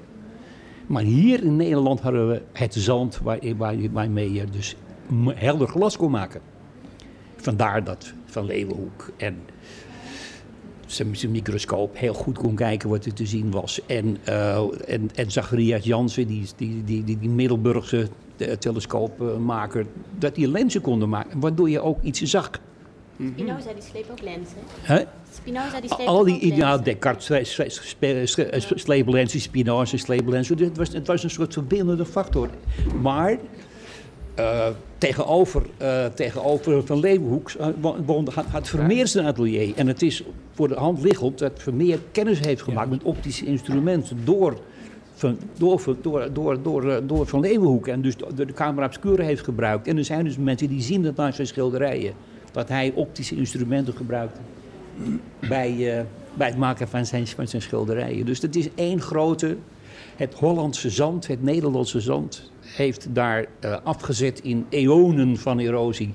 Maar 0.88 1.04
hier 1.04 1.44
in 1.44 1.56
Nederland 1.56 2.02
hadden 2.02 2.30
we 2.30 2.42
het 2.54 2.74
zand 2.74 3.20
waar, 3.24 3.40
waar, 3.58 3.76
waarmee 3.92 4.34
je 4.34 4.46
dus 4.46 4.76
helder 5.28 5.68
glas 5.68 5.98
kon 5.98 6.12
maken. 6.12 6.42
Vandaar 7.36 7.84
dat 7.84 8.14
Van 8.26 8.46
Leeuwenhoek 8.46 9.12
en 9.18 9.38
zijn, 10.92 11.16
zijn 11.18 11.32
microscoop 11.32 11.98
heel 11.98 12.14
goed 12.14 12.38
kon 12.38 12.56
kijken 12.56 12.90
wat 12.90 13.06
er 13.06 13.14
te 13.14 13.26
zien 13.26 13.52
was. 13.52 13.82
En, 13.86 14.18
eh 14.24 14.58
en, 14.88 15.10
en 15.16 15.32
Zacharias 15.32 15.84
Jansen, 15.84 16.28
die, 16.28 16.48
die, 16.56 16.84
die, 16.84 17.04
die, 17.04 17.20
die 17.20 17.30
Middelburgse 17.30 18.08
eh, 18.38 18.52
telescoopmaker, 18.52 19.86
dat 20.18 20.36
die 20.36 20.48
lenzen 20.48 20.82
konden 20.82 21.10
maken, 21.10 21.40
waardoor 21.40 21.70
je 21.70 21.82
ook 21.82 22.02
iets 22.02 22.22
zag. 22.22 22.50
Spinoza 23.34 23.74
die 23.74 23.84
sleep 23.90 24.06
ook 24.12 24.22
lenzen. 24.22 24.58
Hè? 24.82 25.04
Spinoza 25.34 25.80
die 25.82 25.90
sleep 25.94 26.08
Al 26.08 26.20
ook 26.20 26.26
die, 26.26 26.40
lenzen. 26.40 26.58
ja, 26.58 26.78
Descartes, 26.78 27.26
sle- 27.26 27.44
sle- 27.44 27.70
spe- 27.70 28.26
sle- 28.26 28.60
sle- 28.60 28.78
sleeplenzen, 28.78 29.40
Spinoza, 29.42 29.98
sleeplenzen. 29.98 30.58
Het 30.58 30.78
was, 30.78 30.94
het 30.94 31.08
was 31.08 31.24
een 31.24 31.30
soort 31.30 31.54
verbindende 31.54 32.06
factor. 32.06 32.50
Maar 33.02 33.38
eh, 34.40 34.68
tegenover, 34.98 35.62
eh, 35.78 36.06
tegenover 36.06 36.86
Van 36.86 37.00
Leeuwenhoek 37.00 37.52
woonde, 38.06 38.32
had, 38.32 38.46
had 38.46 38.68
Vermeer 38.68 39.08
zijn 39.08 39.26
atelier. 39.26 39.74
En 39.76 39.88
het 39.88 40.02
is 40.02 40.24
voor 40.54 40.68
de 40.68 40.76
hand 40.76 41.04
liggend 41.04 41.38
dat 41.38 41.52
Vermeer 41.56 42.00
kennis 42.12 42.40
heeft 42.40 42.62
gemaakt 42.62 42.90
met 42.90 43.04
optische 43.04 43.46
instrumenten 43.46 44.18
door... 44.24 44.58
Van, 45.14 45.38
door, 45.58 45.82
door, 46.02 46.34
door, 46.34 46.62
door, 46.62 46.92
eh, 46.92 46.98
door 47.04 47.28
Van 47.28 47.40
Leeuwenhoek 47.40 47.88
en 47.88 48.02
dus 48.02 48.16
de, 48.18 48.46
de 48.46 48.54
camera 48.54 48.86
obscura 48.86 49.24
heeft 49.24 49.44
gebruikt. 49.44 49.88
En 49.88 49.98
er 49.98 50.06
zijn 50.06 50.24
dus 50.24 50.38
mensen 50.38 50.68
die 50.68 50.82
zien 50.82 51.04
dat 51.04 51.20
aan 51.20 51.34
zijn 51.34 51.48
schilderijen. 51.48 52.14
Dat 52.52 52.70
hij 52.70 52.92
optische 52.96 53.36
instrumenten 53.36 53.94
gebruikte 53.94 54.40
bij, 55.40 56.06
bij 56.34 56.48
het 56.48 56.58
maken 56.58 56.88
van 56.88 57.06
zijn, 57.06 57.28
van 57.28 57.48
zijn 57.48 57.62
schilderijen. 57.62 58.26
Dus 58.26 58.42
het 58.42 58.56
is 58.56 58.70
één 58.76 59.02
grote. 59.02 59.58
Het 60.20 60.34
Hollandse 60.34 60.90
zand, 60.90 61.28
het 61.28 61.44
Nederlandse 61.44 62.00
zand, 62.00 62.52
heeft 62.60 63.08
daar 63.16 63.46
eh, 63.60 63.78
afgezet 63.84 64.40
in 64.40 64.66
eonen 64.70 65.38
van 65.38 65.60
erosie. 65.60 66.14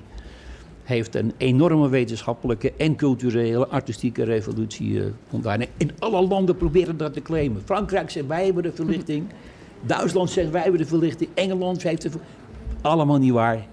Heeft 0.83 1.15
een 1.15 1.33
enorme 1.37 1.89
wetenschappelijke 1.89 2.73
en 2.77 2.95
culturele, 2.95 3.67
artistieke 3.67 4.23
revolutie 4.23 5.01
eh 5.01 5.07
ontdaan. 5.29 5.59
En 5.59 5.89
alle 5.99 6.27
landen 6.27 6.57
proberen 6.57 6.97
dat 6.97 7.13
te 7.13 7.21
claimen. 7.21 7.61
Frankrijk 7.65 8.09
zegt 8.09 8.27
wij 8.27 8.45
hebben 8.45 8.63
de 8.63 8.71
verlichting. 8.71 9.27
Duitsland 9.81 10.29
zegt 10.29 10.49
wij 10.49 10.61
hebben 10.61 10.79
de 10.79 10.87
verlichting. 10.87 11.29
Engeland 11.33 11.83
heeft 11.83 12.01
de 12.01 12.09
verlichting. 12.09 12.41
Allemaal 12.81 13.17
niet 13.17 13.31
waar. 13.31 13.67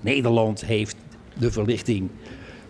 Nederland 0.00 0.64
heeft 0.64 0.96
de 1.38 1.52
verlichting 1.52 2.10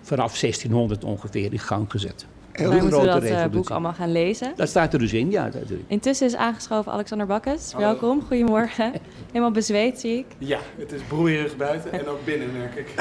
vanaf 0.01 0.39
1600 0.39 1.05
ongeveer 1.05 1.53
in 1.53 1.59
gang 1.59 1.91
gezet. 1.91 2.27
Wij 2.55 2.81
moeten 2.81 3.07
dat 3.07 3.23
eh, 3.23 3.45
boek 3.47 3.71
allemaal 3.71 3.93
gaan 3.93 4.13
lezen. 4.13 4.53
Dat 4.57 4.69
staat 4.69 4.93
er 4.93 4.99
dus 4.99 5.13
in, 5.13 5.31
ja. 5.31 5.49
Dat, 5.49 5.63
Intussen 5.87 6.27
is 6.27 6.35
aangeschoven 6.35 6.93
Alexander 6.93 7.27
Bakkes. 7.27 7.75
Welkom, 7.77 8.23
goedemorgen. 8.27 8.93
Helemaal 9.27 9.51
bezweet 9.51 10.01
zie 10.01 10.19
ik. 10.19 10.27
Ja, 10.39 10.59
het 10.79 10.93
is 10.93 11.01
broeierig 11.03 11.57
buiten 11.57 11.93
en 11.93 12.07
ook 12.07 12.25
binnen, 12.25 12.53
merk 12.53 12.75
ik. 12.75 12.95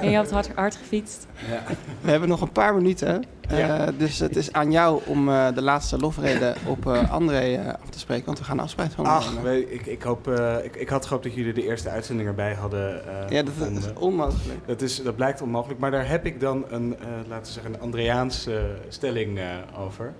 En 0.00 0.10
je 0.10 0.16
hebt 0.16 0.30
hard, 0.30 0.50
hard 0.54 0.76
gefietst. 0.76 1.26
Ja. 1.50 1.62
We 2.00 2.10
hebben 2.10 2.28
nog 2.28 2.40
een 2.40 2.52
paar 2.52 2.74
minuten. 2.74 3.24
Ja. 3.56 3.86
Eh, 3.86 3.92
dus 3.98 4.18
het 4.18 4.36
is 4.36 4.52
aan 4.52 4.70
jou 4.70 5.02
om 5.06 5.28
eh, 5.28 5.54
de 5.54 5.62
laatste 5.62 5.98
lofrede 5.98 6.54
op 6.66 6.86
eh, 6.86 7.10
André 7.10 7.76
af 7.82 7.88
te 7.88 7.98
spreken. 7.98 8.26
Want 8.26 8.38
we 8.38 8.44
gaan 8.44 8.60
afspraak 8.60 8.90
van 8.90 9.06
Ach, 9.06 9.44
ik, 9.44 9.86
ik, 9.86 10.02
hoop, 10.02 10.28
ik, 10.62 10.76
ik 10.76 10.88
had 10.88 11.06
gehoopt 11.06 11.24
dat 11.24 11.34
jullie 11.34 11.52
de 11.52 11.64
eerste 11.66 11.88
uitzending 11.88 12.28
erbij 12.28 12.54
hadden. 12.54 13.02
Ja, 13.28 13.42
dat, 13.42 13.54
is 13.58 13.92
onmogelijk. 13.98 14.66
dat, 14.66 14.82
is, 14.82 15.02
dat 15.02 15.16
blijkt 15.16 15.42
onmogelijk, 15.42 15.80
maar 15.80 15.90
daar 15.90 16.08
heb 16.08 16.26
ik 16.26 16.40
dan 16.40 16.64
een, 16.68 16.96
laten 17.28 17.46
we 17.46 17.52
zeggen, 17.52 17.74
een 17.74 17.80
Andreaanse 17.80 18.76
stelling 18.88 19.40
over. 19.78 20.14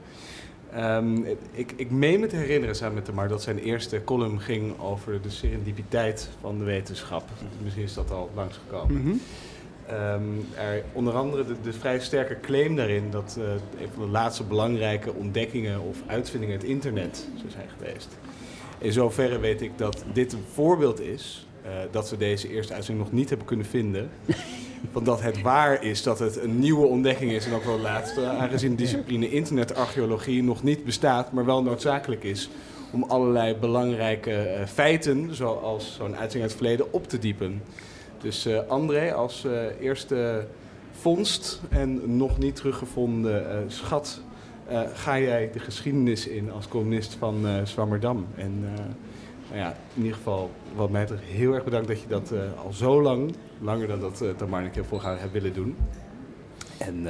Ehm, 0.73 1.17
ik, 1.53 1.73
ik 1.77 1.91
meen 1.91 2.21
me 2.21 2.27
te 2.27 2.37
herinneren 2.37 2.77
samen 2.77 2.95
met 2.95 3.05
Tamar 3.05 3.29
dat 3.29 3.43
zijn 3.43 3.59
eerste 3.59 4.05
column 4.05 4.41
ging 4.41 4.81
over 4.81 5.23
de 5.23 5.31
serendipiteit 5.31 6.29
van 6.41 6.59
de 6.59 6.65
wetenschap. 6.65 7.29
Misschien 7.63 7.85
is 7.85 7.95
dat 7.95 8.11
al 8.11 8.31
langsgekomen. 8.35 9.03
Mhm. 9.03 9.15
Ehm, 9.87 10.23
er, 10.57 10.85
onder 10.93 11.15
andere 11.15 11.45
de, 11.45 11.55
de 11.63 11.73
vrij 11.73 12.01
sterke 12.01 12.41
claim 12.41 12.77
daarin 12.77 13.11
dat 13.11 13.37
eh, 13.39 13.45
een 13.83 13.89
van 13.95 14.05
de 14.05 14.11
laatste 14.11 14.45
belangrijke 14.45 15.15
ontdekkingen 15.15 15.81
of 15.81 15.99
uitvindingen 16.07 16.57
het 16.57 16.65
internet 16.65 17.29
zou 17.37 17.51
zijn 17.51 17.69
geweest. 17.79 18.09
In 18.79 18.93
zoverre 18.93 19.39
weet 19.39 19.63
ik 19.63 19.79
dat 19.79 20.05
dit 20.13 20.33
een 20.33 20.45
voorbeeld 20.53 21.01
is, 21.01 21.47
eh, 21.63 21.71
dat 21.91 22.11
we 22.11 22.17
deze 22.17 22.49
eerste 22.49 22.75
uitzending 22.75 23.07
nog 23.07 23.17
niet 23.17 23.29
hebben 23.29 23.47
kunnen 23.47 23.67
vinden. 23.67 24.11
Van 24.93 25.05
dat 25.05 25.21
het 25.21 25.43
waar 25.43 25.85
is 25.85 26.03
dat 26.03 26.19
het 26.19 26.37
een 26.43 26.59
nieuwe 26.59 26.87
ontdekking 26.87 27.31
is 27.31 27.47
en 27.47 27.53
ook 27.53 27.65
wel 27.65 27.77
de 27.77 27.83
laatste, 27.83 28.27
aangezien 28.27 28.71
de 28.71 28.83
discipline 28.83 29.31
internetarcheologie 29.31 30.43
nog 30.43 30.63
niet 30.63 30.85
bestaat, 30.85 31.33
maar 31.33 31.45
wel 31.45 31.63
noodzakelijk 31.63 32.25
is 32.25 32.51
om 32.93 33.03
allerlei 33.03 33.55
belangrijke 33.55 34.33
eh, 34.33 34.67
feiten, 34.67 35.35
zoals 35.35 35.95
zo'n 35.95 36.17
uitzending 36.17 36.43
uit 36.43 36.51
het 36.51 36.61
verleden, 36.61 36.93
op 36.93 37.09
te 37.09 37.19
diepen. 37.19 37.63
Dus 38.23 38.47
eh, 38.47 38.59
André, 38.69 39.13
als 39.13 39.45
eh, 39.45 39.81
eerste 39.81 40.47
vondst 40.91 41.61
en 41.69 42.17
nog 42.17 42.39
niet 42.39 42.57
teruggevonden 42.57 43.51
eh, 43.51 43.57
schat, 43.67 44.21
ga 44.95 45.19
jij 45.19 45.51
de 45.53 45.59
geschiedenis 45.59 46.27
in 46.27 46.53
als 46.53 46.69
columnist 46.69 47.15
van 47.15 47.47
eh 47.47 47.61
Zwammerdam. 47.65 48.27
En 48.37 48.61
nou 49.49 49.61
ja, 49.61 49.77
in 49.95 50.03
ieder 50.03 50.17
geval, 50.17 50.51
wat 50.75 50.91
mij 50.91 51.01
betreft, 51.01 51.23
heel 51.23 51.53
erg 51.53 51.65
bedankt 51.65 51.89
dat 51.89 52.01
je 52.01 52.09
dat 52.09 52.33
al 52.65 52.73
zo 52.73 53.03
lang, 53.03 53.35
langer 53.61 53.89
dan 53.89 54.01
dat 54.01 54.21
uh, 54.23 54.31
Tamar 54.31 54.61
en 54.61 54.67
ik 54.67 54.75
heel 54.75 54.85
hebben 55.03 55.43
willen 55.43 55.55
doen. 55.55 55.77
En 56.79 57.07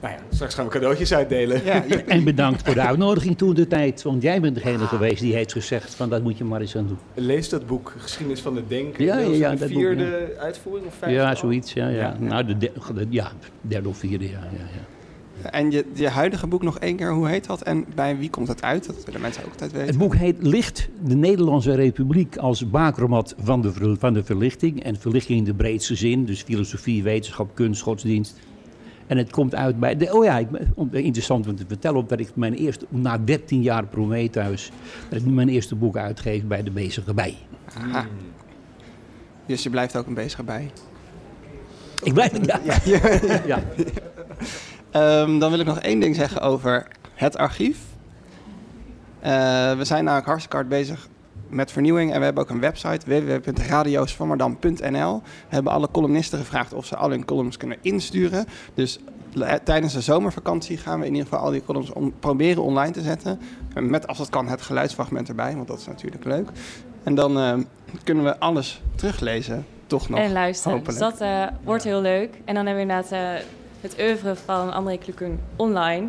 nou 0.00 0.14
ja, 0.14 0.20
straks 0.30 0.54
gaan 0.54 0.64
we 0.64 0.70
cadeautjes 0.70 1.14
uitdelen. 1.14 1.60
En 2.06 2.24
bedankt 2.24 2.62
voor 2.64 2.74
de 2.74 2.80
uitnodiging 2.80 3.38
toen 3.38 3.54
de 3.54 3.66
tijd. 3.66 4.02
Want 4.02 4.22
jij 4.22 4.40
bent 4.40 4.54
degene 4.54 4.86
geweest 4.86 5.20
die 5.20 5.34
heeft 5.34 5.52
gezegd 5.52 5.94
van 5.94 6.08
dat 6.10 6.22
moet 6.22 6.38
je 6.38 6.44
maar 6.44 6.60
eens 6.60 6.76
aan 6.76 6.86
doen. 6.86 6.98
Lees 7.14 7.48
dat 7.48 7.66
boek, 7.66 7.94
Geschiedenis 7.98 8.40
van 8.40 8.56
het 8.56 8.68
Denken. 8.68 9.04
Ja, 9.04 9.18
ja, 9.18 9.28
ja, 9.28 9.50
de 9.50 9.58
dat 9.58 9.68
boek, 9.68 9.78
vierde 9.78 10.36
uitvoering 10.38 10.86
of 10.86 10.94
vijfde? 10.94 11.16
Ja, 11.18 11.34
zoiets. 11.34 11.72
Ja, 11.72 11.88
ja. 11.88 11.98
Ja. 11.98 12.16
Nou, 12.18 12.44
de, 12.44 12.56
de- 12.58 12.72
de- 12.94 13.06
ja, 13.08 13.32
derde 13.60 13.88
of 13.88 13.98
vierde, 13.98 14.24
ja. 14.24 14.30
ja, 14.30 14.64
ja. 14.74 14.88
En 15.50 15.70
je, 15.70 15.84
je 15.92 16.08
huidige 16.08 16.46
boek 16.46 16.62
nog 16.62 16.78
één 16.78 16.96
keer, 16.96 17.12
hoe 17.12 17.28
heet 17.28 17.46
dat? 17.46 17.62
En 17.62 17.84
bij 17.94 18.18
wie 18.18 18.30
komt 18.30 18.46
dat 18.46 18.62
uit? 18.62 18.86
Dat 18.86 19.04
willen 19.04 19.20
mensen 19.20 19.44
ook 19.44 19.50
altijd 19.52 19.72
weten. 19.72 19.88
Het 19.88 19.98
boek 19.98 20.14
heet 20.14 20.36
Licht, 20.40 20.88
de 21.04 21.14
Nederlandse 21.14 21.74
Republiek 21.74 22.36
als 22.36 22.70
bakermat 22.70 23.34
van 23.38 23.62
de, 23.62 23.96
van 23.98 24.12
de 24.12 24.24
verlichting. 24.24 24.82
En 24.82 24.96
verlichting 24.96 25.38
in 25.38 25.44
de 25.44 25.54
breedste 25.54 25.94
zin, 25.94 26.24
dus 26.24 26.42
filosofie, 26.42 27.02
wetenschap, 27.02 27.50
kunst, 27.54 27.82
godsdienst. 27.82 28.38
En 29.10 29.16
het 29.16 29.30
komt 29.30 29.54
uit 29.54 29.80
bij... 29.80 29.96
De, 29.96 30.12
oh 30.12 30.24
ja, 30.24 30.38
ik, 30.38 30.48
interessant 30.90 31.48
om 31.48 31.56
te 31.56 31.64
vertellen, 31.68 32.00
omdat 32.00 32.20
ik 32.20 32.30
mijn 32.34 32.54
eerste, 32.54 32.86
na 32.88 33.18
13 33.18 33.62
jaar 33.62 33.86
Prometheus, 33.86 34.70
dat 35.08 35.18
ik 35.18 35.24
nu 35.24 35.32
mijn 35.32 35.48
eerste 35.48 35.74
boek 35.74 35.96
uitgeef 35.96 36.44
bij 36.44 36.62
de 36.62 36.70
Bezige 36.70 37.14
Bij. 37.14 37.36
Aha. 37.74 38.06
Dus 39.46 39.62
je 39.62 39.70
blijft 39.70 39.96
ook 39.96 40.06
een 40.06 40.14
bezig 40.14 40.44
bij. 40.44 40.70
Ik 42.02 42.12
blijf... 42.12 42.32
Ja. 42.46 42.60
ja. 42.84 43.40
Ja. 43.46 43.62
Ehm, 44.90 45.38
dan 45.38 45.50
wil 45.50 45.60
ik 45.60 45.66
nog 45.66 45.80
één 45.80 46.00
ding 46.00 46.14
zeggen 46.16 46.40
over 46.40 46.86
het 47.14 47.36
archief. 47.36 47.78
Eh, 49.20 49.30
we 49.76 49.84
zijn 49.84 50.04
namelijk 50.04 50.26
hartstikke 50.26 50.56
hard 50.56 50.68
bezig 50.68 51.08
met 51.50 51.72
vernieuwing 51.72 52.12
en 52.12 52.18
we 52.18 52.24
hebben 52.24 52.42
ook 52.42 52.50
een 52.50 52.60
website 52.60 53.06
www.radiosvammerdam.nl. 53.06 55.16
We 55.22 55.54
hebben 55.54 55.72
alle 55.72 55.88
columnisten 55.90 56.38
gevraagd 56.38 56.72
of 56.72 56.86
ze 56.86 56.96
al 56.96 57.10
hun 57.10 57.24
columns 57.24 57.56
kunnen 57.56 57.78
insturen. 57.80 58.44
Dus 58.74 58.98
eh, 59.40 59.52
tijdens 59.64 59.92
de 59.92 60.00
zomervakantie 60.00 60.76
gaan 60.76 61.00
we 61.00 61.06
in 61.06 61.12
ieder 61.14 61.28
geval 61.28 61.44
al 61.44 61.50
die 61.50 61.64
columns 61.64 61.90
proberen 62.20 62.62
online 62.62 62.92
te 62.92 63.00
zetten. 63.00 63.40
Met 63.74 64.06
als 64.06 64.18
het 64.18 64.28
kan 64.28 64.48
het 64.48 64.62
geluidsfragment 64.62 65.28
erbij, 65.28 65.54
want 65.56 65.68
dat 65.68 65.78
is 65.78 65.86
natuurlijk 65.86 66.24
leuk. 66.24 66.48
En 67.02 67.14
dan 67.14 67.38
eh, 67.38 67.54
kunnen 68.04 68.24
we 68.24 68.38
alles 68.38 68.82
teruglezen, 68.94 69.66
toch 69.86 70.08
nog. 70.08 70.18
en 70.18 70.32
luisteren. 70.32 70.76
Hopelijk. 70.78 70.98
Dus 70.98 71.08
dat 71.10 71.20
eh, 71.20 71.46
wordt 71.64 71.84
heel 71.84 72.00
leuk. 72.00 72.34
En 72.44 72.54
dan 72.54 72.66
hebben 72.66 72.86
we 72.86 72.92
inderdaad 72.92 73.42
het 73.80 73.96
oeuvre 74.00 74.36
van 74.36 74.72
André 74.72 74.98
Kluken 74.98 75.40
online. 75.56 76.08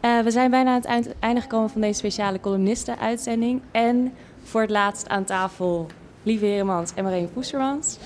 We 0.00 0.30
zijn 0.30 0.50
bijna 0.50 0.70
aan 0.70 0.76
het 0.76 0.84
eind- 0.84 1.14
einde 1.18 1.40
gekomen 1.40 1.70
van 1.70 1.80
deze 1.80 1.98
speciale 1.98 2.40
columnisten-uitzending. 2.40 3.60
En 3.70 4.12
voor 4.48 4.60
het 4.60 4.70
laatst 4.70 5.08
aan 5.08 5.24
tafel 5.24 5.86
Lieve 6.22 6.44
Heremans 6.44 6.94
en 6.94 7.04
Marijn 7.04 7.32
Poestermans. 7.32 7.98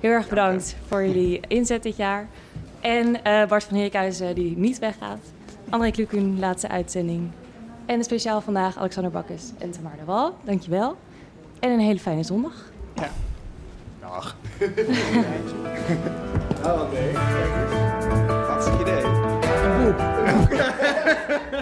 Heel 0.00 0.10
erg 0.10 0.28
bedankt 0.28 0.76
voor 0.86 1.04
jullie 1.04 1.40
inzet 1.48 1.82
dit 1.82 1.96
jaar. 1.96 2.28
En 2.80 3.24
eh, 3.24 3.46
Bart 3.48 3.64
van 3.64 3.76
Herikhuizen 3.76 4.34
die 4.34 4.56
niet 4.56 4.78
weggaat. 4.78 5.18
André 5.70 5.90
Kluken, 5.90 6.38
laatste 6.38 6.68
uitzending. 6.68 7.30
En 7.86 8.04
speciaal 8.04 8.40
vandaag 8.40 8.78
Alexander 8.78 9.12
Bakkes 9.12 9.50
en 9.58 9.70
Tamar 9.70 9.96
de 9.98 10.04
Wal. 10.04 10.36
Dankjewel. 10.44 10.96
En 11.60 11.70
een 11.70 11.80
hele 11.80 11.98
fijne 11.98 12.22
zondag. 12.22 12.70
Dag. 14.00 14.36
Nou, 16.62 16.80
André. 16.80 17.12
Hartstikke 18.46 18.80
idee. 18.80 19.04
Een 21.52 21.61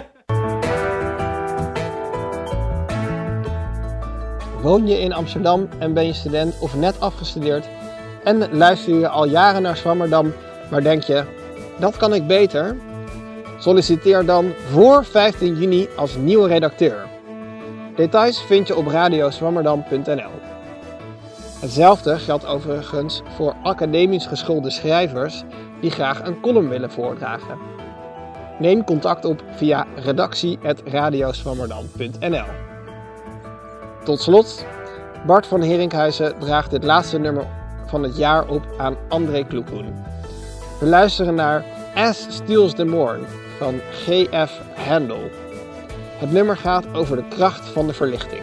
Woon 4.61 4.87
je 4.87 4.99
in 4.99 5.13
Amsterdam 5.13 5.67
en 5.79 5.93
ben 5.93 6.05
je 6.05 6.13
student 6.13 6.59
of 6.59 6.75
net 6.75 6.99
afgestudeerd 6.99 7.67
en 8.23 8.57
luister 8.57 8.99
je 8.99 9.07
al 9.07 9.25
jaren 9.25 9.61
naar 9.61 9.77
Zwammerdam, 9.77 10.33
maar 10.69 10.83
denk 10.83 11.03
je, 11.03 11.23
dat 11.79 11.97
kan 11.97 12.13
ik 12.13 12.27
beter? 12.27 12.77
Solliciteer 13.57 14.25
dan 14.25 14.53
voor 14.71 15.05
15 15.05 15.55
juni 15.55 15.87
als 15.95 16.15
nieuwe 16.15 16.47
redacteur. 16.47 17.07
Details 17.95 18.41
vind 18.41 18.67
je 18.67 18.75
op 18.75 18.87
radioswammerdam.nl. 18.87 20.31
Hetzelfde 21.59 22.19
geldt 22.19 22.45
overigens 22.45 23.21
voor 23.35 23.55
academisch 23.63 24.25
geschoolde 24.25 24.69
schrijvers 24.69 25.43
die 25.81 25.91
graag 25.91 26.25
een 26.25 26.39
column 26.39 26.69
willen 26.69 26.91
voordragen. 26.91 27.57
Neem 28.59 28.83
contact 28.83 29.25
op 29.25 29.43
via 29.55 29.85
redactie.radioswammerdam.nl. 29.95 32.70
Tot 34.03 34.21
slot, 34.21 34.65
Bart 35.25 35.47
van 35.47 35.61
Herinkhuizen 35.61 36.39
draagt 36.39 36.71
dit 36.71 36.83
laatste 36.83 37.19
nummer 37.19 37.45
van 37.85 38.03
het 38.03 38.17
jaar 38.17 38.47
op 38.47 38.63
aan 38.77 38.97
André 39.09 39.43
Kloekoen. 39.43 39.93
We 40.79 40.85
luisteren 40.85 41.35
naar 41.35 41.65
As 41.95 42.25
Steals 42.29 42.73
the 42.73 42.85
Morn 42.85 43.25
van 43.57 43.79
G.F. 43.91 44.61
Handel. 44.75 45.29
Het 46.17 46.31
nummer 46.31 46.57
gaat 46.57 46.93
over 46.93 47.15
de 47.15 47.27
kracht 47.27 47.67
van 47.67 47.87
de 47.87 47.93
verlichting. 47.93 48.41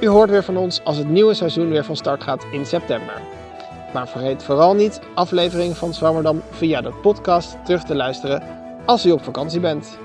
U 0.00 0.08
hoort 0.08 0.30
weer 0.30 0.44
van 0.44 0.56
ons 0.56 0.80
als 0.84 0.96
het 0.96 1.08
nieuwe 1.08 1.34
seizoen 1.34 1.68
weer 1.68 1.84
van 1.84 1.96
start 1.96 2.22
gaat 2.22 2.46
in 2.52 2.66
september. 2.66 3.20
Maar 3.92 4.08
vergeet 4.08 4.42
vooral 4.42 4.74
niet 4.74 5.00
afleveringen 5.14 5.76
van 5.76 5.94
Zwammerdam 5.94 6.42
via 6.50 6.80
de 6.80 6.92
podcast 7.02 7.56
terug 7.64 7.84
te 7.84 7.94
luisteren 7.94 8.42
als 8.86 9.06
u 9.06 9.10
op 9.10 9.24
vakantie 9.24 9.60
bent. 9.60 9.98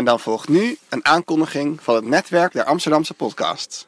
En 0.00 0.06
dan 0.06 0.20
volgt 0.20 0.48
nu 0.48 0.76
een 0.88 1.04
aankondiging 1.04 1.82
van 1.82 1.94
het 1.94 2.04
netwerk 2.04 2.52
der 2.52 2.64
Amsterdamse 2.64 3.14
podcasts. 3.14 3.86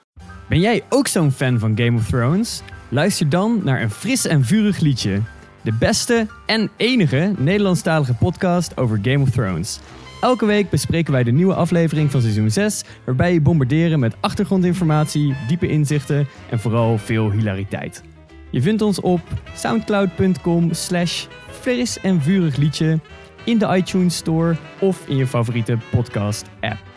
Ben 0.49 0.61
jij 0.61 0.85
ook 0.89 1.07
zo'n 1.07 1.33
fan 1.33 1.59
van 1.59 1.73
Game 1.77 1.99
of 1.99 2.07
Thrones? 2.07 2.63
Luister 2.89 3.29
dan 3.29 3.61
naar 3.65 3.83
een 3.83 3.91
fris 3.91 4.27
en 4.27 4.45
vurig 4.45 4.79
liedje. 4.79 5.23
De 5.63 5.73
beste 5.73 6.27
en 6.47 6.71
enige 6.77 7.35
Nederlandstalige 7.39 8.15
podcast 8.15 8.77
over 8.77 8.99
Game 9.03 9.23
of 9.23 9.31
Thrones. 9.31 9.79
Elke 10.21 10.47
week 10.47 10.71
bespreken 10.71 11.13
wij 11.13 11.25
de 11.25 11.33
nieuwe 11.33 11.55
aflevering 11.55 12.11
van 12.11 12.21
seizoen 12.21 12.51
6, 12.51 12.83
waarbij 13.05 13.33
je 13.33 13.41
bombarderen 13.41 14.01
met 14.01 14.15
achtergrondinformatie, 14.21 15.37
diepe 15.49 15.69
inzichten 15.69 16.29
en 16.51 16.61
vooral 16.61 16.99
veel 16.99 17.31
hilariteit. 17.31 18.03
Je 18.51 18.63
vindt 18.63 18.83
ons 18.83 19.01
op 19.01 19.21
soundcloud.com 19.55 20.73
slash 20.73 21.27
fris 21.51 22.01
en 22.01 22.23
vurig 22.23 22.57
liedje, 22.57 23.01
in 23.45 23.59
de 23.59 23.77
iTunes 23.77 24.17
Store 24.17 24.57
of 24.81 25.09
in 25.09 25.17
je 25.17 25.27
favoriete 25.27 25.79
podcast 25.91 26.47
app. 26.61 26.92